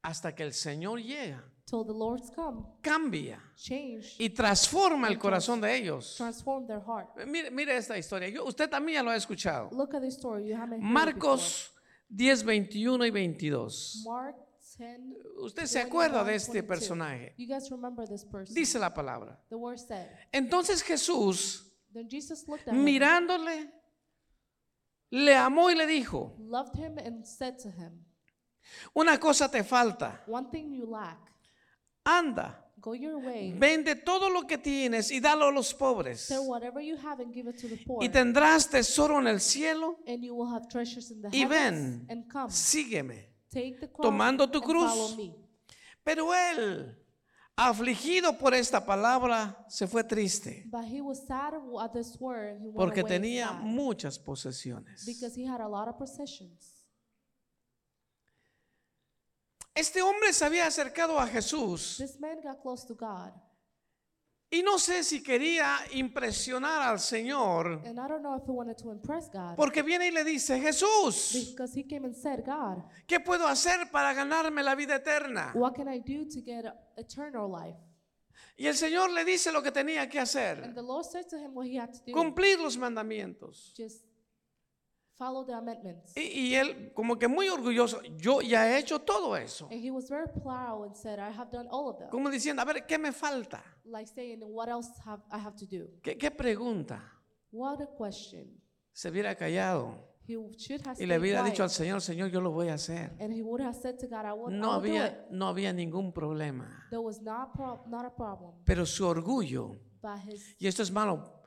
hasta 0.02 0.34
que 0.34 0.44
el 0.44 0.52
Señor 0.52 1.00
llega, 1.00 1.42
till 1.68 1.84
the 1.84 1.92
Lord's 1.92 2.30
come, 2.30 2.64
cambia 2.82 3.38
change, 3.56 4.16
y 4.18 4.30
transforma 4.30 5.08
el 5.08 5.18
corazón 5.18 5.60
de 5.60 5.76
ellos. 5.76 6.14
transform 6.16 6.66
their 6.66 6.80
heart. 6.80 7.08
Mire, 7.26 7.50
mire 7.50 7.76
esta 7.76 7.96
historia. 7.98 8.28
Yo- 8.28 8.44
usted 8.44 8.68
también 8.70 8.96
ya 8.96 9.02
lo 9.02 9.10
ha 9.10 9.16
escuchado. 9.16 9.68
Look 9.72 9.94
at 9.94 10.00
this 10.00 10.14
story. 10.14 10.46
You 10.48 10.54
haven't 10.56 10.80
heard 10.80 10.88
it 10.88 10.92
Marcos 10.92 11.72
10, 12.08 12.42
21 12.44 13.04
y 13.06 13.10
22. 13.10 13.96
before. 13.98 14.24
Mark 14.24 14.36
10. 14.78 15.00
Usted 15.42 15.66
se 15.66 15.78
21, 15.80 15.86
acuerda 15.88 16.24
de 16.24 16.34
este 16.36 16.62
22. 16.62 16.66
personaje. 16.66 17.34
You 17.36 17.46
guys 17.46 17.70
remember 17.70 18.08
this 18.08 18.24
person? 18.24 18.54
Dice 18.54 18.78
la 18.78 18.92
palabra. 18.94 19.38
The 19.50 19.56
word 19.56 19.78
said. 19.78 20.08
Entonces 20.32 20.82
Jesús, 20.82 21.64
Then 21.92 22.08
Jesus 22.08 22.46
looked 22.48 22.68
at 22.68 22.74
him, 22.74 22.84
mirándole, 22.84 23.72
le 25.10 25.34
amó 25.34 25.70
y 25.70 25.74
le 25.74 25.86
dijo, 25.86 26.34
loved 26.38 26.76
him, 26.76 26.98
and 26.98 27.24
said 27.26 27.56
to 27.58 27.70
him, 27.70 28.04
una 28.94 29.18
cosa 29.18 29.50
te 29.50 29.62
falta. 29.64 30.22
One 30.26 30.48
thing 30.50 30.72
you 30.72 30.86
lack. 30.86 31.18
Anda, 32.10 32.64
Go 32.80 32.94
your 32.94 33.16
way. 33.18 33.52
vende 33.52 33.94
todo 33.96 34.30
lo 34.30 34.46
que 34.46 34.56
tienes 34.56 35.10
y 35.10 35.20
dalo 35.20 35.48
a 35.48 35.50
los 35.52 35.74
pobres. 35.74 36.20
Sell 36.22 36.46
whatever 36.46 36.80
you 36.80 36.96
have 36.96 37.20
and 37.22 37.34
give 37.34 37.46
it 37.50 37.56
to 37.60 37.68
the 37.68 37.76
poor. 37.84 38.02
Y 38.02 38.08
tendrás 38.08 38.70
tesoro 38.70 39.18
en 39.18 39.26
el 39.26 39.40
cielo. 39.40 39.98
and 40.06 40.22
you 40.24 40.34
will 40.34 40.48
have 40.50 40.68
treasures 40.68 41.10
in 41.10 41.20
the 41.20 41.28
Y 41.30 41.40
heavens. 41.42 42.06
ven, 42.06 42.06
And 42.08 42.32
come, 42.32 42.50
sígueme. 42.50 43.28
take 43.52 43.78
the 43.80 43.88
cross 43.88 44.06
tomando 44.06 44.48
tu 44.50 44.58
and 44.58 44.66
cruz. 44.66 45.16
me. 45.18 45.34
Pero 46.02 46.32
él, 46.32 46.96
afligido 47.56 48.38
por 48.38 48.54
esta 48.54 48.86
palabra, 48.86 49.66
se 49.68 49.86
fue 49.86 50.02
triste 50.04 50.64
But 50.70 50.84
he 50.84 51.02
was 51.02 51.26
sad 51.26 51.52
at 51.82 51.92
this 51.92 52.16
word. 52.18 52.58
porque 52.74 53.04
tenía 53.04 53.52
muchas 53.52 54.18
posesiones. 54.18 55.04
because 55.04 55.34
he 55.38 55.44
had 55.46 55.60
a 55.60 55.68
lot 55.68 55.88
of 55.88 55.98
possessions. 55.98 56.74
Este 59.78 60.02
hombre 60.02 60.32
se 60.32 60.44
había 60.44 60.66
acercado 60.66 61.18
a 61.18 61.26
Jesús 61.26 61.96
This 61.98 62.18
man 62.18 62.40
got 62.42 62.60
close 62.62 62.84
to 62.86 62.94
God, 62.94 63.32
y 64.50 64.62
no 64.62 64.78
sé 64.78 65.04
si 65.04 65.22
quería 65.22 65.76
impresionar 65.92 66.80
al 66.82 66.98
Señor 66.98 67.82
and 67.84 67.98
I 67.98 68.08
don't 68.08 68.22
know 68.22 68.34
if 68.34 68.44
he 68.44 68.50
wanted 68.50 68.76
to 68.78 68.90
impress 68.90 69.28
God 69.30 69.56
porque 69.56 69.82
viene 69.82 70.06
y 70.08 70.10
le 70.10 70.24
dice, 70.24 70.58
Jesús, 70.58 71.32
because 71.50 71.78
he 71.78 71.84
came 71.86 72.06
and 72.06 72.16
said, 72.16 72.44
God, 72.44 72.82
¿qué 73.06 73.20
puedo 73.20 73.46
hacer 73.46 73.90
para 73.92 74.14
ganarme 74.14 74.62
la 74.62 74.74
vida 74.74 74.96
eterna? 74.96 75.52
what 75.54 75.74
can 75.74 75.86
I 75.86 75.98
do 76.00 76.24
to 76.24 76.40
get 76.40 76.64
eternal 76.96 77.48
life? 77.48 77.76
Y 78.56 78.66
el 78.66 78.74
Señor 78.74 79.10
le 79.10 79.24
dice 79.24 79.52
lo 79.52 79.62
que 79.62 79.70
tenía 79.70 80.08
que 80.08 80.18
And 80.18 80.26
hacer, 80.26 80.74
the 80.74 80.82
Lord 80.82 81.04
said 81.04 81.28
to 81.28 81.36
him 81.36 81.54
what 81.54 81.66
he 81.66 81.78
had 81.78 81.92
to 81.92 82.00
do. 82.04 82.12
cumplir 82.12 82.58
los 82.58 82.76
mandamientos. 82.76 83.72
Just 83.76 84.07
follow 85.18 85.44
the 85.44 85.52
amendments. 85.52 86.16
Y, 86.16 86.20
y 86.50 86.54
él 86.54 86.92
como 86.94 87.18
que 87.18 87.28
muy 87.28 87.48
orgulloso, 87.48 88.00
yo 88.16 88.40
ya 88.40 88.68
he 88.70 88.78
hecho 88.78 89.00
todo 89.00 89.36
eso. 89.36 89.68
And 89.70 89.84
he 89.84 89.90
was 89.90 90.08
very 90.08 90.28
proud 90.42 90.84
and 90.86 90.94
said, 90.94 91.18
I 91.18 91.30
have 91.36 91.50
done 91.50 91.68
all 91.70 91.90
of 91.90 91.98
them. 91.98 92.08
Como 92.10 92.30
diciendo, 92.30 92.62
a 92.62 92.64
ver, 92.64 92.86
¿qué 92.86 92.98
me 92.98 93.12
falta? 93.12 93.62
Like 93.84 94.08
saying, 94.08 94.40
what 94.42 94.68
else 94.68 94.90
have 95.04 95.22
I 95.30 95.38
have 95.38 95.56
to 95.56 95.66
do? 95.66 95.90
¿Qué, 96.02 96.16
qué 96.16 96.30
pregunta? 96.30 97.02
What 97.50 97.80
a 97.82 97.86
question. 97.96 98.60
se 98.92 99.10
hubiera 99.10 99.34
callado 99.36 100.06
he 100.26 100.34
should 100.58 100.86
have 100.86 101.02
y 101.02 101.06
le 101.06 101.18
hubiera 101.18 101.42
dicho 101.42 101.62
al 101.62 101.70
Señor, 101.70 102.02
Señor, 102.02 102.28
yo 102.30 102.40
lo 102.42 102.50
voy 102.50 102.68
a 102.68 102.74
hacer. 102.74 103.12
and 103.18 103.32
he 103.32 103.42
would 103.42 103.62
have 103.62 103.74
said 103.74 103.96
to 103.98 104.06
God, 104.06 104.26
I 104.26 104.32
will, 104.32 104.50
No 104.54 104.78
do 104.78 104.84
it. 104.86 104.90
había, 105.00 105.26
no 105.30 105.46
había 105.48 105.72
ningún 105.72 106.12
problema. 106.12 106.86
There 106.90 107.00
was 107.00 107.22
not, 107.22 107.54
prob- 107.54 107.86
not 107.88 108.04
a 108.04 108.14
problem. 108.14 108.52
Pero 108.64 108.84
su 108.84 109.06
orgullo, 109.06 109.78
But 110.02 110.18
his, 110.28 110.54
y 110.58 110.66
esto 110.66 110.82
es 110.82 110.90
malo, 110.92 111.37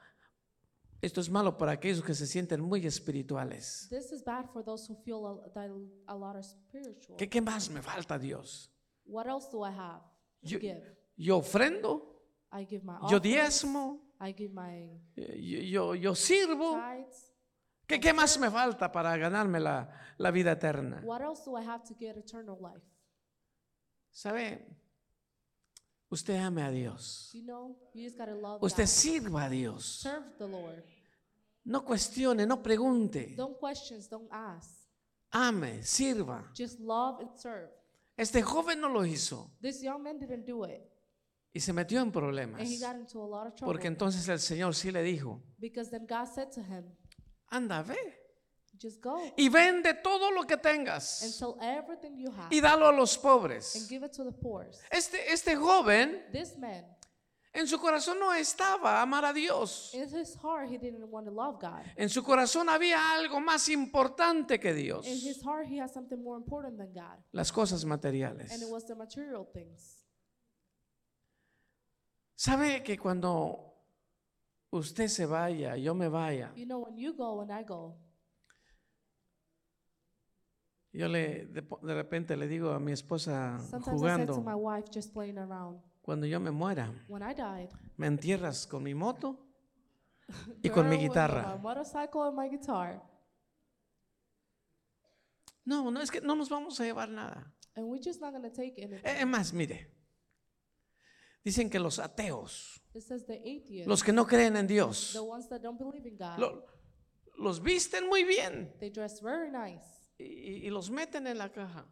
esto 1.01 1.19
es 1.21 1.29
malo 1.29 1.57
para 1.57 1.71
aquellos 1.73 2.03
que 2.03 2.13
se 2.13 2.27
sienten 2.27 2.61
muy 2.61 2.85
espirituales. 2.85 3.87
this 3.89 4.11
is 4.11 4.23
bad 4.23 4.45
for 4.53 4.63
those 4.63 4.87
who 4.91 4.95
feel 5.03 5.25
a, 5.25 5.49
that 5.53 5.69
a 6.07 6.15
lot 6.15 6.35
are 6.35 6.43
spiritual. 6.43 7.17
¿Qué, 7.17 7.27
qué 7.29 7.41
más 7.41 7.69
me 7.69 7.81
falta, 7.81 8.17
Dios? 8.19 8.71
What 9.05 9.25
else 9.27 9.47
do 9.51 9.65
I 9.65 9.71
have 9.71 10.01
to 10.43 10.49
Yo, 10.49 10.59
give? 10.59 10.81
yo 11.17 11.37
ofrendo, 11.37 12.21
I 12.51 12.65
give 12.65 12.83
my 12.83 12.93
yo 13.09 13.17
offerings, 13.17 13.23
diezmo, 13.23 13.99
I 14.19 14.33
give 14.33 14.53
my 14.53 15.01
yo, 15.15 15.59
yo, 15.61 15.95
yo 15.95 16.15
sirvo. 16.15 16.73
tithes. 16.75 17.27
¿Qué, 17.87 17.99
qué 17.99 18.13
más 18.13 18.37
me 18.39 18.49
falta 18.49 18.89
para 18.91 19.17
ganarme 19.17 19.59
la, 19.59 19.89
la 20.17 20.31
vida 20.31 20.51
eterna? 20.53 21.01
What 21.03 21.21
else 21.21 21.43
do 21.43 21.57
I 21.57 21.65
have 21.65 21.83
to 21.87 21.93
get 21.99 22.15
eternal 22.15 22.57
life? 22.61 22.85
¿Sabe? 24.11 24.65
Usted 26.11 26.35
ame 26.35 26.61
a 26.63 26.71
Dios. 26.71 27.29
You 27.33 27.43
know, 27.45 27.75
you 27.93 28.03
just 28.03 28.17
gotta 28.17 28.35
love 28.35 28.59
Usted 28.61 28.83
God. 28.83 28.89
sirva 28.89 29.45
a 29.45 29.49
Dios. 29.49 29.85
Serve 30.01 30.25
the 30.37 30.45
Lord. 30.47 30.83
No 31.63 31.83
cuestione, 31.85 32.45
no 32.45 32.61
pregunte. 32.61 33.33
Don't 33.37 33.57
question, 33.57 33.99
don't 34.09 34.27
ask. 34.31 34.69
Ame, 35.33 35.81
sirva. 35.83 36.51
Just 36.53 36.79
love 36.79 37.21
and 37.21 37.29
serve. 37.37 37.69
Este 38.17 38.41
joven 38.43 38.81
no 38.81 38.89
lo 38.89 39.05
hizo 39.05 39.51
This 39.61 39.81
young 39.81 40.03
man 40.03 40.19
didn't 40.19 40.45
do 40.45 40.65
it, 40.65 40.81
y 41.53 41.59
se 41.61 41.71
metió 41.71 42.01
en 42.01 42.11
problemas. 42.11 42.59
and 42.59 42.67
he 42.69 42.77
got 42.77 42.95
into 42.97 43.19
a 43.21 43.25
lot 43.25 43.47
of 43.47 43.55
trouble. 43.55 43.71
Porque 43.73 43.87
entonces 43.87 44.27
el 44.27 44.39
Señor 44.39 44.75
sí 44.75 44.91
le 44.91 45.01
dijo, 45.03 45.41
Because 45.59 45.89
then 45.89 46.05
God 46.05 46.27
said 46.27 46.49
to 46.51 46.61
him, 46.61 46.83
anda, 47.49 47.81
ve 47.83 47.95
just 48.81 49.01
go 49.01 49.21
y 49.37 49.47
vende 49.49 49.93
todo 50.01 50.31
lo 50.31 50.43
que 50.47 50.55
and 50.55 50.63
tengas 50.63 51.03
sell 51.03 51.55
everything 51.61 52.17
you 52.17 52.31
have 52.31 52.47
y 52.49 52.59
dalo 52.61 52.87
a 52.87 52.91
los 52.91 53.15
and 53.15 53.21
pobres. 53.23 53.87
give 53.89 54.03
it 54.05 54.11
to 54.11 54.23
the 54.23 54.31
poor. 54.31 54.67
Este, 54.89 55.31
este 55.31 55.55
joven 55.55 56.23
This 56.31 56.57
man, 56.57 56.85
en 57.53 57.67
su 57.67 57.77
corazón 57.79 58.17
no 58.19 58.33
estaba 58.33 59.01
amar 59.01 59.25
a 59.25 59.33
Dios. 59.33 59.93
in 59.93 60.09
his 60.09 60.35
heart, 60.41 60.69
he 60.69 60.77
didn't 60.77 61.05
want 61.11 61.25
to 61.27 61.31
love 61.33 61.59
God. 61.61 61.83
En 61.97 62.09
su 62.09 62.23
corazón 62.23 62.69
había 62.69 63.11
algo 63.13 63.39
más 63.39 63.67
importante 63.69 64.59
que 64.59 64.73
Dios. 64.73 65.05
In 65.05 65.17
his 65.17 65.41
heart, 65.43 65.67
he 65.67 65.79
has 65.79 65.91
something 65.93 66.21
more 66.23 66.37
important 66.37 66.77
than 66.77 66.93
God, 66.93 67.19
Las 67.33 67.51
cosas 67.51 67.83
materiales. 67.85 68.51
and 68.51 68.61
it 68.63 68.69
was 68.69 68.85
the 68.87 68.95
material 68.95 69.45
things. 69.53 69.97
¿Sabe 72.35 72.81
que 72.83 72.97
cuando 72.97 73.75
usted 74.71 75.07
se 75.09 75.25
vaya, 75.25 75.75
yo 75.75 75.93
me 75.93 76.07
vaya, 76.07 76.51
You 76.55 76.65
know, 76.65 76.79
when 76.79 76.97
you 76.97 77.13
go 77.13 77.41
and 77.41 77.51
I 77.51 77.63
go, 77.63 77.95
yo 80.93 81.07
le 81.07 81.45
de, 81.47 81.61
de 81.61 81.93
repente 81.93 82.35
le 82.35 82.47
digo 82.47 82.71
a 82.71 82.79
mi 82.79 82.91
esposa 82.91 83.57
sometimes 83.59 83.73
I 84.03 84.07
said 84.07 84.27
to 84.27 84.33
jugando, 84.35 84.41
my 84.43 84.55
wife, 84.55 84.89
just 84.93 85.13
playing 85.13 85.37
around, 85.37 85.81
cuando 86.01 86.25
yo 86.25 86.39
me 86.39 86.51
muera, 86.51 86.91
when 87.07 87.21
I 87.23 87.33
died, 87.33 87.69
me 87.97 88.07
entierras 88.07 88.67
con 88.67 88.83
mi 88.83 88.93
moto 88.93 89.39
y 90.63 90.69
con 90.69 90.87
mi 90.89 90.95
"Girl, 90.95 91.03
with 91.03 91.09
guitarra. 91.09 91.55
my 91.55 91.61
motorcycle 91.61 92.23
and 92.23 92.35
my 92.37 92.49
guitar, 92.49 93.01
No, 95.63 95.91
no 95.91 96.01
es 96.01 96.09
que 96.09 96.21
no 96.21 96.35
nos 96.35 96.49
vamos 96.49 96.79
a 96.79 96.83
llevar 96.83 97.09
nada. 97.09 97.53
and 97.75 97.87
we're 97.87 98.01
just 98.03 98.19
not 98.19 98.33
take 98.53 98.73
anything. 98.81 99.05
Eh, 99.05 99.21
Es 99.21 99.27
más, 99.27 99.53
mire, 99.53 99.89
dicen 101.43 101.69
que 101.69 101.79
los 101.79 101.99
ateos, 101.99 102.81
It 102.93 103.03
says 103.03 103.25
the 103.25 103.35
atheists, 103.35 103.87
los 103.87 104.03
que 104.03 104.11
no 104.11 104.25
creen 104.25 104.57
en 104.57 104.67
Dios, 104.67 105.11
the 105.13 105.19
ones 105.21 105.47
that 105.49 105.61
don't 105.61 105.79
believe 105.79 106.05
in 106.05 106.17
God, 106.17 106.37
lo- 106.37 106.65
los 107.37 107.61
visten 107.61 108.07
muy 108.09 108.23
bien 108.25 108.73
they 108.79 108.89
dress 108.89 109.21
very 109.21 109.49
nice 109.49 110.00
y, 110.21 110.67
y 110.67 110.69
los 110.69 110.89
meten 110.89 111.27
en 111.27 111.37
la 111.37 111.49
caja, 111.49 111.85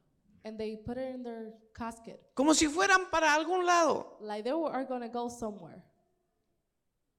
and 0.44 0.58
they 0.58 0.78
put 0.78 0.98
it 0.98 1.16
in 1.16 1.24
their 1.24 1.54
casket 1.74 2.32
como 2.34 2.54
si 2.54 2.68
fueran 2.68 3.10
para 3.12 3.34
algún 3.34 3.66
lado. 3.66 4.18
like 4.22 4.44
they 4.44 4.54
were- 4.54 4.72
are 4.74 4.86
going 4.86 5.02
to 5.02 5.10
go 5.10 5.30
somewhere, 5.30 5.84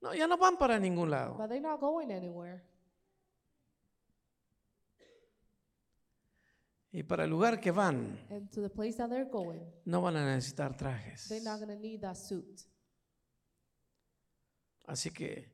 No, 0.03 0.15
ya 0.15 0.27
no 0.27 0.37
van 0.39 0.57
para 0.57 0.79
ningún 0.79 1.11
lado. 1.11 1.37
but 1.37 1.49
they're 1.49 1.61
not 1.61 1.79
going 1.81 2.11
anywhere. 2.11 2.65
Y 6.93 7.05
para 7.05 7.25
el 7.25 7.31
lugar 7.31 7.61
que 7.61 7.71
van, 7.71 8.19
And 8.31 8.51
to 8.51 8.61
the 8.63 8.69
place 8.71 8.97
that 8.97 9.09
they're 9.11 9.29
going, 9.31 9.61
no 9.85 10.03
van 10.03 10.17
a 10.17 10.25
necesitar 10.35 10.77
trajes. 10.77 11.29
they're 11.29 11.43
not 11.45 11.61
going 11.61 11.69
to 11.77 11.81
need 11.81 12.01
that 12.01 12.17
suit. 12.17 12.63
Así 14.87 15.13
que 15.13 15.53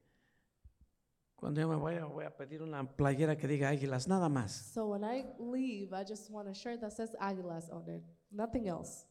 cuando 1.37 1.61
yo 1.61 1.69
me 1.69 1.77
vaya, 1.77 2.05
voy 2.07 2.25
a 2.25 2.31
pedir 2.37 2.63
una 2.63 2.83
playera 2.97 3.37
que 3.37 3.47
diga 3.47 3.69
águilas, 3.69 4.09
nada 4.09 4.29
más. 4.29 4.53
So 4.73 4.87
when 4.89 5.05
I 5.05 5.25
leave, 5.39 5.93
I 5.93 6.03
just 6.05 6.31
want 6.31 6.49
a 6.49 6.55
shirt 6.55 6.81
that 6.81 6.93
says 6.93 7.15
Aguilas 7.21 7.71
on 7.71 7.89
it, 7.89 8.03
nothing 8.33 8.67
else. 8.69 9.07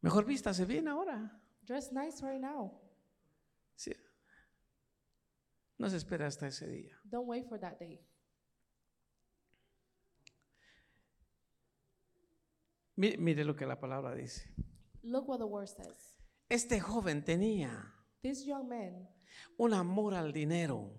Mejor 0.00 0.24
vístase 0.24 0.64
bien 0.66 0.88
ahora. 0.88 1.30
Dress 1.64 1.92
nice 1.92 2.20
right 2.22 2.40
now. 2.40 2.72
Sí. 3.76 3.92
No 5.78 5.88
se 5.88 5.96
espera 5.96 6.26
hasta 6.26 6.46
ese 6.48 6.66
día. 6.66 6.92
Don't 7.04 7.26
wait 7.26 7.46
for 7.48 7.58
that 7.60 7.78
day. 7.78 8.00
Mi- 12.96 13.16
Mire, 13.16 13.44
lo 13.44 13.54
que 13.54 13.64
la 13.66 13.76
palabra 13.78 14.14
dice. 14.14 14.42
Look 15.02 15.28
what 15.28 15.38
the 15.38 15.46
word 15.46 15.68
says. 15.68 16.11
Este 16.52 16.80
joven 16.80 17.24
tenía 17.24 17.94
This 18.22 18.44
young 18.44 18.68
man 18.68 19.08
un 19.58 19.72
amor 19.72 20.14
al 20.14 20.32
dinero, 20.32 20.90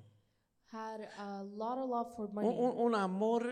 had 0.72 1.02
a 1.18 1.44
lot 1.44 1.78
of 1.78 1.88
love 1.90 2.16
for 2.16 2.28
un, 2.28 2.34
money, 2.34 2.50
un- 2.50 2.78
un 2.88 2.96
amor 2.96 3.48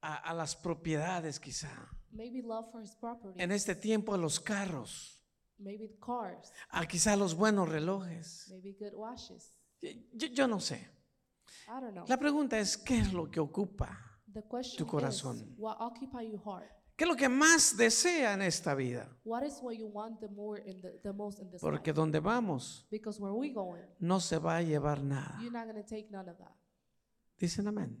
a, 0.00 0.14
a 0.16 0.32
las 0.34 0.56
propiedades 0.56 1.38
quizá. 1.38 1.68
maybe 2.10 2.40
love 2.42 2.70
for 2.72 2.80
his 2.82 2.94
property, 2.96 3.38
En 3.42 3.52
este 3.52 3.74
tiempo 3.74 4.14
a 4.14 4.16
los 4.16 4.40
carros, 4.40 5.22
maybe 5.58 5.98
cars, 6.00 6.50
a 6.70 6.86
quizá 6.86 7.14
los 7.16 7.34
buenos 7.34 7.68
relojes. 7.68 8.46
maybe 8.50 8.72
good 8.80 8.94
washes. 8.94 9.58
Yo, 9.82 10.28
yo 10.28 10.46
no 10.48 10.58
sé. 10.60 10.88
I 11.68 11.80
don't 11.80 11.92
know. 11.92 12.04
La 12.08 12.16
pregunta 12.16 12.58
es, 12.58 12.76
¿qué 12.78 12.98
es 12.98 13.12
lo 13.12 13.30
que 13.30 13.38
ocupa? 13.40 13.98
The 14.32 14.42
question 14.48 14.78
tu 14.78 14.86
corazón. 14.86 15.36
is, 15.36 15.58
what 15.58 15.76
occupy 15.78 16.22
your 16.30 16.40
heart? 16.42 16.70
¿Qué 16.96 17.04
es 17.04 17.08
lo 17.08 17.16
que 17.16 17.28
más 17.28 17.76
desea 17.76 18.32
en 18.32 18.42
esta 18.42 18.74
vida? 18.74 19.06
What 19.24 19.44
is 19.44 19.58
what 19.60 19.74
you 19.74 19.86
want 19.86 20.18
the 20.18 20.28
more 20.28 20.62
in 20.64 20.80
the, 20.80 20.98
the 21.02 21.12
most 21.12 21.38
in 21.40 21.50
this 21.50 21.60
Porque 21.60 21.92
donde 21.92 22.20
vamos 22.20 22.86
Because 22.90 23.20
where 23.20 23.34
we 23.34 23.50
going, 23.52 23.84
no 24.00 24.18
se 24.18 24.38
va 24.38 24.56
a 24.56 24.62
llevar 24.62 25.02
nada. 25.02 25.38
you're 25.40 25.52
not 25.52 25.66
going 25.66 25.82
to 25.82 25.88
take 25.88 26.08
none 26.10 26.30
of 26.30 26.38
that. 26.38 26.56
Dicen 27.38 27.66
amén. 27.68 27.98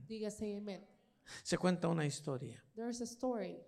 Se 1.42 1.58
cuenta 1.58 1.88
una 1.88 2.06
historia. 2.06 2.62
There's 2.74 3.02
a 3.02 3.04
story. 3.04 3.58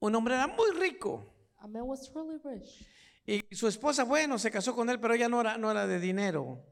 Un 0.00 0.14
hombre 0.14 0.34
era 0.34 0.46
muy 0.46 0.70
rico 0.78 1.22
A 1.58 1.66
man 1.66 1.86
was 1.86 2.10
really 2.14 2.38
rich, 2.42 2.86
y 3.26 3.42
su 3.54 3.66
esposa, 3.66 4.04
bueno, 4.04 4.38
se 4.38 4.50
casó 4.50 4.74
con 4.74 4.90
él, 4.90 5.00
pero 5.00 5.14
ella 5.14 5.28
no 5.28 5.40
era, 5.40 5.56
no 5.56 5.70
era 5.70 5.86
de 5.86 5.98
dinero. 5.98 6.62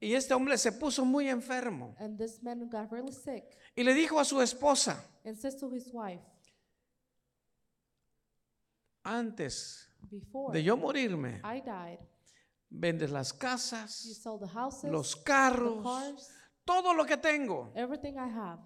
Y 0.00 0.12
este 0.14 0.34
hombre 0.34 0.58
se 0.58 0.72
puso 0.72 1.04
muy 1.04 1.28
enfermo 1.28 1.94
And 1.98 2.18
this 2.18 2.42
man 2.42 2.68
got 2.68 2.90
really 2.92 3.12
sick 3.12 3.44
y 3.74 3.82
le 3.82 3.94
dijo 3.94 4.18
a 4.20 4.24
su 4.24 4.40
esposa, 4.40 5.02
and 5.24 5.36
says 5.36 5.56
to 5.56 5.70
his 5.70 5.90
wife, 5.92 6.22
antes 9.04 9.88
Before 10.10 10.52
de 10.52 10.62
yo 10.62 10.76
morirme, 10.76 11.40
I 11.44 11.60
died, 11.60 11.98
vendes 12.70 13.10
las 13.10 13.32
you 13.32 13.38
casas, 13.38 13.90
sold 14.22 14.40
the 14.42 14.48
houses, 14.48 14.90
los 14.90 15.14
the 15.16 15.22
carros, 15.24 15.82
cars, 15.82 16.30
todo 16.64 16.92
lo 16.94 17.04
que 17.04 17.16
tengo. 17.16 17.72
everything 17.74 18.14
I 18.18 18.28
have. 18.28 18.60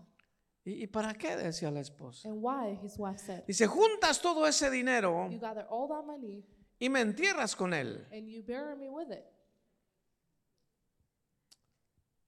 ¿Y, 0.65 0.83
y 0.83 0.87
para 0.89 1.15
qué? 1.15 1.37
decía 1.37 1.71
la 1.71 1.81
esposa. 1.81 2.29
And 2.29 2.39
why? 2.43 2.79
His 2.83 2.99
wife 2.99 3.19
said, 3.19 3.45
Dice, 3.47 3.67
juntas 3.67 4.21
todo 4.21 4.47
ese 4.47 4.71
dinero 4.71 5.29
You 5.31 5.39
gather 5.39 5.67
all 5.71 5.89
that 5.89 6.05
money 6.05 6.45
y 6.79 6.89
me 6.89 7.01
entierras 7.01 7.57
con 7.57 7.73
él. 7.73 8.07
and 8.13 8.29
you 8.29 8.43
bury 8.43 8.77
me 8.77 8.89
with 8.91 9.11
it. 9.11 9.25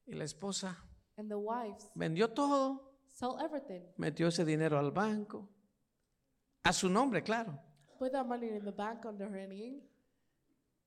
Y 0.07 0.15
la 0.15 0.25
esposa 0.25 0.77
And 1.17 1.29
the 1.29 1.37
wives 1.37 1.91
vendió 1.95 2.29
todo, 2.33 2.93
sell 3.07 3.37
everything. 3.45 3.83
metió 3.97 4.29
ese 4.29 4.45
dinero 4.45 4.79
al 4.79 4.91
banco, 4.91 5.49
a 6.65 6.73
su 6.73 6.89
nombre, 6.89 7.23
claro. 7.23 7.59
Put 7.99 8.13
that 8.13 8.27
money 8.27 8.49
in 8.49 8.65
the 8.65 8.73
bank 8.73 9.05
under 9.05 9.29
her 9.29 9.47
name. 9.47 9.83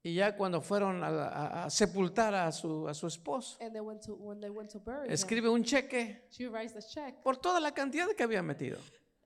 Y 0.03 0.13
ya 0.13 0.35
cuando 0.35 0.61
fueron 0.61 1.03
a, 1.03 1.07
a- 1.07 1.63
a 1.65 1.69
sepultar 1.69 2.35
a 2.35 2.51
su, 2.51 2.87
a 2.87 2.93
su 2.93 3.07
esposo, 3.07 3.57
And 3.61 3.71
they 3.71 3.81
went 3.81 4.01
to 4.05 4.13
when 4.15 4.39
they 4.39 4.49
went 4.51 4.69
to 4.71 4.79
bury 4.79 5.07
him, 5.07 5.11
escribe 5.13 5.47
un 5.49 5.63
cheque 5.63 6.27
she 6.31 6.47
writes 6.47 6.75
a 6.75 6.81
check. 6.81 7.21
por 7.23 7.37
toda 7.37 7.59
la 7.59 7.71
cantidad 7.71 8.07
que 8.15 8.23
había 8.23 8.43
metido. 8.43 8.77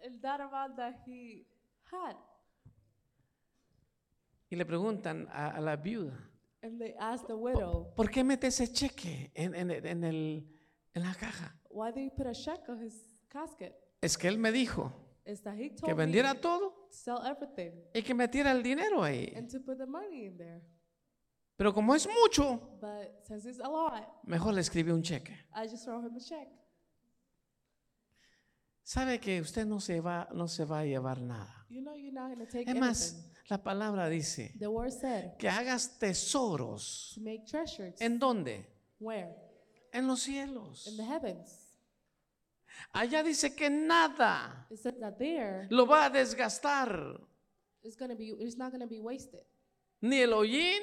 And 0.05 0.21
that 0.21 0.39
amount 0.39 0.75
that 0.77 0.95
he 1.05 1.45
had. 1.91 2.15
Y 4.49 4.55
le 4.55 4.65
preguntan 4.65 5.27
a, 5.31 5.49
a 5.49 5.61
la 5.61 5.75
viuda, 5.75 6.17
And 6.61 6.79
they 6.79 6.93
asked 6.99 7.27
the 7.27 7.35
widow, 7.35 7.93
¿por 7.95 8.09
qué 8.09 8.23
mete 8.23 8.47
ese 8.47 8.67
cheque 8.71 9.31
en, 9.33 9.55
en 9.55 9.71
el- 9.71 9.85
en 9.85 10.03
el, 10.03 10.47
en 10.93 11.03
la 11.03 11.13
caja? 11.15 11.55
Why 11.69 11.91
did 11.91 12.03
you 12.03 12.11
put 12.15 12.27
a 12.27 12.33
check 12.33 12.67
on 12.67 12.83
his 12.83 12.93
casket? 13.29 13.73
Es 14.01 14.17
que 14.17 14.27
él 14.27 14.37
me 14.37 14.51
dijo 14.51 14.91
is 15.25 15.41
that 15.43 15.55
he 15.55 15.69
que 15.75 15.93
me 15.93 16.05
vendiera 16.05 16.33
to 16.33 16.41
todo 16.41 16.87
sell 16.89 17.19
everything 17.25 17.71
y 17.93 18.01
que 18.01 18.13
metiera 18.13 18.51
el 18.51 18.61
dinero 18.63 19.03
ahí. 19.03 19.33
and 19.35 19.49
to 19.49 19.59
put 19.61 19.77
the 19.77 19.85
money 19.85 20.25
in 20.25 20.37
there. 20.37 20.61
Pero 21.55 21.73
como 21.73 21.93
es 21.93 22.07
mucho, 22.07 22.77
But 22.81 23.25
since 23.25 23.45
it's 23.45 23.59
a 23.59 23.69
lot, 23.69 24.23
mejor 24.23 24.53
le 24.53 24.61
escribí 24.61 24.91
un 24.91 25.01
cheque. 25.01 25.33
I 25.53 25.67
just 25.69 25.85
him 25.87 26.15
a 26.15 26.19
check. 26.19 26.47
Sabe 28.81 29.19
que 29.19 29.39
usted 29.39 29.65
no 29.65 29.79
se 29.79 30.01
va, 30.01 30.27
no 30.33 30.47
se 30.47 30.65
va 30.65 30.79
a 30.79 30.85
llevar 30.85 31.21
nada. 31.21 31.65
You 31.69 31.81
know 31.81 31.95
you're 31.95 32.11
not 32.11 32.33
going 32.33 32.45
to 32.45 32.51
take 32.51 32.69
Es 32.69 32.75
más, 32.75 33.13
anything. 33.13 33.38
La 33.49 33.63
palabra 33.63 34.09
dice 34.09 34.53
The 34.59 34.67
word 34.67 34.91
said 34.91 35.37
que 35.37 35.49
hagas 35.49 35.97
tesoros. 35.99 37.13
to 37.15 37.21
make 37.21 37.45
treasures. 37.45 37.99
¿En 37.99 38.19
dónde? 38.19 38.65
Where? 38.99 39.35
En 39.91 40.07
los 40.07 40.21
cielos. 40.21 40.87
In 40.87 40.97
the 40.97 41.03
heavens. 41.03 41.75
Allá 42.93 43.23
dice 43.23 43.55
que 43.55 43.69
nada 43.69 44.67
It 44.69 44.77
says 44.79 44.95
that 44.99 45.17
there 45.17 45.67
lo 45.69 45.85
va 45.85 46.05
a 46.05 46.09
desgastar. 46.09 47.19
going 47.97 48.09
to 48.09 48.15
be, 48.15 48.33
it's 48.39 48.57
not 48.57 48.71
to 48.71 48.87
be 48.87 48.99
wasted. 48.99 49.45
Ni 50.01 50.21
el 50.21 50.33
hollín. 50.33 50.81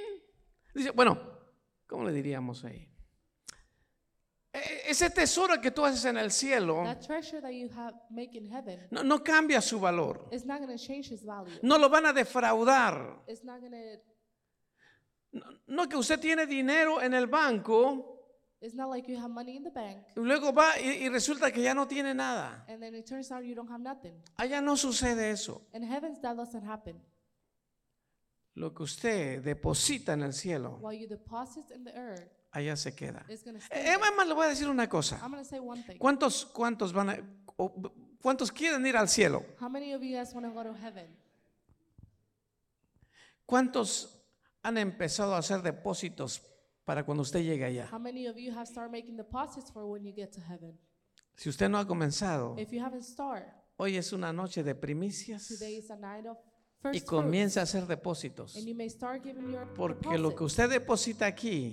Dice, 0.74 0.90
bueno, 0.90 1.18
¿cómo 1.86 2.04
le 2.04 2.12
diríamos 2.12 2.64
ahí? 2.64 2.88
E- 4.56 4.90
Ese 4.90 5.10
tesoro 5.10 5.60
que 5.60 5.70
tú 5.70 5.84
haces 5.84 6.04
en 6.06 6.16
el 6.16 6.30
cielo 6.30 6.82
That 6.84 7.00
treasure 7.06 7.40
that 7.42 7.52
you 7.52 7.68
have 7.76 7.94
make 8.10 8.34
in 8.36 8.46
heaven 8.46 8.86
no, 8.90 9.02
no 9.02 9.22
cambia 9.22 9.60
su 9.60 9.78
valor. 9.78 10.28
is 10.32 10.44
not 10.44 10.58
going 10.60 10.76
to 10.76 10.82
change 10.82 11.12
its 11.12 11.24
value. 11.24 11.52
No 11.62 11.76
lo 11.78 11.88
van 11.88 12.06
a 12.06 12.12
defraudar. 12.12 13.22
It's 13.26 13.44
not 13.44 13.60
going 13.60 13.72
to, 13.72 14.00
No, 15.32 15.44
no 15.66 15.88
que 15.88 15.96
usted 15.98 16.18
tiene 16.20 16.46
dinero 16.46 17.00
en 17.02 17.12
el 17.12 17.26
banco 17.26 18.12
it's 18.60 18.74
not 18.74 18.88
like 18.88 19.06
you 19.06 19.18
have 19.18 19.28
money 19.30 19.56
in 19.56 19.62
the 19.62 19.70
bank 19.70 19.98
y 20.16 20.22
luego 20.22 20.50
va 20.52 20.78
y, 20.80 21.04
y 21.04 21.08
resulta 21.10 21.52
que 21.52 21.60
ya 21.62 21.74
no 21.74 21.86
tiene 21.86 22.14
nada. 22.14 22.64
and 22.68 22.80
then 22.80 22.94
it 22.94 23.04
turns 23.06 23.30
out 23.30 23.44
you 23.44 23.54
don't 23.54 23.70
have 23.70 23.82
nothing. 23.82 24.14
Allá 24.38 24.62
no 24.62 24.76
sucede 24.76 25.30
eso. 25.30 25.60
In 25.74 25.82
heavens, 25.82 26.20
that 26.22 26.36
doesn't 26.36 26.64
happen. 26.66 26.96
Lo 28.54 28.72
que 28.72 28.84
usted 28.84 29.42
deposita 29.44 30.14
en 30.14 30.22
el 30.22 30.32
cielo, 30.32 30.78
While 30.80 30.98
you 30.98 31.06
deposit 31.06 31.70
in 31.70 31.84
the 31.84 31.92
earth, 31.94 32.30
allá 32.56 32.74
se 32.76 32.94
queda. 32.94 33.24
Eh. 33.28 33.38
Además, 34.00 34.26
le 34.26 34.34
voy 34.34 34.46
a 34.46 34.48
decir 34.48 34.68
una 34.68 34.88
cosa. 34.88 35.20
¿Cuántos, 35.98 36.46
cuántos 36.46 36.92
van 36.92 37.10
a, 37.10 37.18
o- 37.56 37.92
cuántos 38.22 38.50
quieren 38.50 38.86
ir 38.86 38.96
al 38.96 39.08
cielo? 39.08 39.44
¿Cuántos 43.44 44.22
han 44.62 44.78
empezado 44.78 45.34
a 45.34 45.38
hacer 45.38 45.62
depósitos 45.62 46.42
para 46.84 47.04
cuando 47.04 47.22
usted 47.22 47.40
llegue 47.42 47.64
allá? 47.64 47.88
How 47.92 47.98
many 48.00 48.26
of 48.26 48.36
you 48.36 48.52
have 48.52 48.66
started 48.66 48.90
making 48.90 49.16
deposits 49.16 49.70
for 49.70 49.84
when 49.84 50.04
you 50.04 50.12
get 50.14 50.32
to 50.32 50.40
heaven? 50.40 50.78
Si 51.36 51.48
usted 51.50 51.68
no 51.68 51.78
ha 51.78 51.86
comenzado, 51.86 52.56
If 52.58 52.70
you 52.72 52.82
haven't 52.82 53.04
started, 53.04 53.52
hoy 53.76 53.96
es 53.96 54.12
una 54.12 54.32
noche 54.32 54.62
de 54.62 54.74
primicias 54.74 55.46
y 56.92 57.00
comienza 57.00 57.60
a 57.60 57.62
hacer 57.64 57.86
depósitos. 57.86 58.56
Porque 59.76 60.18
lo 60.18 60.34
que 60.34 60.44
usted 60.44 60.68
deposita 60.68 61.26
aquí, 61.26 61.72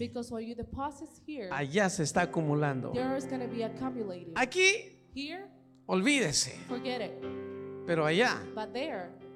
allá 1.51 1.89
se 1.89 2.03
está 2.03 2.21
acumulando. 2.23 2.93
Aquí, 4.35 4.99
Here, 5.15 5.45
olvídese, 5.85 6.57
forget 6.67 7.01
it. 7.01 7.11
pero 7.85 8.05
allá, 8.05 8.41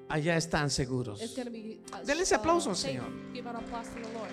allá 0.08 0.36
están 0.36 0.70
seguros. 0.70 1.20
to 1.34 1.50
be. 1.50 1.80
Uh, 1.92 2.20
ese 2.20 2.34
aplauso 2.34 2.70
al. 2.70 2.76
Señor. 2.76 3.06
Give 3.32 3.48
an 3.48 3.56
applause 3.56 3.88
to 3.90 4.00
the 4.02 4.12
Lord. 4.12 4.30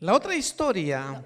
La 0.00 0.14
otra 0.14 0.34
historia, 0.34 1.22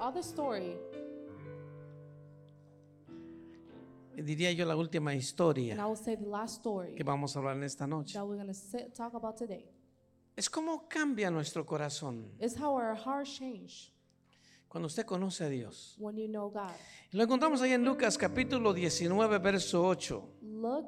diría 4.16 4.52
yo 4.52 4.64
la 4.66 4.76
última 4.76 5.10
and 5.10 5.20
historia 5.20 5.74
I 5.74 5.84
will 5.86 5.96
say 5.96 6.16
the 6.16 6.26
last 6.26 6.60
story 6.60 6.94
que 6.94 7.04
vamos 7.04 7.34
a 7.36 7.38
hablar 7.38 7.56
en 7.56 7.64
esta 7.64 7.86
noche, 7.86 8.14
that 8.14 8.24
we're 8.26 8.42
going 8.42 8.52
to 8.52 8.90
talk 8.90 9.14
about 9.14 9.36
today, 9.36 9.68
es 10.36 10.48
cómo 10.48 10.88
cambia 10.88 11.30
nuestro 11.30 11.64
corazón 11.64 12.30
is 12.40 12.56
how 12.56 12.74
our 12.74 12.94
hearts 12.96 13.36
change 13.38 13.92
cuando 14.68 14.86
usted 14.86 15.04
conoce 15.06 15.44
a 15.44 15.48
Dios. 15.48 15.94
when 15.98 16.16
you 16.16 16.26
know 16.28 16.50
God. 16.50 16.74
Lo 17.12 17.22
encontramos 17.22 17.62
ahí 17.62 17.72
en 17.72 17.84
Lucas 17.84 18.18
capítulo 18.18 18.72
19, 18.74 19.38
verso 19.38 19.86
8. 19.86 20.38
Look, 20.42 20.86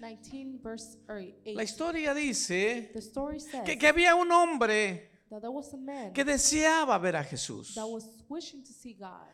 19 0.00 0.58
verse 0.62 0.96
or 1.06 1.18
8. 1.18 1.54
La 1.54 1.62
historia 1.62 2.14
dice 2.14 2.90
The 2.94 3.00
story 3.00 3.40
says 3.40 3.62
que, 3.64 3.76
que 3.76 3.86
había 3.86 4.14
un 4.14 4.32
hombre 4.32 5.10
that 5.28 5.42
there 5.42 5.50
was 5.50 5.72
a 5.74 5.76
man 5.76 6.12
que 6.14 6.24
deseaba 6.24 6.98
ver 6.98 7.16
a 7.16 7.22
Jesús, 7.24 7.74
that 7.74 7.86
was 7.86 8.04
wishing 8.28 8.62
to 8.64 8.72
see 8.72 8.94
God, 8.94 9.28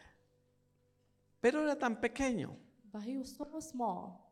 pero 1.53 1.63
era 1.65 1.77
tan 1.79 2.01
pequeño 2.01 2.57
but 2.93 3.03
he 3.07 3.17
was 3.17 3.29
so 3.37 3.61
small 3.61 4.23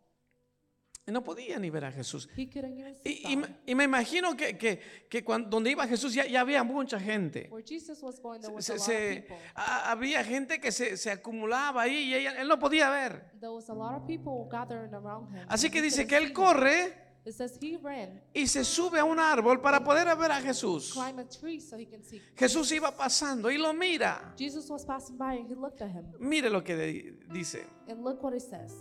y 1.06 1.12
no 1.12 1.22
podía 1.22 1.58
ni 1.58 1.68
ver 1.68 1.84
a 1.84 1.92
Jesús. 1.92 2.30
he 2.34 2.48
couldn't 2.48 2.78
even 2.78 2.94
see 2.94 3.20
Y, 3.26 3.32
y 3.32 3.36
me- 3.36 3.46
God. 3.46 3.54
y 3.66 3.74
me 3.74 3.84
imagino 3.84 4.34
que, 4.38 4.56
que, 4.56 4.80
que 5.10 5.22
cuando, 5.22 5.50
donde 5.50 5.70
iba 5.70 5.86
Jesús 5.86 6.14
ya, 6.14 6.24
ya 6.26 6.40
había 6.40 6.62
mucha 6.64 6.98
gente. 6.98 7.46
Where 7.50 7.62
Jesus 7.62 8.02
was 8.02 8.18
going, 8.22 8.40
there 8.40 8.54
was 8.54 8.64
Se- 8.64 8.72
a 8.72 8.76
lot 8.76 8.84
se- 8.86 9.10
of 9.18 9.22
people. 9.24 9.36
a- 9.54 9.90
había 9.90 10.24
gente 10.24 10.58
que 10.60 10.72
se, 10.72 10.96
se 10.96 11.10
acumulaba 11.10 11.82
ahí 11.82 12.04
y 12.10 12.14
ella- 12.14 12.40
él 12.40 12.48
no 12.48 12.58
podía 12.58 12.88
ver. 12.88 13.30
There 13.38 13.50
was 13.52 13.68
a 13.68 13.74
lot 13.74 13.94
of 14.00 14.06
people 14.06 14.48
gathering 14.50 14.94
around 14.94 15.28
him. 15.36 15.44
Así 15.50 15.66
and 15.66 15.72
que 15.74 15.80
he 15.80 15.82
dice 15.82 16.06
couldn't 16.06 16.08
que 16.08 16.16
él 16.16 16.26
see 16.28 16.32
corre 16.32 17.03
It 17.26 17.32
says 17.32 17.58
he 17.58 17.78
ran, 17.78 18.20
y 18.34 18.46
se 18.46 18.62
sube 18.64 18.98
a 18.98 19.04
un 19.04 19.18
árbol 19.18 19.60
para 19.62 19.82
poder 19.82 20.14
ver 20.16 20.30
a 20.30 20.40
Jesús. 20.42 20.92
climb 20.92 21.18
a 21.20 21.24
tree 21.28 21.58
so 21.58 21.76
he 21.78 21.86
can 21.86 22.02
see. 22.04 22.20
Jesús 22.36 22.70
iba 22.72 22.94
pasando 22.94 23.50
y 23.50 23.56
lo 23.56 23.72
mira. 23.72 24.34
Jesus 24.36 24.68
was 24.68 24.84
passing 24.84 25.16
by 25.16 25.36
and 25.38 25.48
he 25.50 25.54
looked 25.54 25.80
at 25.80 25.90
him. 25.90 26.04
Mire 26.18 26.50
lo 26.50 26.62
que 26.62 26.76
de- 26.76 27.18
dice. 27.32 27.64
And 27.88 28.04
look 28.04 28.22
what 28.22 28.34
it 28.34 28.42
says. 28.42 28.72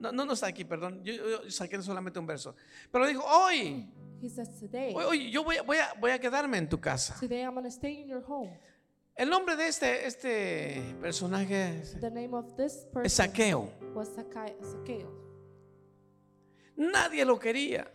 No, 0.00 0.10
no, 0.10 0.24
no 0.24 0.32
está 0.32 0.48
aquí, 0.48 0.64
perdón. 0.64 1.04
Yo, 1.04 1.12
yo- 1.14 1.42
yo 1.44 1.50
saqué 1.50 1.80
solamente 1.82 2.18
un 2.18 2.26
verso. 2.26 2.56
Pero 2.90 3.06
dijo, 3.06 3.22
hoy, 3.24 3.88
He 4.20 4.28
says, 4.28 4.48
Today, 4.58 4.92
hoy, 4.94 5.04
hoy 5.04 5.30
yo 5.30 5.44
voy, 5.44 5.56
a- 5.58 5.62
voy, 5.62 5.76
a, 5.76 5.94
voy 6.00 6.10
a 6.10 6.18
quedarme 6.18 6.58
en 6.58 6.68
tu 6.68 6.80
casa. 6.80 7.14
today 7.20 7.42
I'm 7.42 7.52
going 7.54 7.62
to 7.64 7.70
stay 7.70 8.00
in 8.02 8.08
your 8.08 8.24
home. 8.26 8.50
El 9.16 9.30
nombre 9.30 9.54
de 9.54 9.68
este, 9.68 10.04
este 10.06 10.82
personaje 11.00 11.78
es- 11.80 12.00
The 12.00 12.10
name 12.10 12.34
of 12.34 12.56
this 12.56 12.72
es 12.74 12.86
person 12.92 13.08
Saqueo. 13.28 13.70
was 13.94 14.08
Zacchae- 14.16 14.56
Zacchaeus. 14.60 15.23
Nadie 16.76 17.24
lo 17.24 17.38
quería. 17.38 17.90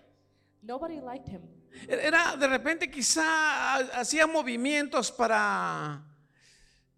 Nobody 0.61 0.99
liked 0.99 1.27
him. 1.29 1.41
Era 1.87 2.35
de 2.35 2.47
repente 2.47 2.89
quizá 2.89 3.75
hacía 3.99 4.25
movimientos 4.27 5.11
para, 5.11 6.03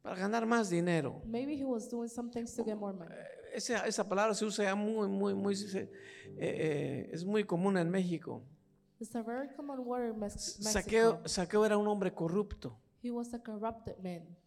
para 0.01 0.15
ganar 0.15 0.45
más 0.45 0.69
dinero. 0.69 1.21
Maybe 1.25 1.55
he 1.55 1.65
was 1.65 1.89
doing 1.89 2.09
some 2.09 2.29
things 2.31 2.55
to 2.55 2.63
get 2.63 2.75
more 2.77 2.93
money. 2.93 3.13
Esa, 3.53 3.85
esa 3.85 4.07
palabra 4.07 4.33
se 4.33 4.45
usa 4.45 4.63
ya 4.65 4.75
muy, 4.75 5.09
muy, 5.09 5.33
muy, 5.33 5.53
eh, 5.75 5.89
eh, 6.39 7.09
es 7.11 7.25
muy 7.25 7.43
común 7.43 7.77
en 7.77 7.89
México. 7.89 8.41
It's 8.99 9.13
a 9.15 9.21
very 9.23 9.49
common 9.55 9.79
word 9.79 10.13
in 10.13 10.19
Mex- 10.19 10.59
Mexico. 10.59 10.71
Saqueo, 10.71 11.21
Saqueo 11.27 11.65
era 11.65 11.77
un 11.77 11.87
hombre 11.87 12.13
corrupto. 12.13 12.79
He 13.03 13.11
was 13.11 13.33
a 13.33 13.39
corrupted 13.39 13.97
man. 14.01 14.37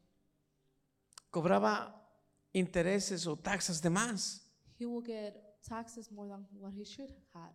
Cobraba 1.30 2.00
intereses 2.52 3.26
o 3.26 3.36
taxas 3.36 3.82
de 3.82 3.90
más, 3.90 4.40
He 4.78 4.86
will 4.86 5.02
get 5.04 5.34
taxes 5.66 6.10
more 6.12 6.28
than 6.28 6.46
what 6.60 6.72
he 6.74 6.84
should 6.84 7.10
have 7.10 7.24
had. 7.46 7.52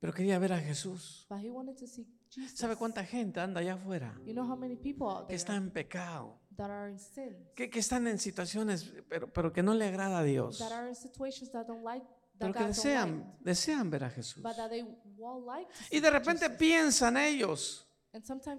pero 0.00 0.12
quería 0.12 0.38
ver 0.38 0.52
a 0.52 0.60
Jesús. 0.60 1.26
But 1.30 1.38
he 1.40 1.50
wanted 1.50 1.76
to 1.78 1.86
see 1.86 2.06
Jesus. 2.30 2.58
¿Sabe 2.58 2.76
cuánta 2.76 3.04
gente 3.04 3.40
anda 3.40 3.60
allá 3.60 3.74
afuera 3.74 4.14
You 4.26 4.32
know 4.34 4.44
how 4.46 4.56
many 4.56 4.76
people 4.76 5.06
out 5.08 5.20
que 5.22 5.26
there 5.28 5.36
está 5.36 5.56
en 5.56 5.70
pecado? 5.70 6.38
that 6.56 6.70
are 6.70 6.90
in 6.90 6.98
sin, 6.98 7.34
Que, 7.56 7.68
que 7.70 7.78
están 7.80 8.06
en 8.06 8.18
situaciones, 8.18 8.92
pero, 9.08 9.32
pero 9.32 9.52
que 9.52 9.62
no 9.62 9.74
le 9.74 9.86
agrada 9.86 10.18
a 10.18 10.22
Dios. 10.22 10.58
that 10.58 10.72
are 10.72 10.88
in 10.88 10.94
situations 10.94 11.50
that 11.52 11.66
don't 11.66 11.82
like, 11.84 12.04
that 12.38 12.50
Pero 12.50 12.52
que 12.52 12.58
God 12.60 12.66
don't 12.66 12.76
desean, 12.76 13.18
like, 13.18 13.44
desean 13.44 13.90
ver 13.90 14.04
a 14.04 14.10
Jesús. 14.10 14.42
but 14.42 14.56
that 14.56 14.68
they 14.70 14.82
will 15.16 15.44
like 15.46 15.66
to 15.68 15.74
see 15.84 15.96
Y 15.96 16.00
de 16.00 16.10
repente 16.10 16.44
Jesus. 16.46 16.58
piensan 16.58 17.16
ellos 17.16 17.86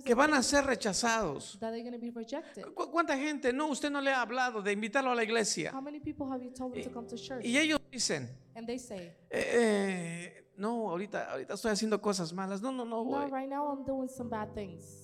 que 0.04 0.14
van 0.14 0.34
a 0.34 0.44
ser 0.44 0.66
rechazados. 0.66 1.58
¿Cu- 2.74 2.92
¿Cuánta 2.92 3.18
gente? 3.18 3.54
No, 3.54 3.68
usted 3.68 3.90
no 3.90 4.02
le 4.02 4.12
ha 4.12 4.22
hablado 4.22 4.62
de 4.62 4.72
invitarlo 4.74 5.12
a 5.12 5.16
la 5.16 5.24
iglesia. 5.24 5.72
Church? 7.16 7.46
Y 7.46 7.58
ellos 7.58 7.80
dicen, 7.92 8.30
And 8.56 8.68
they 8.68 8.78
say, 8.80 9.16
eh, 9.30 9.32
eh, 9.32 10.52
no, 10.58 10.90
ahorita, 10.90 11.32
ahorita 11.32 11.54
estoy 11.56 11.72
haciendo 11.72 12.02
cosas 12.02 12.32
malas. 12.34 12.62
No, 12.62 12.72
no, 12.72 12.86
no, 12.86 13.04
no, 13.04 13.06
voy. 13.06 13.30
right 13.32 13.50
now 13.50 13.72
I'm 13.72 13.86
doing 13.86 14.10
some 14.10 14.30
bad 14.30 14.54
things. 14.54 15.02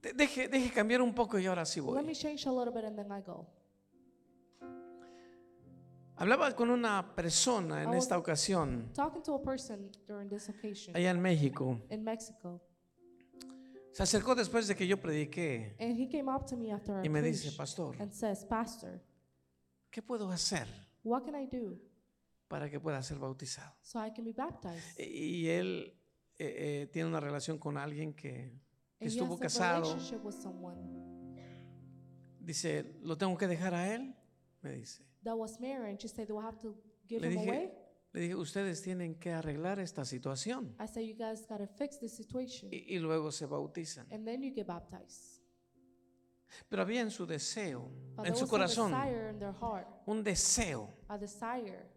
De- 0.00 0.12
Deje, 0.14 0.48
deje 0.48 0.70
cambiar 0.72 1.00
un 1.02 1.14
poco 1.14 1.38
y 1.38 1.46
ahora 1.46 1.64
sí 1.64 1.80
Let 1.80 1.86
voy. 1.86 2.02
me 2.04 2.14
change 2.14 2.46
a 2.46 2.52
little 2.52 2.72
bit 2.72 2.84
and 2.84 2.96
then 2.96 3.12
I 3.12 3.20
go. 3.22 3.46
Hablaba 6.16 6.54
con 6.54 6.70
una 6.70 7.14
persona 7.14 7.82
en 7.82 7.94
esta 7.94 8.16
ocasión, 8.18 8.90
Talking 8.94 9.22
to 9.22 9.34
a 9.34 9.42
person 9.42 9.90
during 10.06 10.28
this 10.28 10.48
occasion 10.48 10.94
allá 10.96 11.10
en 11.10 11.20
México. 11.20 11.80
Se 13.92 14.02
acercó 14.02 14.34
después 14.34 14.66
de 14.68 14.74
que 14.74 14.86
yo 14.86 15.00
prediqué 15.00 15.76
and 15.78 15.98
he 15.98 16.08
came 16.08 16.30
up 16.30 16.46
to 16.46 16.56
me 16.56 16.72
after 16.72 17.02
I 17.02 17.06
y 17.06 17.08
me 17.08 17.20
dice, 17.22 17.42
preached 17.42 17.58
pastor, 17.58 17.96
and 18.00 18.12
says, 18.12 18.44
Pastor, 18.44 19.00
¿qué 19.90 20.02
puedo 20.02 20.30
hacer 20.30 20.66
what 21.02 21.24
can 21.24 21.34
I 21.34 21.46
do 21.46 21.78
para 22.48 22.70
que 22.70 22.80
pueda 22.80 23.02
ser 23.02 23.18
bautizado? 23.18 23.74
so 23.82 24.04
I 24.04 24.10
can 24.10 24.24
be 24.24 24.32
baptized? 24.32 24.98
Y 24.98 25.44
y 25.44 25.48
él 25.48 25.98
eh, 26.38 26.82
eh, 26.82 26.86
tiene 26.92 27.08
una 27.08 27.20
relación 27.20 27.58
con 27.58 27.76
alguien 27.76 28.14
que, 28.14 28.30
que 28.30 28.40
and 28.40 28.60
he 29.00 29.06
estuvo 29.06 29.34
has 29.34 29.40
a 29.40 29.42
casado, 29.42 29.82
relationship 29.82 30.24
with 30.24 30.34
someone 30.34 31.12
dice, 32.44 32.96
¿lo 33.02 33.16
tengo 33.16 33.36
que 33.36 33.46
dejar 33.46 33.74
a 33.74 33.94
él? 33.94 34.14
Me 34.62 34.72
dice. 34.72 35.04
that 35.24 35.36
was 35.36 35.60
married, 35.60 35.90
and 35.90 36.00
she 36.00 36.08
said, 36.08 36.26
"Do 36.26 36.38
I 36.38 36.44
have 36.44 36.58
to 36.58 36.74
give 37.06 37.20
Le 37.20 37.28
him 37.28 37.40
dije, 37.40 37.48
away?" 37.48 37.72
Le 38.12 38.20
dije, 38.20 38.34
ustedes 38.36 38.82
tienen 38.82 39.14
que 39.18 39.32
arreglar 39.32 39.78
esta 39.80 40.04
situación. 40.04 40.74
I 40.78 40.86
said, 40.86 41.02
"You 41.04 41.14
guys 41.16 41.46
gotta 41.48 41.66
fix 41.66 41.98
this 41.98 42.12
situation, 42.14 42.68
Y, 42.72 42.96
y 42.96 42.98
luego 42.98 43.30
se 43.32 43.46
bautizan. 43.46 44.06
and 44.12 44.24
then 44.26 44.42
you 44.42 44.52
get 44.54 44.66
baptized." 44.66 45.40
Pero 46.68 46.82
había 46.82 47.00
en 47.00 47.10
su 47.10 47.24
deseo, 47.26 47.88
But 48.14 48.18
en 48.18 48.24
there 48.24 48.36
su 48.36 48.42
was 48.42 48.50
corazón, 48.50 48.90
desire 48.92 49.30
in 49.30 49.38
their 49.38 49.54
heart, 49.54 49.86
un 50.06 50.22
deseo 50.22 50.92
a 51.08 51.16
desire 51.16 51.88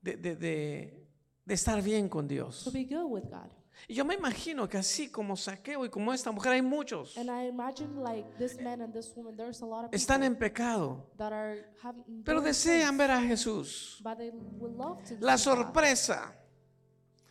de, 0.00 0.16
de- 0.16 0.36
de- 0.36 1.06
de 1.44 1.54
estar 1.54 1.82
bien 1.82 2.08
con 2.08 2.26
to 2.26 2.32
Dios. 2.34 2.70
be 2.72 2.84
good 2.84 3.10
with 3.10 3.24
God. 3.24 3.50
Y 3.88 3.94
yo 3.94 4.04
me 4.04 4.14
imagino 4.14 4.68
que 4.68 4.78
así 4.78 5.08
como 5.10 5.36
Saqueo 5.36 5.84
y 5.84 5.90
como 5.90 6.12
esta 6.12 6.30
mujer 6.32 6.52
hay 6.52 6.62
muchos. 6.62 7.16
And 7.18 7.28
I 7.28 7.48
imagine 7.48 8.02
like 8.02 8.24
this 8.38 8.58
man 8.60 8.80
and 8.80 8.92
this 8.94 9.12
woman, 9.14 9.36
there's 9.36 9.60
a 9.62 9.66
lot 9.66 9.84
of 9.84 9.90
Están 9.92 10.22
en 10.22 10.36
pecado, 10.36 11.06
that 11.18 11.32
are 11.32 11.58
having 11.82 12.22
pero 12.24 12.40
desean 12.40 12.96
ver 12.96 13.10
a 13.10 13.20
Jesús. 13.20 14.00
but 14.02 14.16
they 14.18 14.30
would 14.58 14.76
love 14.76 15.02
to 15.04 15.16
La 15.20 15.36
sorpresa 15.36 16.34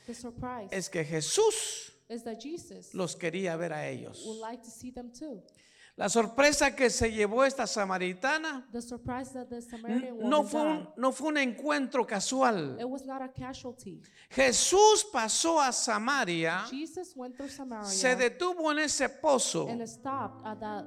The 0.06 0.14
surprise 0.14 0.68
es 0.72 0.90
que 0.90 1.04
Jesús 1.06 1.92
is 2.10 2.24
that 2.24 2.40
Jesus 2.40 2.94
los 2.94 3.16
quería 3.16 3.56
ver 3.58 3.72
a 3.74 3.88
ellos. 3.88 4.22
would 4.26 4.40
like 4.40 4.62
to 4.62 4.70
see 4.70 4.92
them 4.92 5.12
too. 5.12 5.42
La 5.96 6.10
sorpresa 6.10 6.76
que 6.76 6.90
se 6.90 7.12
llevó 7.12 7.44
esta 7.46 7.68
samaritana 7.68 8.68
The 8.72 8.82
surprise 8.82 9.32
that 9.34 9.48
the 9.50 9.62
Samaritan 9.62 10.16
woman 10.16 10.30
no 10.30 10.44
fue 10.44 10.62
un, 10.62 10.90
no 10.98 11.12
fue 11.12 11.28
un 11.30 11.38
encuentro 11.38 12.06
casual. 12.08 12.78
it 12.80 12.88
was 12.88 13.06
not 13.06 13.22
a 13.22 13.32
casualty. 13.32 14.02
Jesús 14.30 15.06
pasó 15.12 15.62
a 15.62 15.72
Samaria, 15.72 16.66
se 17.84 18.16
detuvo 18.16 18.72
en 18.72 18.80
ese 18.80 19.08
pozo 19.08 19.70
and 19.70 19.86
stopped 19.88 20.46
at 20.46 20.60
that 20.60 20.86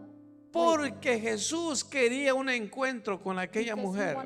porque 0.57 1.21
Jesús 1.21 1.85
quería 1.85 2.35
un 2.35 2.49
encuentro 2.49 3.23
con 3.23 3.39
aquella 3.39 3.77
mujer. 3.77 4.17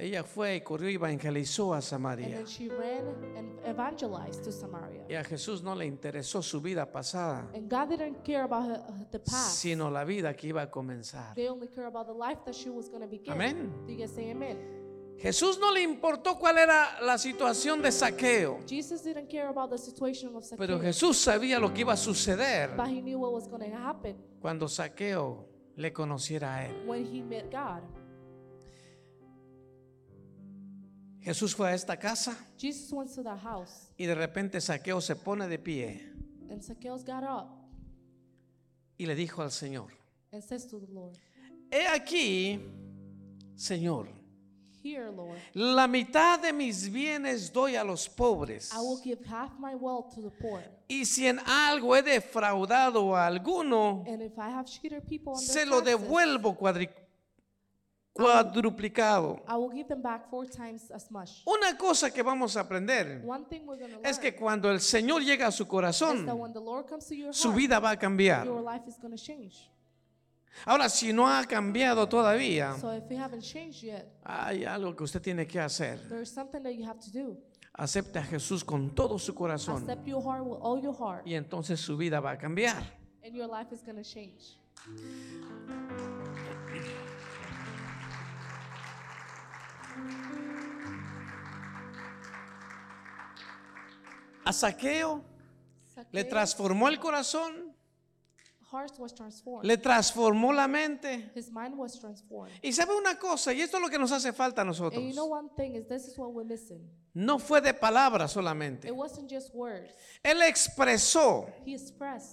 Ella 0.00 0.24
fue 0.24 0.56
y 0.56 0.60
corrió 0.62 0.88
y 0.88 0.94
evangelizó 0.94 1.72
a 1.72 1.76
And 1.76 1.84
Samaria. 1.84 2.28
then 2.36 2.46
she 2.46 2.68
ran 2.68 3.06
and 3.36 3.58
evangelized 3.66 4.42
to 4.44 4.50
Samaria. 4.50 5.04
Y 5.08 5.14
a 5.14 5.22
Jesús 5.24 5.62
no 5.62 5.74
le 5.74 5.84
interesó 5.86 6.42
su 6.42 6.60
vida 6.60 6.90
pasada, 6.90 7.46
And 7.54 7.70
God 7.70 7.90
didn't 7.90 8.22
care 8.24 8.42
about 8.44 8.64
her, 8.66 8.78
her- 8.80 9.06
the 9.10 9.18
past. 9.20 9.58
sino 9.58 9.90
la 9.90 10.04
vida 10.04 10.34
que 10.34 10.48
iba 10.48 10.62
a 10.62 10.70
comenzar. 10.70 11.34
They 11.34 11.48
only 11.48 11.68
care 11.68 11.86
about 11.86 12.06
the 12.06 12.14
life 12.14 12.40
that 12.46 12.54
she 12.54 12.70
was 12.70 12.88
going 12.88 13.02
to 13.02 13.08
begin. 13.08 13.32
Amén. 13.32 13.70
Do 13.86 13.92
you 13.92 13.98
guys 13.98 14.10
say 14.12 14.30
amen? 14.30 14.78
Jesús 15.18 15.58
no 15.60 15.70
le 15.70 15.82
importó 15.82 16.38
cuál 16.38 16.56
era 16.56 16.98
la 17.02 17.18
situación 17.18 17.82
de 17.82 17.92
saqueo, 17.92 18.58
Jesus 18.66 19.02
didn't 19.04 19.28
care 19.28 19.48
about 19.48 19.68
the 19.70 19.76
situation 19.76 20.34
of 20.34 20.42
pero 20.56 20.78
Zacchaeus, 20.78 20.82
Jesús 20.82 21.18
sabía 21.18 21.58
lo 21.58 21.74
que 21.74 21.82
iba 21.82 21.92
a 21.92 21.96
suceder 21.98 22.74
but 22.74 22.86
he 22.86 23.02
knew 23.02 23.18
what 23.18 23.30
was 23.30 23.46
going 23.46 23.60
to 23.70 23.76
happen 23.76 24.16
cuando 24.40 24.66
saqueo 24.66 25.46
le 25.76 25.92
conociera 25.92 26.54
a 26.56 26.66
él. 26.68 26.86
when 26.86 27.04
he 27.04 27.20
met 27.22 27.50
God. 27.50 27.82
Jesús 31.22 31.54
fue 31.54 31.68
a 31.68 31.74
esta 31.74 31.96
casa 31.98 32.36
Jesus 32.58 32.92
went 32.92 33.14
to 33.14 33.22
the 33.22 33.36
house, 33.36 33.90
y 33.96 34.06
de 34.06 34.14
repente 34.14 34.60
saqueo 34.60 35.00
se 35.00 35.16
pone 35.16 35.46
de 35.48 35.58
pie 35.58 36.00
and 36.50 36.62
Zacchaeus 36.62 37.04
got 37.04 37.22
up 37.24 37.48
y 38.98 39.06
le 39.06 39.14
dijo 39.14 39.42
al 39.42 39.50
Señor, 39.50 39.88
and 40.32 40.42
says 40.42 40.66
to 40.66 40.78
the 40.80 40.92
Lord, 40.92 41.16
he 41.70 41.86
aquí, 41.86 42.60
Señor, 43.56 44.08
Here, 44.82 45.10
Lord, 45.10 45.36
la 45.52 45.86
mitad 45.86 46.40
de 46.40 46.54
mis 46.54 46.90
bienes 46.90 47.52
doy 47.52 47.76
a 47.76 47.84
los 47.84 48.08
pobres. 48.08 48.72
I 48.72 48.78
will 48.78 48.98
give 49.04 49.18
half 49.26 49.50
my 49.58 49.74
wealth 49.74 50.14
to 50.14 50.22
the 50.22 50.30
poor. 50.30 50.62
Y 50.88 51.04
si 51.04 51.26
en 51.26 51.38
algo 51.40 51.94
he 51.94 52.02
defraudado 52.02 53.14
a 53.14 53.26
alguno, 53.26 54.02
And 54.06 54.22
if 54.22 54.38
I 54.38 54.48
have 54.50 54.64
cheated 54.64 55.06
people 55.06 55.34
on 55.34 55.38
se 55.38 55.66
lo 55.66 55.82
taxes, 55.82 56.00
devuelvo 56.00 56.56
cuadri- 56.56 56.88
cuadruplicado. 58.24 59.42
I 59.48 59.54
will 59.54 59.70
give 59.72 59.88
them 59.88 60.02
back 60.02 60.28
four 60.30 60.46
times 60.46 60.90
as 60.90 61.10
much. 61.10 61.42
Una 61.46 61.76
cosa 61.76 62.10
que 62.10 62.22
vamos 62.22 62.56
a 62.56 62.60
aprender 62.60 63.22
One 63.24 63.44
thing 63.46 63.62
we're 63.66 63.78
going 63.78 63.90
to 63.92 63.96
learn 64.00 64.06
es 64.06 64.18
que 64.18 64.34
cuando 64.34 64.70
el 64.70 64.80
Señor 64.80 65.22
llega 65.22 65.46
a 65.46 65.52
su 65.52 65.64
is 65.64 65.68
corazón, 65.68 66.26
that 66.26 66.34
when 66.36 66.52
the 66.52 66.60
Lord 66.60 66.86
comes 66.88 67.06
to 67.06 67.14
your 67.14 67.32
su 67.34 67.52
vida 67.52 67.78
va 67.80 67.90
a 67.90 67.96
cambiar. 67.96 68.44
your 68.46 68.62
life 68.62 68.86
is 68.88 68.96
going 68.98 69.16
to 69.16 69.22
change. 69.22 69.70
Ahora, 70.66 70.88
si 70.88 71.12
no 71.12 71.26
ha 71.28 71.44
cambiado 71.44 72.08
todavía, 72.08 72.74
So 72.80 72.92
if 72.92 73.04
you 73.08 73.16
haven't 73.16 73.42
changed 73.42 73.82
yet, 73.82 74.06
hay 74.24 74.64
algo 74.64 74.94
que 74.96 75.04
usted 75.04 75.22
tiene 75.22 75.46
que 75.46 75.60
hacer. 75.60 75.98
there's 76.08 76.30
something 76.30 76.62
that 76.62 76.72
you 76.74 76.84
have 76.84 76.98
to 77.00 77.10
do. 77.10 77.36
Acepte 77.72 78.18
a 78.18 78.22
Jesús 78.24 78.64
con 78.64 78.90
todo 78.90 79.18
su 79.18 79.32
corazón 79.32 79.82
Accept 79.84 80.06
your 80.06 80.22
heart 80.22 80.44
with 80.44 80.58
all 80.60 80.82
your 80.82 80.94
heart, 80.94 81.26
y 81.26 81.34
entonces 81.34 81.80
su 81.80 81.96
vida 81.96 82.20
va 82.20 82.32
a 82.32 82.36
cambiar. 82.38 82.82
and 83.24 83.34
your 83.34 83.46
life 83.48 83.72
is 83.72 83.82
going 83.82 83.96
to 83.96 84.02
change. 84.02 84.56
A 94.50 94.52
Saqueo 94.52 95.22
le 96.10 96.24
transformó 96.24 96.88
el 96.88 96.98
corazón, 96.98 97.72
le 99.62 99.78
transformó 99.78 100.52
la 100.52 100.66
mente. 100.66 101.30
His 101.36 101.52
mind 101.52 101.78
was 101.78 102.00
transformed. 102.00 102.52
Y 102.60 102.72
sabe 102.72 102.96
una 102.96 103.16
cosa, 103.16 103.52
y 103.52 103.60
esto 103.60 103.76
es 103.76 103.82
lo 103.84 103.88
que 103.88 103.96
nos 103.96 104.10
hace 104.10 104.32
falta 104.32 104.62
a 104.62 104.64
nosotros. 104.64 105.00
you 105.04 105.12
know 105.12 105.30
one 105.30 105.48
thing 105.56 105.76
is 105.76 105.86
this 105.86 106.08
is 106.08 106.18
what 106.18 106.32
we're 106.32 106.44
missing. 106.44 106.80
No 107.14 107.38
fue 107.38 107.60
de 107.60 107.72
palabras 107.72 108.32
solamente. 108.32 108.88
It 108.88 108.94
wasn't 108.96 109.30
just 109.30 109.54
words. 109.54 109.88
Él 110.24 110.42
expresó 110.42 111.46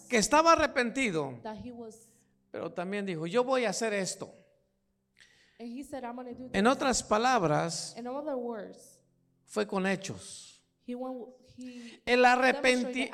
que 0.10 0.18
estaba 0.18 0.54
arrepentido, 0.54 1.40
that 1.44 1.58
he 1.64 1.72
was, 1.72 2.08
pero 2.50 2.72
también 2.74 3.06
dijo, 3.06 3.28
yo 3.28 3.44
voy 3.44 3.66
a 3.66 3.70
hacer 3.70 3.94
esto. 3.94 4.34
and 5.60 5.70
he 5.70 5.84
said, 5.84 6.04
I'm 6.04 6.16
going 6.16 6.34
to 6.34 6.34
do 6.34 6.50
En 6.52 6.66
otras 6.66 7.04
palabras, 7.04 7.94
In 7.96 8.08
other 8.08 8.38
words, 8.38 9.00
fue 9.46 9.68
con 9.68 9.86
hechos. 9.86 10.64
El, 12.06 12.24
arrepenti- 12.26 13.10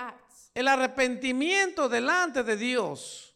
el 0.53 0.67
arrepentimiento 0.67 1.87
delante 1.89 2.43
de 2.43 2.55
Dios 2.57 3.35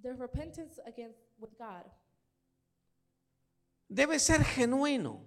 The 0.00 0.12
repentance 0.14 0.80
against 0.86 1.18
with 1.38 1.50
God, 1.58 1.84
debe 3.88 4.18
ser 4.18 4.44
genuino, 4.44 5.20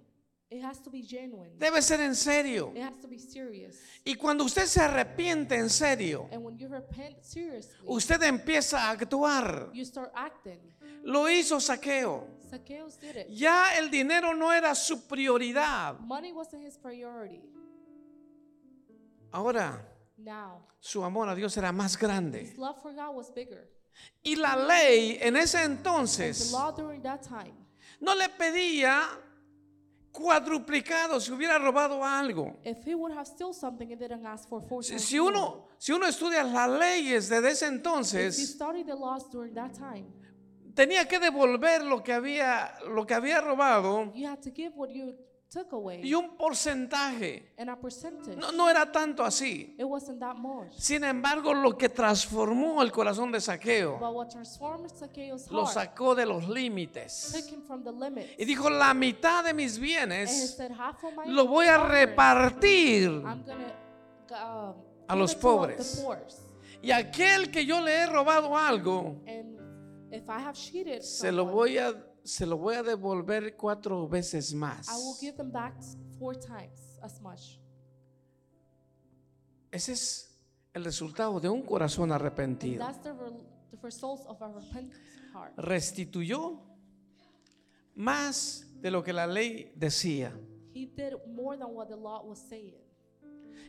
it 0.50 0.62
has 0.62 0.80
to 0.82 0.90
be 0.90 1.02
genuine. 1.02 1.50
debe 1.58 1.82
ser 1.82 2.00
en 2.00 2.14
serio. 2.14 2.72
It 2.74 2.82
has 2.82 2.98
to 3.00 3.08
be 3.08 3.18
serious. 3.18 3.76
Y 4.04 4.14
cuando 4.14 4.44
usted 4.44 4.66
se 4.66 4.80
arrepiente 4.80 5.56
en 5.56 5.68
serio, 5.68 6.28
And 6.32 6.44
when 6.44 6.56
you 6.58 6.68
repent 6.68 7.22
seriously, 7.24 7.76
usted 7.86 8.22
empieza 8.22 8.88
a 8.88 8.90
actuar. 8.90 9.70
you 9.72 9.84
start 9.84 10.12
acting. 10.14 10.60
Lo 11.02 11.28
hizo 11.28 11.60
Saqueo. 11.60 12.26
Zacchaeus 12.48 12.98
did 13.00 13.16
it. 13.16 13.26
Ya 13.30 13.76
el 13.78 13.90
dinero 13.90 14.34
no 14.34 14.52
era 14.52 14.74
su 14.74 15.06
prioridad. 15.08 15.98
Money 16.00 16.32
wasn't 16.32 16.62
his 16.64 16.76
priority. 16.78 17.42
Ahora 19.32 19.84
Now, 20.16 20.66
su 20.80 21.04
amor 21.04 21.28
a 21.28 21.34
Dios 21.34 21.56
era 21.56 21.70
más 21.72 21.96
grande. 21.98 22.40
his 22.42 22.58
love 22.58 22.80
for 22.82 22.92
God 22.94 23.14
was 23.14 23.32
bigger. 23.34 23.70
Y 24.22 24.36
la 24.36 24.54
ley 24.56 25.18
en 25.20 25.36
ese 25.36 25.58
The 25.58 25.64
entonces 25.64 26.52
law 26.52 26.72
during 26.72 27.02
that 27.02 27.20
time 27.22 27.54
no 28.00 28.14
le 28.14 28.28
pedía 28.28 29.02
cuadruplicado 30.12 31.20
si 31.20 31.32
hubiera 31.32 31.58
robado 31.58 32.04
algo. 32.04 32.56
If 32.64 32.86
he 32.86 32.94
would 32.94 33.12
have 33.12 33.26
still 33.26 33.52
something, 33.52 33.90
it 33.90 33.98
didn't 33.98 34.24
ask 34.26 34.48
for 34.48 34.60
four 34.62 34.82
Si, 34.82 34.90
times 34.90 35.04
si 35.04 35.18
more. 35.18 35.30
uno, 35.36 35.68
si 35.78 35.92
uno 35.92 36.06
estudia 36.06 36.42
las 36.44 36.68
leyes 36.70 37.28
desde 37.28 37.50
ese 37.50 37.66
if 37.66 37.70
you 37.70 37.76
entonces, 37.76 38.50
study 38.54 38.84
the 38.84 38.94
laws 38.94 39.28
during 39.30 39.54
that 39.54 39.72
time, 39.72 40.06
tenía 40.74 41.06
que 41.06 41.18
devolver 41.20 41.84
lo 41.84 42.02
que 42.02 42.12
había, 42.12 42.72
lo 42.88 43.06
que 43.06 43.14
había 43.14 43.40
robado 43.40 44.12
you 44.14 44.26
had 44.26 44.40
to 44.40 44.50
give 44.50 44.72
what 44.76 44.88
you 44.90 45.14
took 45.50 45.72
away 45.72 46.00
y 46.02 46.14
un 46.14 46.36
porcentaje. 46.36 47.52
and 47.56 47.70
a 47.70 47.76
percentage. 47.76 48.36
No, 48.36 48.52
no 48.52 48.68
era 48.68 48.90
tanto 48.90 49.24
así. 49.24 49.74
It 49.78 49.84
wasn't 49.84 50.20
that 50.20 50.36
much. 50.36 50.72
Sin 50.76 51.04
embargo, 51.04 51.54
lo 51.54 51.76
que 51.76 51.88
transformó 51.88 52.82
el 52.82 52.92
corazón 52.92 53.32
de 53.32 53.40
Saqueo 53.40 53.98
But 53.98 54.12
what 54.14 54.28
transformed 54.30 54.90
Zacchaeus' 54.90 55.50
lo 55.50 55.66
sacó 55.66 56.14
de 56.14 56.26
los 56.26 56.48
límites. 56.48 57.32
took 57.32 57.50
him 57.50 57.62
from 57.62 57.82
the 57.82 57.92
limits. 57.92 58.34
Y 58.38 58.44
dijo, 58.44 58.68
la 58.68 58.92
mitad 58.94 59.44
de 59.44 59.54
mis 59.54 59.76
and 59.76 59.84
he 59.84 59.86
bienes 59.86 60.56
said, 60.56 60.70
half 60.72 61.02
of 61.02 61.14
my 61.14 61.26
lo 61.26 61.46
voy 61.46 61.66
a 61.66 61.78
repartir. 61.78 63.08
I'm 63.24 63.44
gonna 63.44 63.72
um, 64.30 64.74
a 65.08 65.14
give 65.14 65.18
los 65.18 65.32
it 65.32 65.36
to 65.36 65.40
pobres. 65.40 65.96
The 65.96 66.02
poor. 66.02 66.18
Y 66.80 66.92
aquel 66.92 67.50
que 67.50 67.64
yo 67.64 67.80
le 67.80 67.92
he 67.92 68.06
robado 68.06 68.56
algo, 68.56 69.20
And 69.26 69.58
if 70.12 70.28
I 70.28 70.40
have 70.40 70.54
cheated 70.54 71.02
se 71.02 71.32
lo 71.32 71.44
someone, 71.44 71.54
voy 71.54 71.78
a, 71.78 71.94
se 72.28 72.44
lo 72.44 72.58
voy 72.58 72.74
a 72.74 72.82
devolver 72.82 73.56
cuatro 73.56 74.06
veces 74.06 74.50
I 74.50 74.54
will 74.54 74.60
más. 74.60 75.18
give 75.20 75.36
them 75.36 75.50
back 75.50 75.74
four 76.18 76.36
times 76.36 76.98
as 77.02 77.20
much. 77.22 77.58
Ese 79.70 79.92
es 79.92 80.38
el 80.74 80.84
resultado 80.84 81.40
de 81.40 81.48
un 81.48 81.62
corazón 81.62 82.12
arrepentido. 82.12 82.84
that's 82.84 83.02
the, 83.02 83.12
re- 83.14 83.32
the 83.70 83.78
results 83.82 84.26
of 84.26 84.40
a 84.42 84.48
repentant 84.48 84.92
heart. 85.32 85.54
Restituyó 85.56 86.60
más 87.94 88.66
de 88.82 88.90
lo 88.90 89.02
que 89.02 89.14
la 89.14 89.26
ley 89.26 89.72
decía. 89.74 90.30
He 90.74 90.86
did 90.86 91.14
more 91.26 91.56
than 91.56 91.74
what 91.74 91.88
the 91.88 91.96
law 91.96 92.22
was 92.26 92.38
saying. 92.38 92.76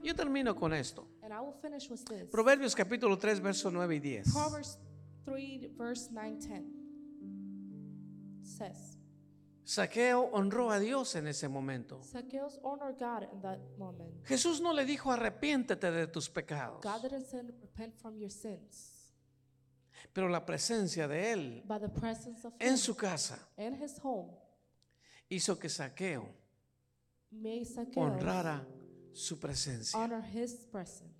Yo 0.03 0.13
termino 0.15 0.53
con 0.55 0.73
esto. 0.73 1.07
And 1.23 1.33
I 1.33 1.39
will 1.39 1.55
finish 1.61 1.89
with 1.89 2.03
this. 2.05 2.29
Proverbios 2.29 2.75
capítulo 2.75 3.17
3, 3.17 3.39
versos 3.39 3.71
9 3.71 3.95
y 3.95 3.99
10. 3.99 4.33
Proverbs 4.33 4.77
3, 5.25 5.77
verse 5.77 6.09
9, 6.11 6.37
10 6.39 6.78
says, 8.49 8.97
Saqueo 9.63 10.31
honró 10.33 10.71
a 10.71 10.79
Dios 10.79 11.15
en 11.15 11.27
ese 11.27 11.47
momento. 11.47 12.01
Zacchaeus 12.03 12.59
honored 12.63 12.97
God 12.97 13.31
in 13.31 13.41
that 13.41 13.59
moment. 13.77 14.25
Jesús 14.25 14.61
no 14.61 14.73
le 14.73 14.83
dijo 14.83 15.11
arrepiéntete 15.11 15.91
de 15.91 16.07
tus 16.07 16.27
pecados, 16.29 16.81
God 16.81 17.03
didn't 17.03 17.25
say 17.27 17.41
repent 17.41 17.93
from 18.01 18.17
your 18.17 18.31
sins, 18.31 19.13
pero 20.11 20.27
la 20.27 20.43
presencia 20.43 21.07
de 21.07 21.31
Él 21.33 21.63
but 21.67 21.81
the 21.81 21.89
presence 21.89 22.43
of 22.45 22.53
en 22.59 22.71
Him 22.71 22.77
su 22.77 22.95
casa 22.95 23.37
in 23.57 23.75
His 23.75 23.99
home 24.03 24.31
hizo 25.29 25.59
que 25.59 25.69
Saqueo 25.69 26.27
made 27.31 27.65
Zacchaeus 27.65 27.95
honrara 27.95 28.65
su 29.13 29.39
presencia. 29.39 29.99
honor 29.99 30.23
His 30.33 30.65
presence. 30.71 31.13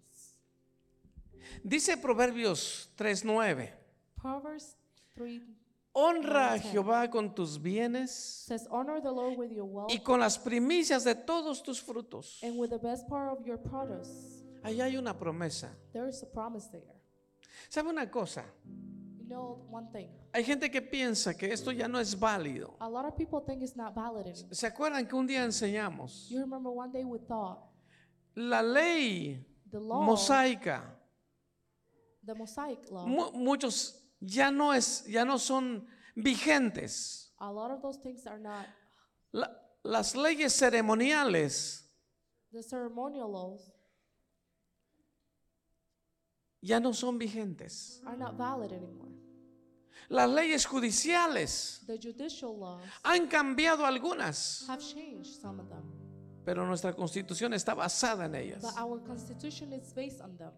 Dice 1.64 1.98
Proverbios 1.98 2.90
3:9, 2.98 3.70
Proverbs 4.16 4.76
3 5.14 5.59
honra 5.94 6.54
a. 6.54 6.60
Jehová 6.60 7.10
con 7.10 7.34
tus 7.34 7.58
bienes 7.62 8.12
says, 8.12 8.68
Honor 8.72 9.02
the 9.02 9.12
Lord 9.12 9.38
with 9.38 9.52
your 9.52 9.66
wealth 9.66 9.92
y 9.92 10.00
con 10.00 10.20
las 10.20 10.38
primicias 10.38 11.04
de 11.04 11.16
todos 11.16 11.62
tus 11.64 11.82
frutos. 11.82 12.40
and 12.44 12.58
with 12.58 12.70
the 12.70 12.78
best 12.78 13.08
part 13.08 13.32
of 13.32 13.46
your 13.46 13.58
produce. 13.58 14.44
Ahí 14.64 14.82
hay 14.82 14.98
una 14.98 15.14
promesa. 15.18 15.70
There 15.94 16.08
is 16.08 16.22
a 16.24 16.26
promise 16.26 16.68
there. 16.72 16.84
¿Sabe 17.70 17.90
una 17.90 18.10
cosa? 18.10 18.44
You 19.20 19.26
know 19.28 19.66
one 19.72 19.88
thing. 19.92 20.10
Hay 20.34 20.44
gente 20.44 20.70
que 20.70 20.82
piensa 20.82 21.36
que 21.36 21.52
esto 21.52 21.72
ya 21.72 21.88
no 21.88 22.00
es 22.00 22.14
válido. 22.20 22.76
A 22.80 22.90
lot 22.90 23.06
of 23.06 23.16
people 23.16 23.42
think 23.42 23.62
it's 23.64 23.76
not 23.76 23.94
valid 23.96 24.28
anymore. 24.28 24.54
¿Se 24.54 24.68
acuerdan 24.68 25.08
que 25.08 25.16
un 25.16 25.26
día 25.28 25.44
enseñamos 25.44 26.28
You 26.30 26.40
remember 26.40 26.72
one 26.72 26.92
day 26.92 27.04
we 27.04 27.20
thought 27.20 27.60
la 28.36 28.62
ley 28.62 29.44
the 29.72 29.80
law, 29.80 30.02
mosaica? 30.04 30.84
the 32.26 32.36
Mosaic 32.36 32.80
law, 32.92 33.06
mu- 33.08 33.32
muchos 33.32 33.99
ya 34.22 34.52
no 34.52 34.74
es 34.74 35.06
ya 35.08 35.24
no 35.26 35.38
son 35.38 35.86
vigentes. 36.16 37.34
a 37.40 37.52
lot 37.52 37.72
of 37.72 37.82
those 37.82 37.98
things 38.02 38.26
are 38.28 38.40
not 38.40 38.66
La- 39.32 39.50
las 39.84 40.16
leyes 40.16 40.54
ceremoniales 40.54 41.86
the 42.52 42.62
ceremonial 42.64 43.32
laws 43.32 43.72
ya 46.62 46.80
no 46.80 46.92
son 46.94 47.18
vigentes. 47.18 48.02
are 48.06 48.18
not 48.18 48.36
valid 48.36 48.72
anymore. 48.74 49.10
Las 50.10 50.30
leyes 50.30 50.66
judiciales 50.66 51.84
The 51.86 51.98
judicial 51.98 52.58
laws 52.58 52.82
han 53.04 53.28
cambiado 53.28 53.86
algunas, 53.86 54.66
have 54.68 54.82
changed 54.82 55.40
some 55.40 55.60
of 55.62 55.70
them, 55.70 55.84
pero 56.44 56.66
nuestra 56.66 56.94
constitución 56.96 57.54
está 57.54 57.76
basada 57.76 58.26
en 58.26 58.36
ellas. 58.36 58.62
but 58.62 58.74
our 58.78 59.00
constitution 59.06 59.72
is 59.72 59.94
based 59.94 60.20
on 60.20 60.36
them. 60.38 60.52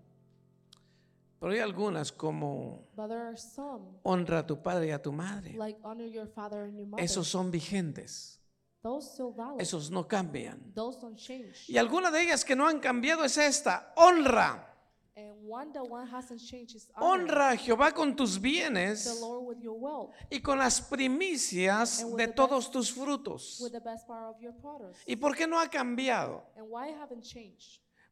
Pero 1.41 1.53
hay 1.53 1.59
algunas 1.59 2.11
como 2.11 2.87
some 3.35 3.99
honra 4.03 4.39
a 4.39 4.45
tu 4.45 4.61
padre 4.61 4.89
y 4.89 4.91
a 4.91 5.01
tu 5.01 5.11
madre. 5.11 5.55
like 5.57 5.79
honor 5.83 6.05
your 6.05 6.27
father 6.27 6.65
and 6.65 6.77
your 6.77 6.85
mother. 6.85 7.03
Esos 7.03 7.27
son 7.27 7.49
vigentes. 7.49 8.39
Those 8.83 9.09
still 9.11 9.33
valid. 9.35 9.59
Esos 9.59 9.89
no 9.89 10.07
cambian. 10.07 10.71
Those 10.75 10.99
don't 11.01 11.17
change. 11.17 11.67
Y 11.67 11.79
alguna 11.79 12.11
de 12.11 12.21
ellas 12.21 12.45
que 12.45 12.55
no 12.55 12.67
han 12.67 12.79
cambiado 12.79 13.23
es 13.23 13.39
esta, 13.39 13.91
honra. 13.95 14.67
And 15.15 15.33
one 15.49 15.73
that 15.73 15.83
one 15.89 16.07
hasn't 16.07 16.39
changed 16.39 16.75
is 16.75 16.91
honor 16.95 17.23
Honra 17.23 17.49
a 17.49 17.57
Jehová 17.57 17.91
con 17.91 18.15
tus 18.15 18.39
bienes 18.39 19.19
Lord 19.19 19.43
with 19.43 19.63
your 19.63 19.77
wealth, 19.79 20.13
y 20.29 20.41
con 20.41 20.59
las 20.59 20.79
primicias 20.79 22.03
And 22.03 22.13
with 22.13 22.17
de 22.17 22.27
the 22.27 22.33
todos 22.33 22.69
tus 22.69 22.93
frutos. 22.93 23.59
with 23.61 23.71
the 23.71 23.79
best 23.79 24.07
your 24.39 24.53
produce. 24.61 24.99
¿Y 25.07 25.15
por 25.15 25.35
qué 25.35 25.47
no 25.47 25.59
ha 25.59 25.67
cambiado? 25.67 26.43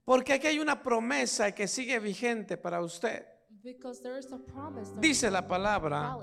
Porque 0.09 0.33
aquí 0.33 0.47
hay 0.47 0.57
una 0.57 0.81
promesa 0.81 1.51
que 1.51 1.67
sigue 1.67 1.99
vigente 1.99 2.57
para 2.57 2.81
usted. 2.81 3.27
Because 3.61 4.01
there 4.01 4.17
is 4.17 4.25
a 4.33 4.39
promise 4.39 4.89
that 4.91 4.99
Dice 4.99 5.29
la 5.29 5.47
palabra, 5.47 6.17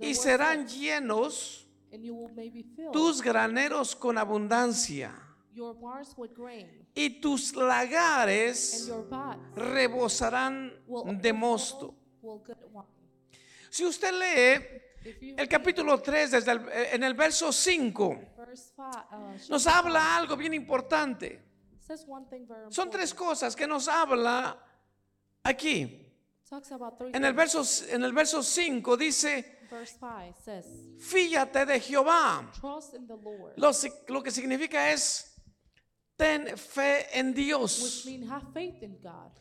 y 0.00 0.12
serán 0.12 0.66
llenos 0.66 1.68
tus 2.92 3.22
graneros 3.22 3.94
con 3.94 4.18
abundancia 4.18 5.12
y 6.96 7.20
tus 7.20 7.54
and 7.54 7.62
lagares 7.62 8.90
rebosarán 9.54 10.72
de 11.20 11.32
mosto. 11.32 11.94
Si 13.70 13.84
usted 13.84 14.10
lee 14.18 15.34
el 15.36 15.48
capítulo 15.48 16.00
3 16.02 16.32
desde 16.32 16.50
el- 16.50 16.68
en 16.92 17.04
el 17.04 17.14
verso 17.14 17.52
5, 17.52 18.18
verse 18.36 18.72
five, 18.74 18.88
uh, 19.12 19.36
nos 19.48 19.64
habla 19.68 20.16
algo 20.16 20.36
bien 20.36 20.54
importante. 20.54 21.51
Son 22.70 22.90
tres 22.90 23.14
cosas 23.14 23.56
que 23.56 23.66
nos 23.66 23.88
habla 23.88 24.56
aquí. 25.42 25.98
En 27.12 27.24
el 27.24 27.32
verso, 27.32 27.62
en 27.88 28.04
el 28.04 28.12
verso 28.12 28.42
5 28.42 28.96
dice, 28.96 29.60
Verse 29.70 29.96
5 29.98 30.34
says, 30.44 30.66
fíjate 30.98 31.64
de 31.64 31.80
Jehová. 31.80 32.50
Trust 32.60 32.94
in 32.94 33.06
the 33.06 33.16
Lord, 33.16 33.54
Lo, 33.56 33.70
lo 34.08 34.22
que 34.22 34.30
significa 34.30 34.92
es, 34.92 35.34
ten 36.16 36.56
fe 36.58 37.06
en 37.18 37.32
Dios. 37.32 38.04
means 38.04 38.28
have 38.30 38.52
faith 38.52 38.82
in 38.82 38.98
God. 39.02 39.32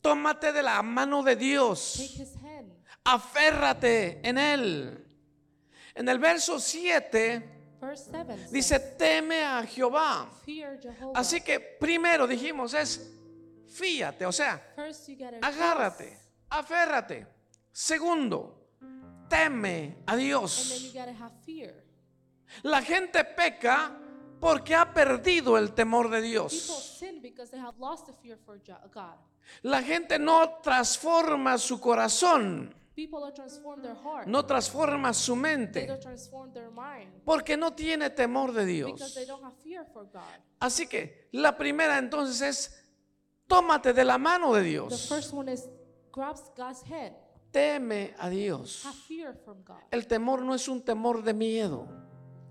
Tómate 0.00 0.52
de 0.52 0.62
la 0.62 0.80
mano 0.82 1.24
de 1.24 1.34
Dios. 1.34 2.00
Aférrate 3.04 4.20
en 4.22 4.38
Él. 4.38 5.06
En 5.96 6.08
el 6.08 6.18
verso 6.20 6.58
7 6.60 6.60
Verse 6.60 6.68
7 6.70 7.40
says, 7.40 7.59
dice, 8.50 8.78
teme 8.98 9.42
a 9.42 9.62
Jehová. 9.64 10.30
Así 11.14 11.40
que 11.40 11.60
primero 11.60 12.26
dijimos 12.26 12.74
es, 12.74 13.12
fíjate, 13.68 14.26
o 14.26 14.32
sea, 14.32 14.74
agárrate, 15.42 16.18
aférrate. 16.48 17.26
Segundo, 17.72 18.72
teme 19.28 20.02
a 20.06 20.16
Dios. 20.16 20.92
La 22.62 22.82
gente 22.82 23.24
peca 23.24 23.96
porque 24.40 24.74
ha 24.74 24.92
perdido 24.92 25.56
el 25.56 25.72
temor 25.72 26.10
de 26.10 26.22
Dios. 26.22 26.98
La 29.62 29.82
gente 29.82 30.18
no 30.18 30.58
transforma 30.62 31.58
su 31.58 31.80
corazón, 31.80 32.74
People 32.94 33.24
are 33.24 33.32
transformed 33.32 33.82
their 33.84 33.94
heart. 33.94 34.26
no 34.26 34.44
transforma 34.44 35.14
su 35.14 35.34
mente, 35.36 35.86
don't 35.86 36.00
transform 36.02 36.52
their 36.52 36.70
mind 36.70 37.22
porque 37.24 37.56
no 37.56 37.72
tiene 37.72 38.10
temor 38.10 38.52
de 38.52 38.64
because 38.66 39.14
they 39.14 39.24
Dios. 39.24 39.28
don't 39.28 39.42
have 39.44 39.56
fear 39.62 39.84
for 39.92 40.04
God. 40.12 40.22
Así 40.58 40.86
que 40.86 41.28
la 41.32 41.56
primera 41.56 41.98
entonces 41.98 42.40
es, 42.42 42.84
tómate 43.46 43.92
de 43.92 44.04
la 44.04 44.18
mano 44.18 44.52
de 44.54 44.62
The 44.62 44.68
Dios. 44.68 45.08
first 45.08 45.32
one 45.32 45.50
is 45.52 45.68
grabs 46.12 46.50
God's 46.56 46.82
hand. 46.90 47.14
Teme 47.52 48.14
a 48.18 48.28
Dios. 48.28 48.84
Have 48.84 48.94
fear 49.08 49.34
from 49.44 49.64
God. 49.64 49.80
El 49.90 50.06
temor 50.06 50.42
no 50.42 50.54
es 50.54 50.68
un 50.68 50.82
temor 50.84 51.22
de 51.22 51.32
miedo, 51.34 51.88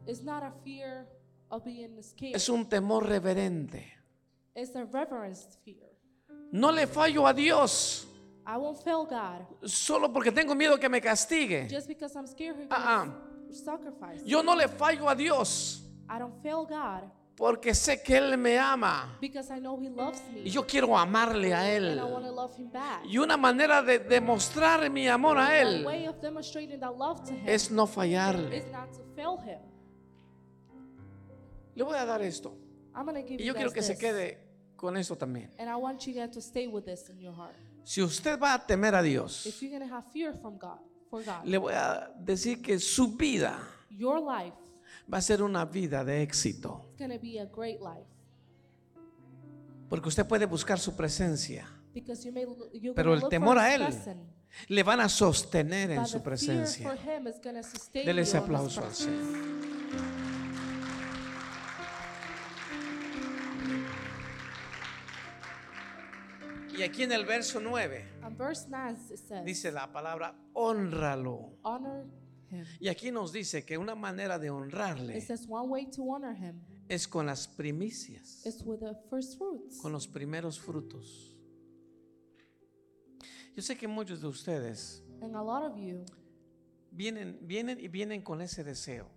It's 0.07 0.23
not 0.23 0.43
a 0.43 0.51
fear 0.63 1.07
of 1.49 1.63
being 1.63 2.01
scared. 2.01 2.35
es 2.35 2.49
un 2.49 2.67
temor 2.67 3.05
reverente. 3.07 3.93
It's 4.55 4.75
a 4.75 4.83
reverence 4.85 5.47
fear. 5.63 5.87
No 6.51 6.71
le 6.71 6.87
fallo 6.87 7.27
a 7.27 7.33
Dios 7.33 8.07
I 8.51 8.57
won't 8.57 8.81
fail 8.83 9.05
God 9.05 9.45
solo 9.69 10.11
porque 10.11 10.31
tengo 10.31 10.55
miedo 10.55 10.79
que 10.79 10.89
me 10.89 10.99
castigue. 10.99 11.67
just 11.69 11.87
because 11.87 12.15
I'm 12.15 12.25
scared 12.25 12.55
He's 12.57 12.67
Ah, 12.71 13.05
gonna 13.05 13.53
sacrifice. 13.53 14.23
Yo 14.25 14.41
no 14.41 14.55
le 14.55 14.67
fallo 14.67 15.07
a 15.07 15.15
Dios 15.15 15.83
I 16.09 16.17
don't 16.17 16.33
fail 16.41 16.65
God 16.65 17.03
porque 17.35 17.75
sé 17.75 18.01
que 18.03 18.17
Él 18.17 18.37
me 18.37 18.57
ama 18.57 19.17
because 19.21 19.51
I 19.53 19.59
know 19.59 19.79
He 19.79 19.87
loves 19.89 20.19
y 20.31 20.41
me 20.45 20.49
yo 20.49 20.65
quiero 20.65 20.97
amarle 20.97 21.53
a 21.53 21.59
and 21.61 21.85
Él. 21.85 21.99
I 21.99 22.03
want 22.03 22.25
to 22.25 22.31
love 22.31 22.55
Him 22.57 22.71
back. 22.71 23.05
Y 23.05 23.17
una 23.19 23.37
manera 23.37 23.83
de 23.83 23.99
demostrar 23.99 24.89
mi 24.89 25.07
amor 25.07 25.37
a 25.37 25.55
Él 25.61 25.85
way 25.85 26.07
of 26.07 26.19
demonstrating 26.19 26.79
that 26.79 26.97
love 26.97 27.23
to 27.25 27.31
Him 27.33 27.43
es 27.47 27.69
no 27.69 27.85
fallarle. 27.85 28.57
is 28.57 28.65
not 28.71 28.91
to 28.93 29.03
fail 29.15 29.37
Him. 29.37 29.59
Le 31.75 31.83
voy 31.83 31.97
a 31.97 32.05
dar 32.05 32.21
esto 32.23 32.57
I'm 32.95 33.05
give 33.13 33.35
y 33.35 33.45
you 33.45 33.45
yo 33.45 33.53
quiero 33.53 33.71
que 33.71 33.83
se 33.83 33.93
this. 33.93 33.99
quede 34.01 34.37
con 34.75 34.97
esto 34.97 35.15
también. 35.15 35.51
And 35.59 35.69
I 35.69 35.75
want 35.75 36.05
you 36.07 36.13
guys 36.13 36.31
to 36.31 36.41
stay 36.41 36.67
with 36.67 36.85
this 36.85 37.09
in 37.09 37.19
your 37.21 37.33
heart. 37.33 37.55
Si 37.89 38.03
usted 38.03 38.37
va 38.37 38.53
a 38.53 38.67
temer 38.67 38.93
a 38.93 39.01
Dios, 39.01 39.47
If 39.47 39.63
you're 39.63 39.79
gonna 39.79 39.91
have 39.91 40.05
fear 40.13 40.31
from 40.39 40.59
God, 40.59 40.77
for 41.09 41.23
God, 41.25 41.43
le 41.43 41.57
voy 41.57 41.73
a 41.73 42.13
decir 42.19 42.61
que 42.61 42.77
su 42.77 43.17
vida 43.17 43.59
your 43.89 44.21
life 44.21 44.55
va 45.11 45.17
a 45.17 45.21
ser 45.21 45.41
una 45.41 45.65
vida 45.65 46.05
de 46.05 46.21
éxito. 46.21 46.85
is 46.93 46.99
gonna 46.99 47.17
be 47.17 47.39
a 47.39 47.45
great 47.45 47.79
life 47.81 48.05
Porque 49.89 50.07
usted 50.07 50.27
puede 50.27 50.45
buscar 50.45 50.77
su 50.77 50.95
presencia, 50.95 51.67
because 51.91 52.23
you 52.23 52.31
may 52.31 52.45
you're 52.73 52.93
pero 52.93 53.15
el 53.15 53.27
temor 53.27 53.57
a 53.57 53.73
Él 53.73 53.87
le 54.67 54.83
van 54.83 54.99
a 54.99 55.09
sostener 55.09 55.89
en 55.89 56.05
su 56.05 56.21
presencia. 56.21 56.95
Dele 57.91 58.13
you 58.13 58.21
ese 58.21 58.37
aplauso 58.37 58.83
al. 58.83 58.93
Señor. 58.93 60.08
Y 66.79 66.83
aquí 66.83 67.03
en 67.03 67.11
el 67.11 67.25
verso 67.25 67.59
9 67.59 68.05
And 68.23 68.37
verse 68.37 68.65
9 68.69 68.97
it 69.11 69.17
says, 69.17 69.43
dice 69.45 69.71
la 69.71 69.91
palabra 69.91 70.33
honralo. 70.53 71.57
honor 71.63 72.05
Him. 72.51 72.65
Y 72.79 72.87
aquí 72.87 73.11
nos 73.11 73.31
dice 73.31 73.63
que 73.65 73.77
una 73.77 73.93
manera 73.95 74.39
de 74.39 74.49
honrarle 74.49 75.17
es 76.87 77.07
con 77.07 77.25
las 77.27 77.47
primicias, 77.47 78.45
is 78.45 78.63
with 78.65 78.79
the 78.79 78.95
first 79.09 79.37
fruits. 79.37 79.77
con 79.81 79.91
los 79.91 80.07
primeros 80.07 80.59
frutos. 80.59 81.35
Yo 83.55 83.61
sé 83.61 83.77
que 83.77 83.87
muchos 83.87 84.21
de 84.21 84.27
ustedes 84.27 85.03
And 85.21 85.35
a 85.35 85.43
lot 85.43 85.63
of 85.63 85.77
you 85.77 86.05
vienen, 86.91 87.37
vienen 87.41 87.77
y 87.79 87.87
vienen 87.89 88.21
con 88.21 88.41
ese 88.41 88.63
deseo 88.63 89.07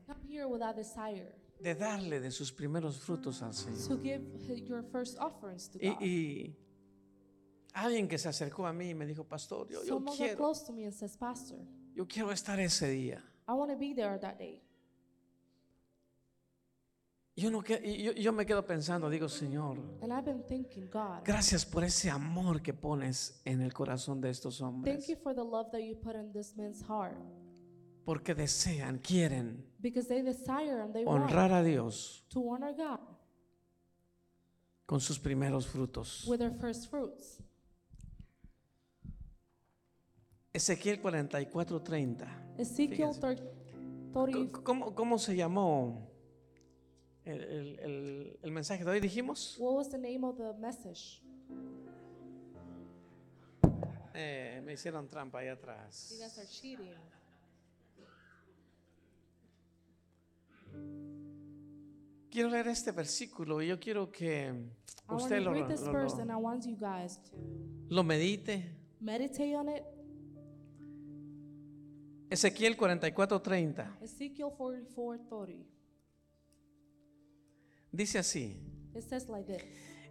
de 1.61 1.75
darle 1.77 2.21
de 2.21 2.31
sus 2.33 2.51
primeros 2.53 2.99
frutos 2.99 3.41
al 3.43 3.55
Señor. 3.55 3.89
to 3.89 3.97
give 4.03 4.21
h- 4.49 4.65
your 4.67 4.83
first 4.91 5.17
offerings 5.21 5.71
to 5.71 5.79
Y, 5.81 5.97
y 6.01 6.57
alguien 7.73 8.09
que 8.09 8.19
se 8.19 8.29
acercó 8.29 8.67
a 8.67 8.73
mí 8.73 8.91
y 8.91 8.95
me 8.95 9.07
dijo, 9.07 9.25
pastor, 9.25 9.69
yo, 9.69 9.81
yo 9.83 9.87
Someone 9.95 10.11
got 10.11 10.17
quiero, 10.17 10.37
close 10.37 10.65
to 10.67 10.73
me 10.73 10.85
and 10.85 10.93
says, 10.95 11.17
Pastor, 11.17 11.59
yo 11.95 12.07
quiero 12.07 12.31
estar 12.33 12.59
ese 12.61 12.89
día. 12.91 13.23
I 13.49 13.53
want 13.53 13.71
to 13.71 13.77
be 13.79 13.95
there 13.95 14.19
that 14.19 14.39
day. 14.39 14.63
Yo, 17.35 17.51
no, 17.51 17.63
que- 17.63 17.81
y 17.83 18.03
yo, 18.03 18.13
yo 18.13 18.31
me 18.33 18.45
quedo 18.45 18.67
pensando, 18.67 19.09
digo, 19.09 19.27
Señor, 19.27 19.79
And 20.03 20.13
I've 20.13 20.25
been 20.25 20.45
thinking, 20.47 20.89
God, 20.91 21.23
gracias 21.25 21.65
por 21.65 21.83
ese 21.83 22.11
amor 22.11 22.61
que 22.61 22.75
pones 22.75 23.41
en 23.47 23.63
el 23.63 23.73
corazón 23.73 24.21
de 24.21 24.29
estos 24.29 24.59
thank 24.59 24.69
hombres. 24.69 25.09
you 25.09 25.17
for 25.17 25.35
the 25.35 25.43
love 25.43 25.71
that 25.73 25.81
you 25.81 25.97
put 25.97 26.15
in 26.15 26.31
this 26.33 26.55
man's 26.57 26.83
heart. 26.83 27.17
Porque 28.05 28.35
desean, 28.35 28.99
quieren 28.99 29.65
Because 29.81 30.09
they 30.09 30.21
desire 30.23 30.83
and 30.83 30.93
they 30.93 31.05
want 31.05 31.23
honrar 31.25 31.53
a 31.53 31.63
Dios 31.63 32.23
to 32.29 32.41
honor 32.53 32.75
God 32.75 32.99
con 34.85 35.01
sus 35.01 35.19
primeros 35.19 35.67
frutos. 35.67 36.27
with 36.29 36.39
their 36.39 36.53
first 36.53 36.91
fruits. 36.91 37.39
Ezequiel 40.55 41.01
44:30. 41.01 42.55
Ezekiel 42.59 42.91
Fíjense. 43.15 43.21
30, 43.21 43.43
C- 43.43 44.63
¿Cómo, 44.63 44.95
cómo 44.95 45.19
se 45.19 45.35
llamó 45.35 46.11
el, 47.25 47.41
el- 47.43 47.79
el- 47.81 48.39
el 48.43 48.51
mensaje 48.51 48.85
de 48.85 48.91
hoy? 48.91 49.01
Dijimos. 49.01 49.57
what 49.59 49.75
was 49.75 49.89
the 49.89 49.97
name 49.99 50.23
of 50.25 50.37
the 50.37 50.53
message? 50.61 51.23
Eh, 54.15 54.61
me 54.65 54.75
hicieron 54.75 55.09
trampa 55.09 55.39
ahí 55.39 55.49
atrás. 55.49 56.11
Quiero 62.31 62.49
leer 62.49 62.69
este 62.69 62.93
versículo 62.93 63.61
y 63.63 63.69
yo 63.69 63.79
quiero 63.79 64.11
que 64.11 64.53
usted 65.09 65.41
lo, 65.43 65.53
lo- 65.53 65.61
lo- 65.93 65.93
lo 67.89 68.03
medite. 68.05 68.75
meditate 69.01 69.57
on 69.57 69.69
it. 69.69 69.83
Ezequiel 72.33 72.77
44:30 72.77 73.99
Ezekiel 74.03 74.51
44 74.57 75.25
30. 75.29 75.67
dice 77.93 78.19
así. 78.19 78.57
It 78.95 79.03
says 79.09 79.29
like 79.29 79.45
this. 79.53 79.63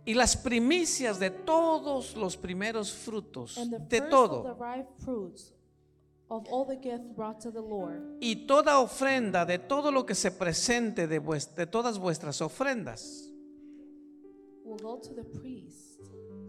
Y 0.05 0.13
las 0.15 0.35
primicias 0.35 1.19
de 1.19 1.29
todos 1.29 2.15
los 2.15 2.35
primeros 2.37 2.91
frutos, 2.91 3.55
de 3.87 4.01
todo, 4.01 4.41
of 6.27 6.47
all 6.49 6.65
the 6.65 6.97
brought 7.15 7.39
to 7.41 7.51
the 7.51 7.59
Lord, 7.59 8.17
y 8.19 8.47
toda 8.47 8.79
ofrenda 8.79 9.45
de 9.45 9.59
todo 9.59 9.91
lo 9.91 10.05
que 10.05 10.15
se 10.15 10.31
presente 10.31 11.07
de, 11.07 11.19
vues- 11.21 11.53
de 11.55 11.67
todas 11.67 11.99
vuestras 11.99 12.41
ofrendas, 12.41 13.31
will 14.63 14.81
go 14.81 14.99
to 14.99 15.13
the 15.13 15.23
priest. 15.23 15.99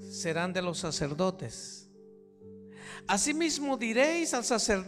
serán 0.01 0.53
de 0.53 0.63
los 0.63 0.79
sacerdotes. 0.79 1.91
Asimismo 3.07 3.77
diréis 3.77 4.33
al 4.33 4.45
sacer, 4.45 4.83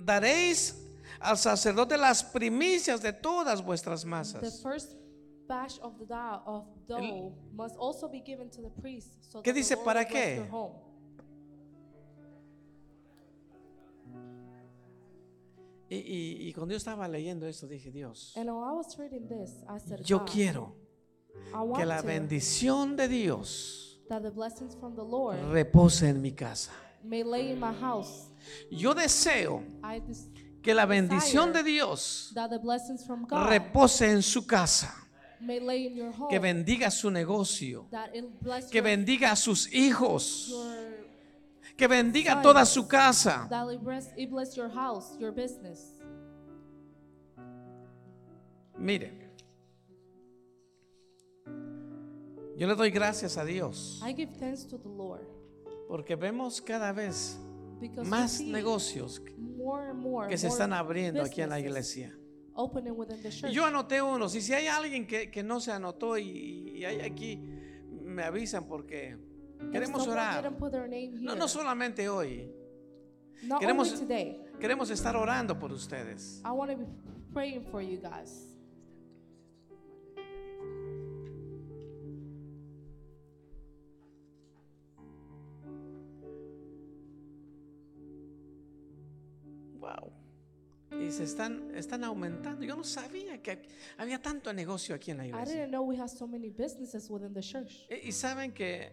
daréis 0.00 0.74
al 1.20 1.36
sacerdote 1.36 1.96
las 1.96 2.24
primicias 2.24 3.00
de 3.02 3.12
todas 3.12 3.62
vuestras 3.64 4.02
The 4.02 4.08
masas. 4.08 4.62
first 4.62 4.94
batch 5.46 5.78
of 5.82 5.98
the 5.98 6.06
dough, 6.06 6.42
of 6.46 6.64
dough 6.86 7.32
must 7.52 7.76
also 7.78 8.08
be 8.08 8.20
given 8.20 8.48
to 8.50 8.62
the 8.62 8.70
priest. 8.80 9.12
So 9.30 9.42
¿Qué 9.42 9.52
dice, 9.52 9.76
para 9.76 10.04
qué? 10.06 10.48
Y, 15.88 15.96
y- 15.96 16.48
y 16.48 16.52
cuando 16.52 16.72
yo 16.72 16.76
estaba 16.76 17.08
leyendo 17.08 17.46
esto 17.48 17.66
dije, 17.66 17.90
Dios, 17.90 18.32
this, 19.28 19.64
said, 19.84 20.00
yo 20.04 20.24
quiero 20.24 20.76
que 21.76 21.84
la 21.84 22.00
bendición 22.00 22.94
de 22.96 23.08
Dios 23.08 24.00
that 24.08 24.22
the 24.22 24.30
blessings 24.30 24.76
from 24.76 24.94
the 24.94 25.02
Lord 25.02 25.36
repose 25.50 26.02
en 26.08 26.22
mi 26.22 26.30
casa. 26.32 26.70
may 27.02 27.24
lay 27.24 27.50
in 27.50 27.58
my 27.58 27.72
house. 27.72 28.29
Yo 28.70 28.94
deseo 28.94 29.64
que 30.62 30.74
la 30.74 30.86
bendición 30.86 31.52
de 31.52 31.62
Dios 31.62 32.34
repose 33.30 34.10
en 34.10 34.22
su 34.22 34.46
casa, 34.46 34.94
que 36.28 36.38
bendiga 36.38 36.90
su 36.90 37.10
negocio, 37.10 37.88
que 38.70 38.80
bendiga 38.80 39.32
a 39.32 39.36
sus 39.36 39.72
hijos, 39.72 40.54
que 41.76 41.86
bendiga 41.86 42.42
toda 42.42 42.64
su 42.64 42.86
casa. 42.86 43.48
Mire, 48.76 49.30
yo 52.56 52.66
le 52.66 52.74
doy 52.74 52.90
gracias 52.90 53.38
a 53.38 53.44
Dios 53.44 54.02
porque 55.88 56.14
vemos 56.14 56.60
cada 56.60 56.92
vez 56.92 57.38
más 58.10 58.40
negocios 58.52 59.22
que 60.28 60.38
se 60.38 60.46
están 60.48 60.72
abriendo 60.72 61.20
aquí 61.32 61.40
en 61.42 61.50
la 61.50 61.58
iglesia. 61.60 62.16
Y 63.50 63.52
yo 63.54 63.64
anoté 63.64 64.02
unos, 64.02 64.34
y 64.34 64.40
si 64.40 64.52
hay 64.52 64.66
alguien 64.66 65.06
que, 65.06 65.30
que 65.30 65.42
no 65.42 65.60
se 65.60 65.72
anotó 65.72 66.18
y, 66.18 66.26
y 66.78 66.84
hay 66.84 67.00
aquí, 67.00 67.40
me 68.02 68.22
avisan 68.24 68.66
porque 68.66 69.16
queremos 69.72 70.02
orar. 70.12 70.42
No, 71.22 71.34
no 71.36 71.48
solamente 71.48 72.08
hoy, 72.08 72.50
queremos- 73.60 73.88
queremos 74.58 74.90
estar 74.90 75.16
orando 75.16 75.58
por 75.58 75.72
ustedes. 75.72 76.40
Se 91.10 91.24
están, 91.24 91.74
están 91.74 92.04
aumentando. 92.04 92.64
Yo 92.64 92.76
no 92.76 92.84
sabía 92.84 93.42
que 93.42 93.62
había 93.98 94.20
tanto 94.22 94.52
negocio 94.52 94.94
aquí 94.94 95.10
en 95.10 95.16
la 95.18 95.24
I 95.26 95.28
iglesia. 95.30 95.54
didn't 95.54 95.70
know 95.72 95.82
we 95.82 95.96
have 95.96 96.08
so 96.08 96.26
many 96.26 96.50
businesses 96.50 97.10
within 97.10 97.32
the 97.34 97.40
church. 97.40 97.86
Y, 97.90 98.08
y 98.08 98.12
saben 98.12 98.52
que 98.52 98.92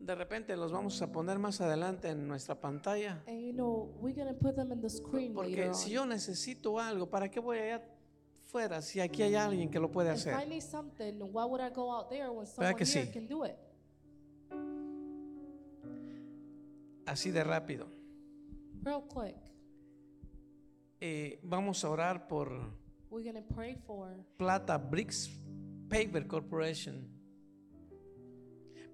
de 0.00 0.14
repente 0.14 0.56
los 0.56 0.72
vamos 0.72 1.00
a 1.02 1.10
poner 1.12 1.38
más 1.38 1.60
adelante 1.60 2.08
en 2.08 2.26
nuestra 2.26 2.58
pantalla. 2.60 3.22
And 3.26 3.40
you 3.40 3.52
know, 3.52 3.94
we're 4.00 4.14
going 4.14 4.28
to 4.28 4.38
put 4.38 4.54
them 4.56 4.72
in 4.72 4.80
the 4.80 4.88
screen 4.90 5.34
Porque 5.34 5.74
si 5.74 5.90
on. 5.96 6.04
yo 6.04 6.06
necesito 6.06 6.78
algo, 6.80 7.10
¿para 7.10 7.28
qué 7.30 7.40
voy 7.40 7.58
allá 7.58 7.82
afuera 8.44 8.80
si 8.80 9.00
aquí 9.00 9.22
hay 9.22 9.34
alguien 9.34 9.68
que 9.70 9.78
lo 9.78 9.90
puede 9.90 10.14
If 10.14 10.26
I 10.26 10.30
hacer? 10.30 10.48
need 10.48 10.62
something, 10.62 11.18
why 11.32 11.44
would 11.44 11.60
I 11.60 11.68
go 11.74 11.92
out 11.92 12.08
there 12.08 12.30
when 12.30 12.46
someone 12.46 12.74
que 12.74 12.84
here 12.86 13.06
sí? 13.06 13.12
can 13.12 13.26
do 13.28 13.44
it? 13.44 13.56
Así 17.06 17.30
de 17.30 17.44
rápido. 17.44 17.86
Real 18.82 19.02
quick. 19.02 19.36
Eh, 21.08 21.38
vamos 21.44 21.84
a 21.84 21.88
orar 21.90 22.26
por 22.26 22.50
We're 23.10 23.32
to 23.32 23.54
pray 23.54 23.76
for 23.76 24.08
Plata 24.36 24.76
Bricks 24.76 25.30
Paper 25.88 26.26
Corporation. 26.26 27.08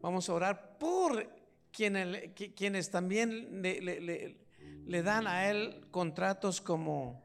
Vamos 0.02 0.28
a 0.28 0.34
orar 0.34 0.76
por 0.78 1.26
quienes, 1.72 2.34
qui- 2.34 2.52
quienes 2.54 2.90
también 2.90 3.62
le, 3.62 3.80
le- 3.80 4.00
le- 4.02 4.36
le 4.84 5.02
dan 5.02 5.26
a 5.26 5.48
él 5.48 5.88
contratos 5.90 6.60
como 6.60 7.24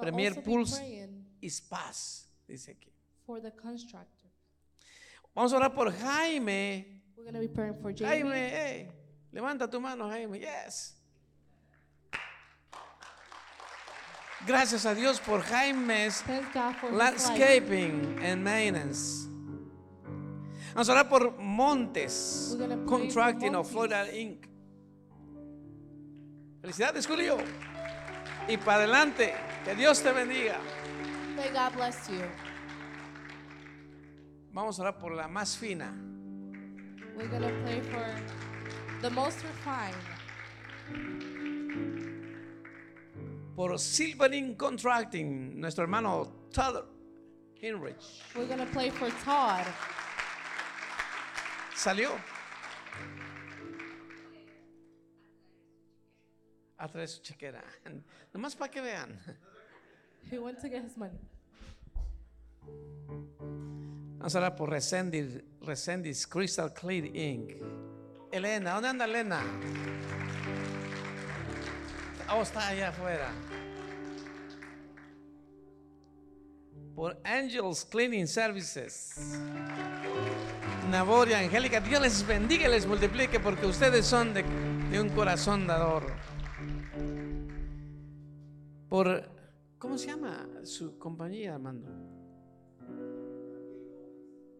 Premier 0.00 0.40
Pulse 0.44 0.76
praying 0.78 1.26
ISPAS, 1.40 2.30
dice 2.46 2.70
aquí. 2.70 2.92
for 3.26 3.40
the 3.42 3.50
constructor. 3.50 4.30
Vamos 5.34 5.52
a 5.52 5.56
orar 5.56 5.74
por 5.74 5.90
Jaime. 5.90 7.02
We're 7.16 7.32
be 7.40 7.48
praying 7.48 7.74
for. 7.82 7.92
Jaime, 7.92 8.50
hey, 8.50 8.88
levanta 9.32 9.68
tu 9.68 9.80
mano, 9.80 10.08
Jaime. 10.08 10.38
Yes. 10.38 10.94
Gracias 14.46 14.86
a 14.86 14.94
Dios 14.94 15.20
por 15.20 15.42
Jaime's. 15.42 16.24
Landscaping 16.92 18.18
and 18.24 18.42
Maintenance. 18.42 19.28
Vamos 20.74 20.88
a 20.88 20.92
orar 20.92 21.08
por 21.08 21.36
Montes 21.38 22.54
gonna 22.58 22.84
Contracting 22.86 23.54
of 23.56 23.70
Florida 23.70 24.06
Inc. 24.12 24.46
Felicidades, 26.60 27.06
Julio. 27.06 27.38
Y 28.46 28.56
para 28.58 28.84
adelante, 28.84 29.34
que 29.64 29.74
Dios 29.74 30.00
te 30.02 30.12
bendiga. 30.12 30.58
May 31.36 31.50
God 31.50 31.74
bless 31.74 32.08
you. 32.08 32.22
Vamos 34.52 34.78
a 34.78 34.82
orar 34.82 34.98
por 34.98 35.12
la 35.12 35.28
más 35.28 35.56
fina. 35.56 35.92
We're 37.16 37.28
going 37.28 37.42
to 37.42 37.52
pray 37.64 37.80
for 37.80 38.06
the 39.02 39.10
most 39.10 39.42
refined. 39.42 39.96
Por 43.58 43.76
Silvering 43.76 44.54
Contracting, 44.54 45.58
nuestro 45.60 45.82
hermano 45.82 46.46
Todd 46.52 46.84
Hinrich. 47.60 48.22
We're 48.36 48.46
going 48.46 48.60
to 48.60 48.66
play 48.66 48.88
for 48.88 49.10
Todd. 49.24 49.66
Salió. 51.74 52.10
A 56.78 56.86
traer 56.86 57.08
su 57.08 57.20
chequera. 57.20 57.64
Nomás 58.32 58.56
para 58.56 58.70
que 58.70 58.80
vean. 58.80 59.18
He 60.30 60.38
went 60.38 60.60
to 60.60 60.68
get 60.68 60.84
his 60.84 60.96
money. 60.96 61.18
Vamos 64.18 64.36
a 64.36 64.38
hablar 64.38 64.54
por 64.54 64.70
Resendis, 64.70 65.42
Resendis 65.62 66.28
Crystal 66.28 66.72
Clear 66.72 67.06
Ink. 67.06 67.56
Elena, 68.30 68.74
¿dónde 68.74 68.88
anda 68.88 69.04
Elena? 69.04 69.42
Oh, 72.30 72.42
está 72.42 72.68
allá 72.68 72.88
afuera. 72.88 73.30
Por 76.94 77.18
Angels 77.24 77.86
Cleaning 77.86 78.26
Services. 78.26 79.40
Nabor 80.90 81.28
y 81.28 81.34
Angélica, 81.34 81.80
Dios 81.80 82.02
les 82.02 82.26
bendiga 82.26 82.68
y 82.68 82.70
les 82.70 82.86
multiplique 82.86 83.40
porque 83.40 83.66
ustedes 83.66 84.04
son 84.04 84.34
de, 84.34 84.42
de 84.90 85.00
un 85.00 85.08
corazón 85.10 85.66
dador. 85.66 86.04
Por, 88.88 89.30
¿cómo 89.78 89.96
se 89.96 90.08
llama 90.08 90.48
su 90.64 90.98
compañía, 90.98 91.54
Armando? 91.54 91.88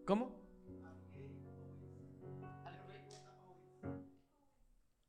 ¿Cómo? 0.07 0.39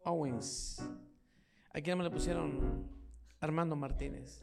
Owens. 0.03 0.81
Aquí 1.73 1.89
no 1.91 1.97
me 1.97 2.03
le 2.03 2.09
pusieron 2.09 2.87
Armando 3.39 3.75
Martínez. 3.75 4.41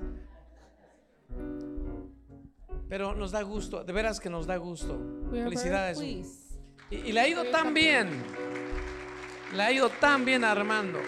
Pero 2.88 3.14
nos 3.14 3.32
da 3.32 3.42
gusto, 3.42 3.82
de 3.84 3.92
veras 3.92 4.20
que 4.20 4.30
nos 4.30 4.46
da 4.46 4.56
gusto. 4.56 4.98
Felicidades. 5.30 6.00
Y, 6.00 6.96
y 6.96 7.12
le 7.12 7.20
ha 7.20 7.28
ido 7.28 7.44
tan 7.50 7.74
bien. 7.74 8.08
Le 9.54 9.62
ha 9.62 9.72
ido 9.72 9.88
tan 9.88 10.24
bien 10.24 10.44
a 10.44 10.52
Armando. 10.52 10.98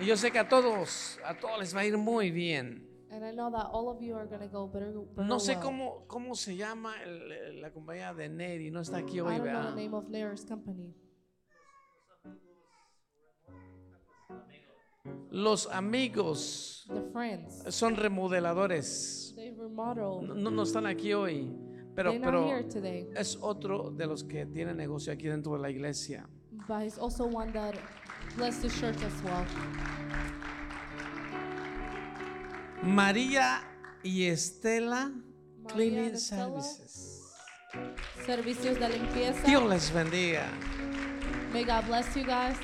Y 0.00 0.06
yo 0.06 0.16
sé 0.16 0.32
que 0.32 0.40
a 0.40 0.48
todos, 0.48 1.20
a 1.24 1.34
todos 1.34 1.58
les 1.60 1.74
va 1.74 1.80
a 1.80 1.84
ir 1.86 1.96
muy 1.96 2.30
bien. 2.32 2.88
And 3.10 3.24
I 3.24 3.30
know 3.30 3.48
that 3.52 3.68
all 3.70 3.88
of 3.88 4.00
you 4.02 4.16
are 4.16 4.26
going 4.26 4.40
to 4.40 4.48
go 4.48 4.66
better, 4.66 4.92
better 4.92 5.24
No 5.24 5.38
sé 5.38 5.60
cómo, 5.60 6.04
cómo 6.08 6.34
se 6.34 6.56
llama 6.56 7.00
el- 7.04 7.60
la 7.60 7.70
compañía 7.70 8.12
de 8.12 8.28
Neri, 8.28 8.72
no 8.72 8.80
está 8.80 8.98
aquí 8.98 9.20
hoy, 9.20 9.38
¿verdad? 9.38 9.76
Los 15.30 15.66
amigos 15.66 16.86
The 16.88 17.02
friends. 17.12 17.64
son 17.74 17.96
remodeladores. 17.96 19.34
They 19.36 19.50
remodeled. 19.50 20.28
No, 20.34 20.50
no 20.50 20.62
están 20.62 20.86
aquí 20.86 21.12
hoy, 21.12 21.50
pero, 21.94 22.10
They're 22.12 22.20
not 22.20 22.30
pero 22.30 22.46
here 22.48 22.64
today. 22.64 23.08
es 23.16 23.36
otro 23.40 23.90
de 23.90 24.06
los 24.06 24.24
que 24.24 24.46
tiene 24.46 24.74
negocio 24.74 25.12
aquí 25.12 25.28
dentro 25.28 25.52
de 25.54 25.58
la 25.60 25.70
iglesia. 25.70 26.26
But 26.66 26.82
he's 26.84 26.98
also 26.98 27.26
one 27.26 27.52
that 27.52 27.74
blessed 28.36 28.62
the 28.62 28.68
church 28.70 29.02
as 29.02 29.22
well. 29.22 29.44
María 32.82 33.62
y 34.02 34.24
Estela 34.24 35.10
María 35.62 35.74
Cleaning 35.74 36.14
Estela. 36.14 36.62
Services. 36.62 37.20
Servicios 38.26 38.78
de 38.78 38.88
limpieza. 38.88 39.46
Dios 39.46 39.68
les 39.68 39.92
bendiga. 39.92 40.46
May 41.52 41.64
God 41.64 41.86
bless 41.86 42.14
you 42.16 42.24
guys. 42.24 42.56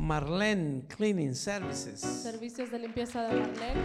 Marlene 0.00 0.86
Cleaning 0.88 1.34
Services. 1.34 2.00
Servicios 2.00 2.70
de 2.70 2.78
limpieza 2.78 3.22
de 3.28 3.38
Marlene. 3.38 3.82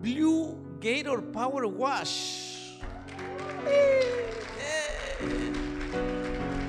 Blue 0.00 0.78
Gator 0.80 1.30
Power 1.32 1.66
Wash. 1.66 2.80
Eh, 3.68 5.52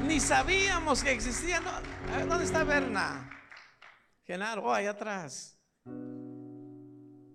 Ni 0.05 0.19
sabíamos 0.19 1.01
que 1.03 1.11
existía. 1.13 1.61
No, 1.61 1.69
a 1.69 2.17
ver, 2.17 2.27
¿Dónde 2.27 2.43
está 2.43 2.65
Berna? 2.65 3.29
Genaro, 4.25 4.65
oh, 4.65 4.73
allá 4.73 4.91
atrás. 4.91 5.57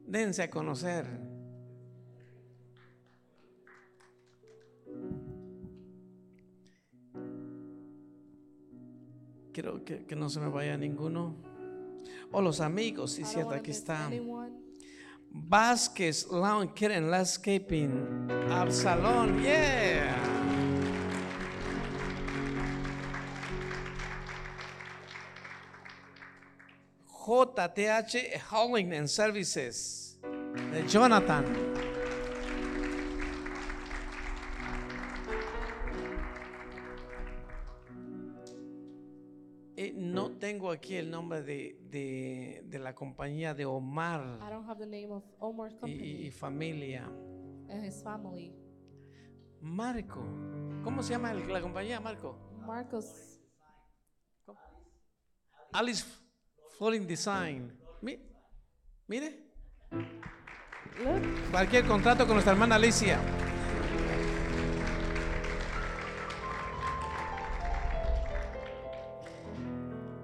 Dense 0.07 0.43
a 0.43 0.51
conocer. 0.51 1.28
Quiero 9.59 9.85
que, 9.85 10.05
que 10.05 10.15
no 10.15 10.29
se 10.31 10.39
me 10.39 10.49
vaya 10.49 10.77
ninguno. 10.77 11.35
O 12.31 12.41
los 12.41 12.61
amigos, 12.61 13.15
sí, 13.15 13.25
cierto, 13.25 13.55
aquí 13.55 13.73
anyone. 13.89 14.53
Vázquez 15.33 16.29
Lawn 16.31 16.69
Care 16.69 16.95
and 16.95 17.11
Landscaping 17.11 18.29
Absalón, 18.53 19.43
yeah. 19.43 20.15
JTH 27.27 28.41
Hauling 28.53 28.93
and 28.93 29.09
Services 29.09 30.21
de 30.73 30.87
Jonathan. 30.87 31.68
Tengo 40.59 40.73
aquí 40.73 40.97
el 40.97 41.09
nombre 41.09 41.43
de, 41.43 41.79
de- 41.89 42.63
de 42.65 42.79
la 42.81 42.93
compañía 42.93 43.55
de 43.55 43.65
Omar 43.65 44.39
I 44.45 44.51
don't 44.51 44.69
have 44.69 44.81
the 44.81 44.87
name 44.91 45.13
of 45.13 45.23
Omar's 45.39 45.73
y, 45.75 45.79
company 45.79 46.27
y 46.27 46.31
familia. 46.33 47.05
and 47.71 47.85
his 47.85 48.03
family. 48.03 48.53
Marco. 49.61 50.21
¿Cómo 50.83 51.03
se 51.05 51.11
llama 51.13 51.31
el- 51.31 51.47
la 51.53 51.61
compañía, 51.61 52.01
Marco? 52.01 52.37
Marcos, 52.67 53.41
Alice 55.73 56.05
Flooring 56.77 57.07
Design. 57.07 57.79
Mi- 58.03 58.19
mire, 59.07 59.53
look, 59.93 61.51
cualquier 61.53 61.87
contrato 61.87 62.25
con 62.27 62.35
nuestra 62.35 62.53
hermana 62.53 62.75
Alicia. 62.75 63.21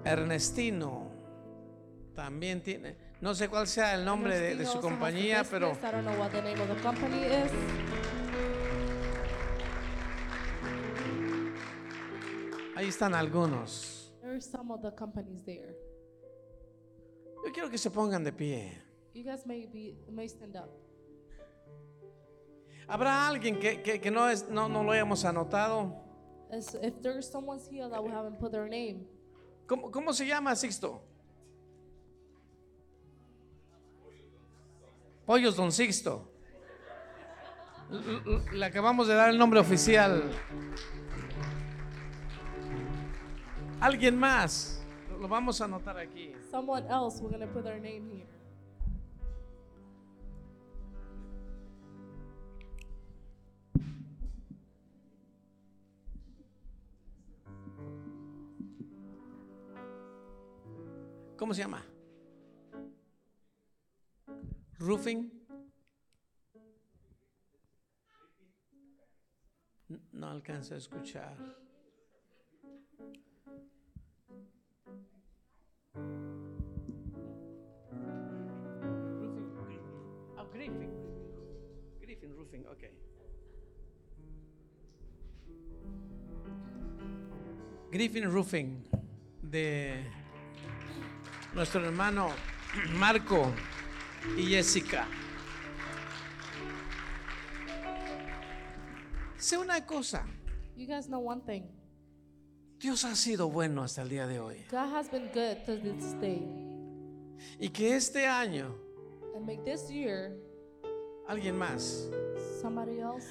Ernestino 0.05 1.11
también 2.13 2.61
tiene, 2.61 2.95
no 3.21 3.33
sé 3.33 3.49
cuál 3.49 3.67
sea 3.67 3.95
el 3.95 4.05
nombre 4.05 4.39
de, 4.39 4.65
su 4.65 4.79
compañía, 4.79 5.43
pero 5.49 5.69
business. 5.69 5.89
I 5.89 5.95
don't 5.95 6.05
know 6.05 6.19
what 6.19 6.31
the 6.31 6.41
name 6.41 6.61
of 6.61 6.69
the 6.69 6.81
company 6.81 7.23
is. 7.23 7.51
ahí 12.75 12.87
están 12.87 13.13
algunos. 13.15 14.13
There 14.21 14.31
are 14.33 14.41
some 14.41 14.71
of 14.71 14.81
the 14.81 14.91
companies 14.91 15.43
there. 15.43 15.75
Yo 17.45 17.51
quiero 17.51 17.69
que 17.69 17.77
se 17.77 17.89
pongan 17.89 18.23
de 18.23 18.31
pie. 18.31 18.77
You 19.13 19.23
guys 19.23 19.45
may 19.45 19.65
be 19.65 19.95
may 20.11 20.27
stand 20.27 20.55
up. 20.55 20.69
¿Habrá 22.87 23.27
alguien 23.27 23.59
que, 23.59 23.81
que- 23.81 23.99
que 23.99 24.11
no, 24.11 24.29
es, 24.29 24.47
no, 24.49 24.67
no 24.69 24.83
lo 24.83 24.91
hayamos 24.91 25.25
anotado? 25.25 25.95
As 26.51 26.75
if 26.75 27.01
there's 27.01 27.27
someone's 27.27 27.67
here 27.67 27.89
that 27.89 28.03
we 28.03 28.11
haven't 28.11 28.39
put 28.39 28.51
their 28.51 28.67
name. 28.67 29.07
¿Cómo, 29.67 29.91
cómo 29.91 30.13
se 30.13 30.25
llama 30.27 30.55
Sixto? 30.55 31.01
Pollos 35.25 35.55
Don 35.55 35.71
Sixto. 35.71 36.31
Le 38.53 38.65
acabamos 38.65 39.07
de 39.07 39.15
dar 39.15 39.29
el 39.29 39.37
nombre 39.37 39.59
oficial. 39.59 40.23
¿Alguien 43.79 44.17
más? 44.19 44.83
Lo- 45.19 45.27
vamos 45.27 45.61
a 45.61 45.65
anotar 45.65 45.97
aquí. 45.97 46.33
Someone 46.51 46.87
else, 46.89 47.21
we're 47.21 47.31
gonna 47.37 47.51
put 47.51 47.63
their 47.63 47.79
name 47.79 48.07
here. 48.11 48.27
¿Cómo 61.37 61.53
se 61.53 61.61
llama? 61.61 61.83
Roofing. 64.79 65.31
No 70.13 70.29
alcanza 70.29 70.75
a 70.75 70.77
escuchar. 70.77 71.35
Roofing. 79.55 79.81
Oh, 80.37 80.47
Griffin. 80.53 80.91
Griffin 81.99 82.35
Roofing, 82.35 82.65
ok. 82.67 82.83
Griffin 87.91 88.31
Roofing 88.31 88.83
de 89.41 90.24
nuestro 91.55 91.83
hermano 91.85 92.29
Marco 92.97 93.51
y 94.37 94.43
Jessica. 94.47 95.07
Sé 99.37 99.57
una 99.57 99.85
cosa, 99.85 100.25
You 100.75 100.85
guys 100.87 101.07
know 101.07 101.19
one 101.21 101.41
thing. 101.45 101.63
Dios 102.79 103.05
ha 103.05 103.15
sido 103.15 103.49
bueno 103.49 103.83
hasta 103.83 104.01
el 104.01 104.09
día 104.09 104.27
de 104.27 104.39
hoy. 104.39 104.65
God 104.69 104.93
has 104.93 105.09
been 105.09 105.27
good 105.33 105.63
to 105.65 105.77
this 105.77 106.13
day. 106.19 106.41
Y 107.59 107.69
que 107.69 107.95
este 107.95 108.25
año, 108.27 108.75
And 109.35 109.45
make 109.45 109.63
this 109.63 109.89
year 109.89 110.31
alguien 111.27 111.57
más, 111.57 112.09
somebody 112.61 112.99
else 112.99 113.27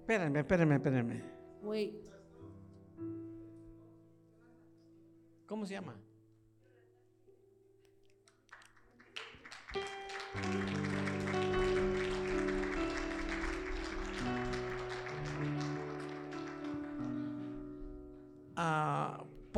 espérenme, 0.00 0.40
espérenme, 0.40 0.76
espérenme. 0.76 1.22
wait. 1.62 1.94
¿Cómo 5.46 5.64
se 5.64 5.72
llama? 5.74 5.94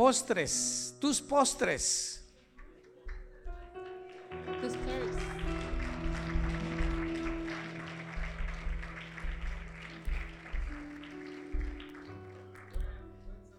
Postres, 0.01 0.97
tus 0.99 1.21
postres. 1.21 2.27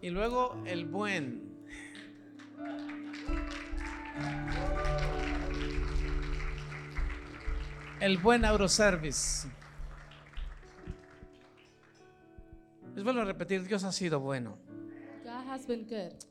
Y 0.01 0.09
luego 0.09 0.59
el 0.65 0.85
buen. 0.85 1.63
El 7.99 8.17
buen 8.17 8.45
Autoservice. 8.45 9.47
Les 12.95 13.03
vuelvo 13.03 13.21
a 13.21 13.25
repetir, 13.25 13.63
Dios 13.67 13.83
ha 13.83 13.91
sido 13.91 14.19
bueno. 14.19 14.57
God 15.23 15.47
has 15.47 15.67
been 15.67 15.85
good. 15.85 16.30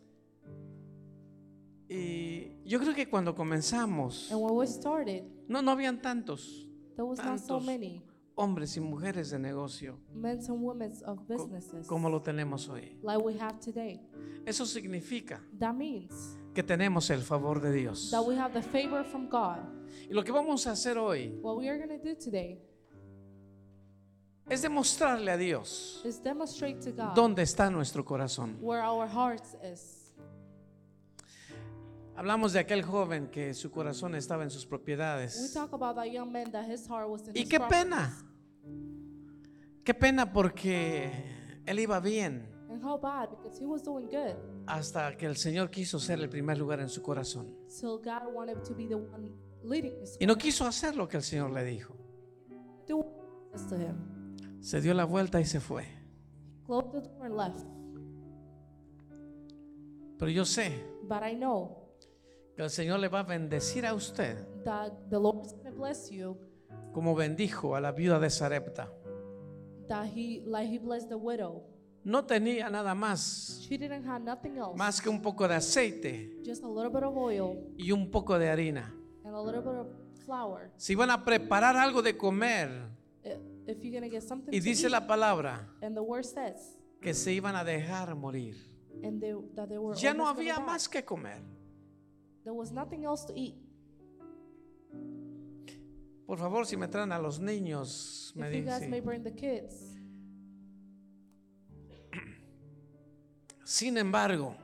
Yo 2.71 2.79
creo 2.79 2.95
que 2.95 3.09
cuando 3.09 3.35
comenzamos, 3.35 4.31
And 4.31 4.41
when 4.41 4.55
we 4.55 4.65
started, 4.69 5.25
no, 5.49 5.61
no 5.61 5.73
habían 5.73 6.01
tantos 6.01 6.69
there 6.95 7.03
was 7.05 7.19
not 7.19 7.39
so 7.41 7.59
Tantos. 7.59 7.67
many 7.67 8.01
hombres 8.37 8.77
y 8.77 8.81
mujeres 8.81 9.31
de 9.31 9.41
negocio 9.41 9.99
men 10.15 10.39
and 10.39 10.63
women 10.63 10.93
of 11.05 11.19
co- 11.19 11.25
businesses 11.27 11.87
como 11.89 12.09
lo 12.09 12.23
tenemos 12.23 12.69
hoy. 12.69 12.97
like 13.03 13.19
we 13.25 13.37
have 13.41 13.59
today. 13.59 14.01
Eso 14.47 14.65
significa 14.67 15.41
That 15.59 15.75
means 15.75 16.37
que 16.55 16.63
tenemos 16.63 17.11
el 17.11 17.23
favor 17.23 17.61
de 17.61 17.73
Dios. 17.73 18.09
that 18.13 18.23
we 18.25 18.37
have 18.39 18.53
the 18.55 18.63
favor 18.63 19.05
from 19.05 19.29
God. 19.29 19.59
Y 20.09 20.15
lo 20.15 20.23
que 20.23 20.31
vamos 20.31 20.65
a 20.69 20.71
hacer 20.71 20.97
hoy 20.97 21.41
What 21.43 21.57
we 21.59 21.69
are 21.69 21.77
going 21.77 21.99
to 22.01 22.05
do 22.09 22.15
today 22.15 22.63
es 24.49 24.63
demostrarle 24.63 25.33
a 25.33 25.37
Dios 25.37 26.03
is 26.05 26.23
demonstrate 26.23 26.79
to 26.81 26.93
God 26.93 27.15
dónde 27.17 27.43
está 27.43 27.69
nuestro 27.69 28.05
corazón. 28.05 28.59
where 28.61 28.81
our 28.83 29.09
hearts 29.09 29.57
is. 29.65 30.00
Hablamos 32.21 32.53
de 32.53 32.59
aquel 32.59 32.83
joven 32.83 33.29
que 33.29 33.55
su 33.55 33.71
corazón 33.71 34.15
estaba 34.15 34.43
en 34.43 34.51
sus 34.51 34.65
We 34.65 34.69
propiedades. 34.69 35.55
talk 35.55 35.73
about 35.73 35.97
that 35.97 36.05
young 36.05 36.31
man 36.31 36.53
that 36.53 36.71
his 36.71 36.87
heart 36.87 37.09
was 37.09 37.27
in 37.27 37.35
Y 37.35 37.47
qué 37.47 37.59
pena. 37.59 38.15
Qué 39.83 39.95
pena 39.95 40.31
porque 40.31 41.11
él 41.65 41.79
iba 41.79 41.99
bien 41.99 42.47
And 42.69 42.85
how 42.85 43.01
bad 43.01 43.31
because 43.31 43.59
he 43.59 43.65
was 43.65 43.83
doing 43.83 44.07
good 44.09 44.37
hasta 44.67 45.17
que 45.17 45.25
el 45.25 45.39
Señor 45.39 45.71
quiso 45.71 45.99
ser 45.99 46.21
el 46.21 46.29
primer 46.29 46.59
lugar 46.59 46.81
en 46.81 46.91
su 46.91 47.01
corazón. 47.01 47.57
God 47.81 48.35
wanted 48.35 48.63
to 48.65 48.75
be 48.75 48.87
the 48.87 48.97
one 48.97 49.33
leading 49.63 49.99
his 50.03 50.19
Y 50.21 50.27
no 50.27 50.37
quiso 50.37 50.67
hacer 50.67 50.97
lo 50.97 51.09
que 51.09 51.17
el 51.17 51.23
Señor 51.23 51.51
le 51.53 51.65
dijo. 51.65 51.97
to 52.87 53.77
him. 53.77 54.61
Se 54.61 54.83
dio 54.83 54.93
la 54.93 55.07
vuelta 55.07 55.41
y 55.41 55.47
se 55.47 55.59
fue. 55.59 55.87
Closed 56.67 56.93
the 56.93 57.01
door 57.01 57.25
and 57.25 57.35
left. 57.35 57.65
Pero 60.19 60.31
yo 60.31 60.45
sé 60.45 60.85
But 61.09 61.23
I 61.23 61.35
know 61.35 61.80
que 62.61 62.65
el 62.65 62.71
Señor 62.71 63.01
le 63.01 63.09
va 63.09 63.21
a 63.21 63.23
bendecir 63.23 63.87
a 63.87 63.95
usted 63.95 64.37
that 64.65 64.93
the 65.09 65.19
Lord 65.19 65.47
is 65.47 65.53
going 65.55 65.65
to 65.65 65.73
bless 65.73 66.11
you. 66.11 66.37
como 66.93 67.15
bendijo 67.15 67.75
a 67.75 67.81
la 67.81 67.91
viuda 67.93 68.19
de 68.21 68.29
Sarepta. 68.29 68.93
That 69.89 70.09
he 70.15 70.43
like 70.45 70.69
he 70.71 70.79
blessed 70.79 71.09
the 71.09 71.17
widow. 71.17 71.63
No 72.05 72.27
tenía 72.27 72.69
nada 72.71 72.95
más, 72.95 73.61
She 73.67 73.79
didn't 73.79 74.05
have 74.07 74.23
nothing 74.23 74.59
else. 74.59 74.77
más 74.77 75.01
que 75.01 75.09
un 75.09 75.23
poco 75.23 75.49
de 75.49 75.55
aceite 75.55 76.39
just 76.45 76.63
a 76.63 76.69
little 76.69 76.91
bit 76.91 77.03
of 77.03 77.17
oil 77.17 77.57
y 77.79 77.93
un 77.93 78.11
poco 78.11 78.39
de 78.39 78.49
harina. 78.51 78.95
and 79.25 79.35
a 79.35 79.41
little 79.41 79.63
bit 79.63 79.75
of 79.81 79.87
flour. 80.27 80.71
Si 80.77 80.93
iban 80.93 81.09
a 81.11 81.25
preparar 81.25 81.77
algo 81.79 82.03
de 82.03 82.15
comer, 82.19 82.69
If 83.67 83.83
you're 83.83 83.91
going 83.99 84.03
to 84.03 84.11
get 84.11 84.23
something 84.23 84.53
y 84.55 84.59
to 84.59 84.65
dice 84.65 84.85
eat, 84.87 84.91
la 84.93 85.07
palabra 85.07 85.67
and 85.81 85.97
the 85.97 86.03
word 86.03 86.25
says, 86.27 86.77
que 87.01 87.15
se 87.15 87.33
iban 87.33 87.57
a 87.57 87.65
dejar 87.65 88.15
morir. 88.17 88.55
and 89.03 89.19
they, 89.19 89.33
that 89.55 89.69
they 89.71 89.79
were 89.79 89.97
Ya 89.97 90.13
no 90.13 90.25
gonna 90.25 90.31
había 90.39 90.59
más 90.61 90.89
que 90.91 91.03
comer. 91.05 91.41
There 92.45 92.55
was 92.55 92.71
nothing 92.73 93.05
else 93.05 93.25
to 93.27 93.33
eat. 93.39 93.55
Por 96.27 96.39
favor, 96.39 96.65
si 96.65 96.77
me 96.77 96.87
traen 96.87 97.13
a 97.13 97.19
los 97.19 97.39
niños, 97.41 98.33
me 98.37 98.49
if 98.49 98.55
you 98.55 98.63
guys 98.65 98.89
may 98.89 99.01
bring 99.01 99.23
the 99.25 99.33
kids. 99.35 99.97
Sin 103.65 103.97
embargo, 103.99 104.57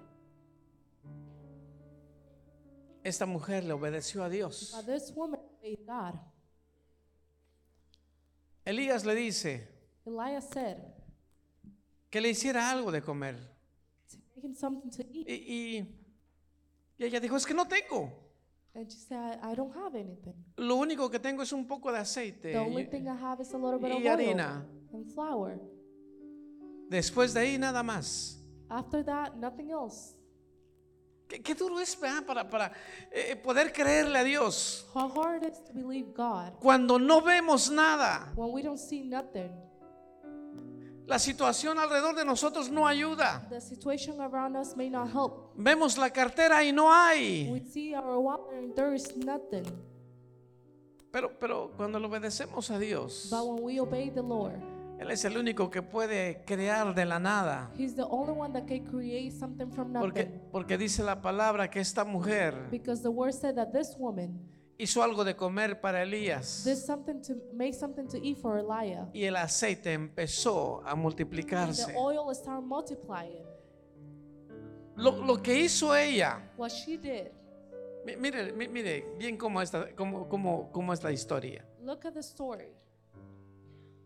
esta 3.04 3.26
mujer 3.26 3.64
le 3.64 3.72
obedeció 3.72 4.24
a 4.24 4.28
Dios. 4.28 4.72
But 4.74 4.86
this 4.86 5.12
woman 5.14 5.40
obeyed 5.58 5.86
God. 5.86 6.18
Elías 8.64 9.04
le 9.04 9.14
dice 9.14 9.68
Elias 10.04 10.48
said, 10.50 10.78
que 12.10 12.20
le 12.20 12.30
hiciera 12.30 12.70
algo 12.70 12.90
de 12.90 13.00
comer. 13.00 13.36
to 14.10 14.16
make 14.34 14.44
him 14.44 14.54
something 14.54 14.90
to 14.90 15.04
eat. 15.12 15.26
Y, 15.28 15.80
y- 15.80 15.86
y 16.98 17.04
ella 17.04 17.20
dijo, 17.20 17.36
es 17.36 17.46
que 17.46 17.54
no 17.54 17.66
tengo. 17.66 18.10
And 18.74 18.88
she 18.90 18.98
said, 18.98 19.38
I 19.42 19.54
don't 19.54 19.74
have 19.74 19.94
anything. 19.98 20.34
Lo 20.56 20.76
único 20.76 21.10
que 21.10 21.18
tengo 21.18 21.42
es 21.42 21.52
un 21.52 21.66
poco 21.66 21.90
de 21.92 21.98
aceite 21.98 22.52
The 22.52 22.58
only 22.58 22.82
y- 22.82 22.86
thing 22.90 23.04
I 23.06 23.16
have 23.18 23.40
is 23.42 23.52
a 23.54 23.58
little 23.58 23.78
bit 23.78 23.92
of 23.92 24.00
y 24.02 24.06
oil 24.08 24.12
harina. 24.12 24.66
and 24.92 25.06
flour. 25.14 25.58
Después 26.90 27.32
de 27.34 27.40
ahí 27.40 27.58
nada 27.58 27.82
más. 27.82 28.38
After 28.68 29.04
that, 29.04 29.34
nothing 29.36 29.70
else. 29.70 30.14
Qué, 31.28 31.42
qué 31.42 31.54
duro 31.54 31.80
es 31.80 31.98
¿verdad? 31.98 32.24
para, 32.24 32.48
para 32.48 32.72
eh, 33.10 33.34
poder 33.36 33.72
creerle 33.72 34.16
a 34.20 34.22
Dios 34.24 34.86
How 34.94 35.08
hard 35.20 35.42
it 35.42 35.52
is 35.54 35.64
to 35.64 35.72
believe 35.72 36.12
God 36.14 36.52
cuando 36.60 36.98
no 37.00 37.20
vemos 37.20 37.68
nada. 37.70 38.32
when 38.36 38.52
we 38.52 38.62
don't 38.62 38.78
see 38.78 39.02
nothing. 39.02 39.50
La 41.06 41.18
situación 41.20 41.78
alrededor 41.78 42.16
de 42.16 42.24
nosotros 42.24 42.68
no 42.68 42.86
ayuda. 42.86 43.46
The 43.48 43.60
situation 43.60 44.20
around 44.20 44.56
us 44.56 44.74
may 44.76 44.90
not 44.90 45.08
help. 45.14 45.52
Vemos 45.56 45.96
la 45.96 46.10
cartera 46.10 46.64
y 46.64 46.72
no 46.72 46.92
hay. 46.92 47.48
We 47.50 47.60
see 47.60 47.94
our 47.94 48.18
water 48.18 48.58
and 48.58 48.74
there 48.74 48.94
is 48.94 49.16
nothing. 49.16 49.64
Pero, 51.12 51.38
pero 51.38 51.70
cuando 51.76 51.98
le 52.00 52.06
obedecemos 52.06 52.70
a 52.70 52.78
Dios, 52.78 53.28
But 53.30 53.44
when 53.46 53.62
we 53.62 53.80
obey 53.80 54.10
the 54.10 54.22
Lord, 54.22 54.56
Él 54.98 55.10
es 55.10 55.24
el 55.24 55.36
único 55.38 55.70
que 55.70 55.80
puede 55.80 56.44
crear 56.44 56.94
de 56.94 57.04
la 57.04 57.18
nada. 57.20 57.70
He's 57.78 57.94
the 57.94 58.04
only 58.10 58.32
one 58.32 58.52
that 58.52 58.66
can 58.66 58.84
create 58.86 59.30
something 59.32 59.70
from 59.70 59.92
Porque, 59.92 60.24
nothing. 60.24 60.40
porque 60.50 60.76
dice 60.76 61.02
la 61.04 61.22
palabra 61.22 61.70
que 61.70 61.80
esta 61.80 62.04
mujer 62.04 62.68
Because 62.70 63.02
the 63.02 63.10
word 63.10 63.32
said 63.32 63.54
that 63.54 63.72
this 63.72 63.94
woman 63.96 64.40
hizo 64.78 65.02
algo 65.02 65.24
de 65.24 65.34
comer 65.34 65.80
para 65.80 66.02
Elías 66.02 66.62
did 66.64 66.76
something 66.76 67.20
to 67.22 67.34
make 67.54 67.72
something 67.72 68.06
to 68.06 68.18
eat 68.22 68.36
for 68.38 68.58
Elijah. 68.58 69.08
y 69.12 69.24
el 69.24 69.36
aceite 69.36 69.92
empezó 69.92 70.82
a 70.86 70.94
multiplicarse. 70.94 71.86
the 71.92 71.98
oil 71.98 72.34
started 72.34 72.64
multiplying. 72.66 73.44
Lo, 74.96 75.12
lo 75.24 75.42
que 75.42 75.58
hizo 75.60 75.94
ella, 75.94 76.50
What 76.56 76.70
she 76.70 76.96
did, 76.96 77.28
mi- 78.04 78.16
mire, 78.16 78.52
mi- 78.52 78.68
mire 78.68 79.04
bien 79.18 79.36
cómo, 79.36 79.60
está, 79.60 79.94
cómo, 79.94 80.26
cómo, 80.28 80.70
cómo 80.72 80.92
es 80.92 81.02
la 81.02 81.12
historia. 81.12 81.64
look 81.82 82.04
at 82.06 82.14
the 82.14 82.20
story. 82.20 82.68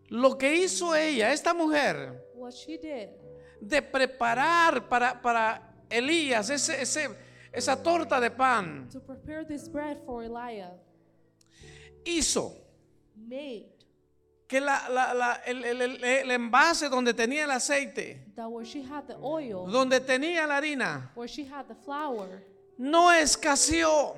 Lo 0.09 0.37
que 0.37 0.53
hizo 0.57 0.95
ella, 0.97 1.33
esta 1.33 1.55
mujer, 1.55 2.27
What 2.35 2.53
she 2.53 2.77
did 2.79 3.11
de 3.61 3.83
preparar 3.83 4.89
para, 4.89 5.21
para 5.21 5.73
Elías 5.89 6.51
ese, 6.51 6.83
ese- 6.83 7.11
esa 7.53 7.77
torta 7.83 8.21
de 8.21 8.31
pan, 8.31 8.89
to 8.91 9.01
prepare 9.01 9.45
this 9.45 9.69
bread 9.69 9.99
for 10.07 10.23
Elijah 10.25 10.73
hizo 12.05 12.55
made 13.17 13.67
que 14.49 14.61
la- 14.61 14.89
la- 14.89 15.13
la- 15.15 15.41
el, 15.47 15.65
el- 15.65 15.83
el- 15.83 16.05
el 16.05 16.31
envase 16.33 16.89
donde 16.89 17.15
tenía 17.15 17.45
el 17.45 17.51
aceite, 17.53 18.25
that 18.35 18.49
where 18.49 18.65
she 18.67 18.83
had 18.83 19.05
the 19.07 19.15
oil, 19.21 19.67
donde 19.71 20.01
tenía 20.01 20.47
la 20.47 20.57
harina, 20.57 21.11
where 21.15 21.29
she 21.29 21.45
had 21.45 21.67
the 21.69 21.75
flour, 21.85 22.43
no 22.79 23.11
escaseó. 23.13 24.17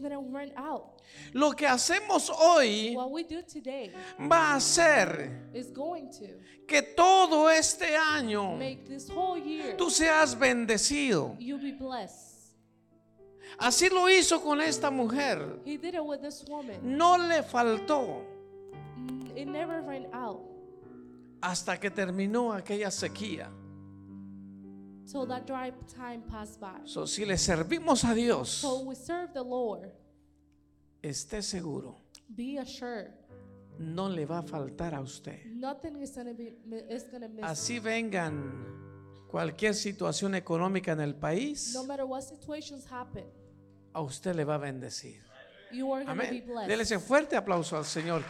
Gonna 0.00 0.18
run 0.18 0.52
out. 0.56 1.00
Lo 1.32 1.52
que 1.52 1.66
hacemos 1.66 2.30
hoy 2.30 2.94
What 2.94 3.10
we 3.10 3.22
do 3.22 3.42
today 3.42 3.92
va 4.18 4.52
a 4.52 4.56
hacer 4.56 5.50
is 5.54 5.72
going 5.72 6.10
to 6.10 6.26
que 6.66 6.82
todo 6.82 7.48
este 7.48 7.96
año 7.96 8.56
make 8.56 8.84
this 8.86 9.08
whole 9.08 9.40
year 9.40 9.76
tú 9.76 9.90
seas 9.90 10.36
bendecido. 10.36 11.36
you 11.38 11.58
be 11.58 11.72
blessed. 11.72 12.52
Así 13.58 13.88
lo 13.88 14.08
hizo 14.08 14.42
con 14.42 14.60
esta 14.60 14.90
mujer. 14.90 15.60
He 15.64 15.78
did 15.78 15.94
it 15.94 16.04
with 16.04 16.20
this 16.20 16.44
woman. 16.48 16.78
No 16.82 17.16
le 17.16 17.42
faltó 17.42 18.22
It 19.34 19.46
never 19.46 19.82
ran 19.82 20.06
out 20.12 20.40
hasta 21.40 21.78
que 21.78 21.90
terminó 21.90 22.52
aquella 22.52 22.90
sequía. 22.90 23.50
Till 25.10 25.26
that 25.26 25.46
dry 25.46 25.72
time 25.94 26.22
passed 26.28 26.60
by. 26.60 26.80
So, 26.84 27.06
si 27.06 27.24
le 27.24 27.36
servimos 27.38 28.04
a 28.04 28.14
Dios, 28.14 28.48
So 28.50 28.80
we 28.84 28.94
serve 28.94 29.32
the 29.32 29.42
Lord. 29.42 29.92
esté 31.02 31.42
seguro, 31.42 31.96
Be 32.28 32.58
assured, 32.58 33.12
no 33.78 34.08
le 34.08 34.24
va 34.26 34.38
a 34.38 34.42
faltar 34.42 34.94
a 34.94 35.00
usted. 35.00 35.44
nothing 35.46 35.96
is 36.02 36.14
gonna 36.16 36.32
be 36.32 36.56
is 36.90 37.04
gonna 37.10 37.28
miss. 37.28 37.44
Así 37.44 37.78
vengan 37.78 38.64
cualquier 39.30 39.74
situación 39.74 40.34
económica 40.34 40.92
en 40.92 41.00
el 41.00 41.14
país, 41.14 41.72
No 41.74 41.84
matter 41.84 42.04
what 42.04 42.22
situations 42.22 42.86
happen, 42.90 43.24
a 43.92 44.00
usted 44.00 44.34
le 44.34 44.44
va 44.44 44.54
a 44.56 44.58
bendecir. 44.58 45.22
you 45.72 45.92
are 45.92 46.04
gonna 46.04 46.20
be 46.22 46.28
Amén. 46.28 46.46
blessed. 46.46 46.68
Dele 46.68 46.82
ese 46.82 46.98
fuerte 46.98 47.36
aplauso 47.36 47.76
al 47.76 47.84
Señor. 47.84 48.22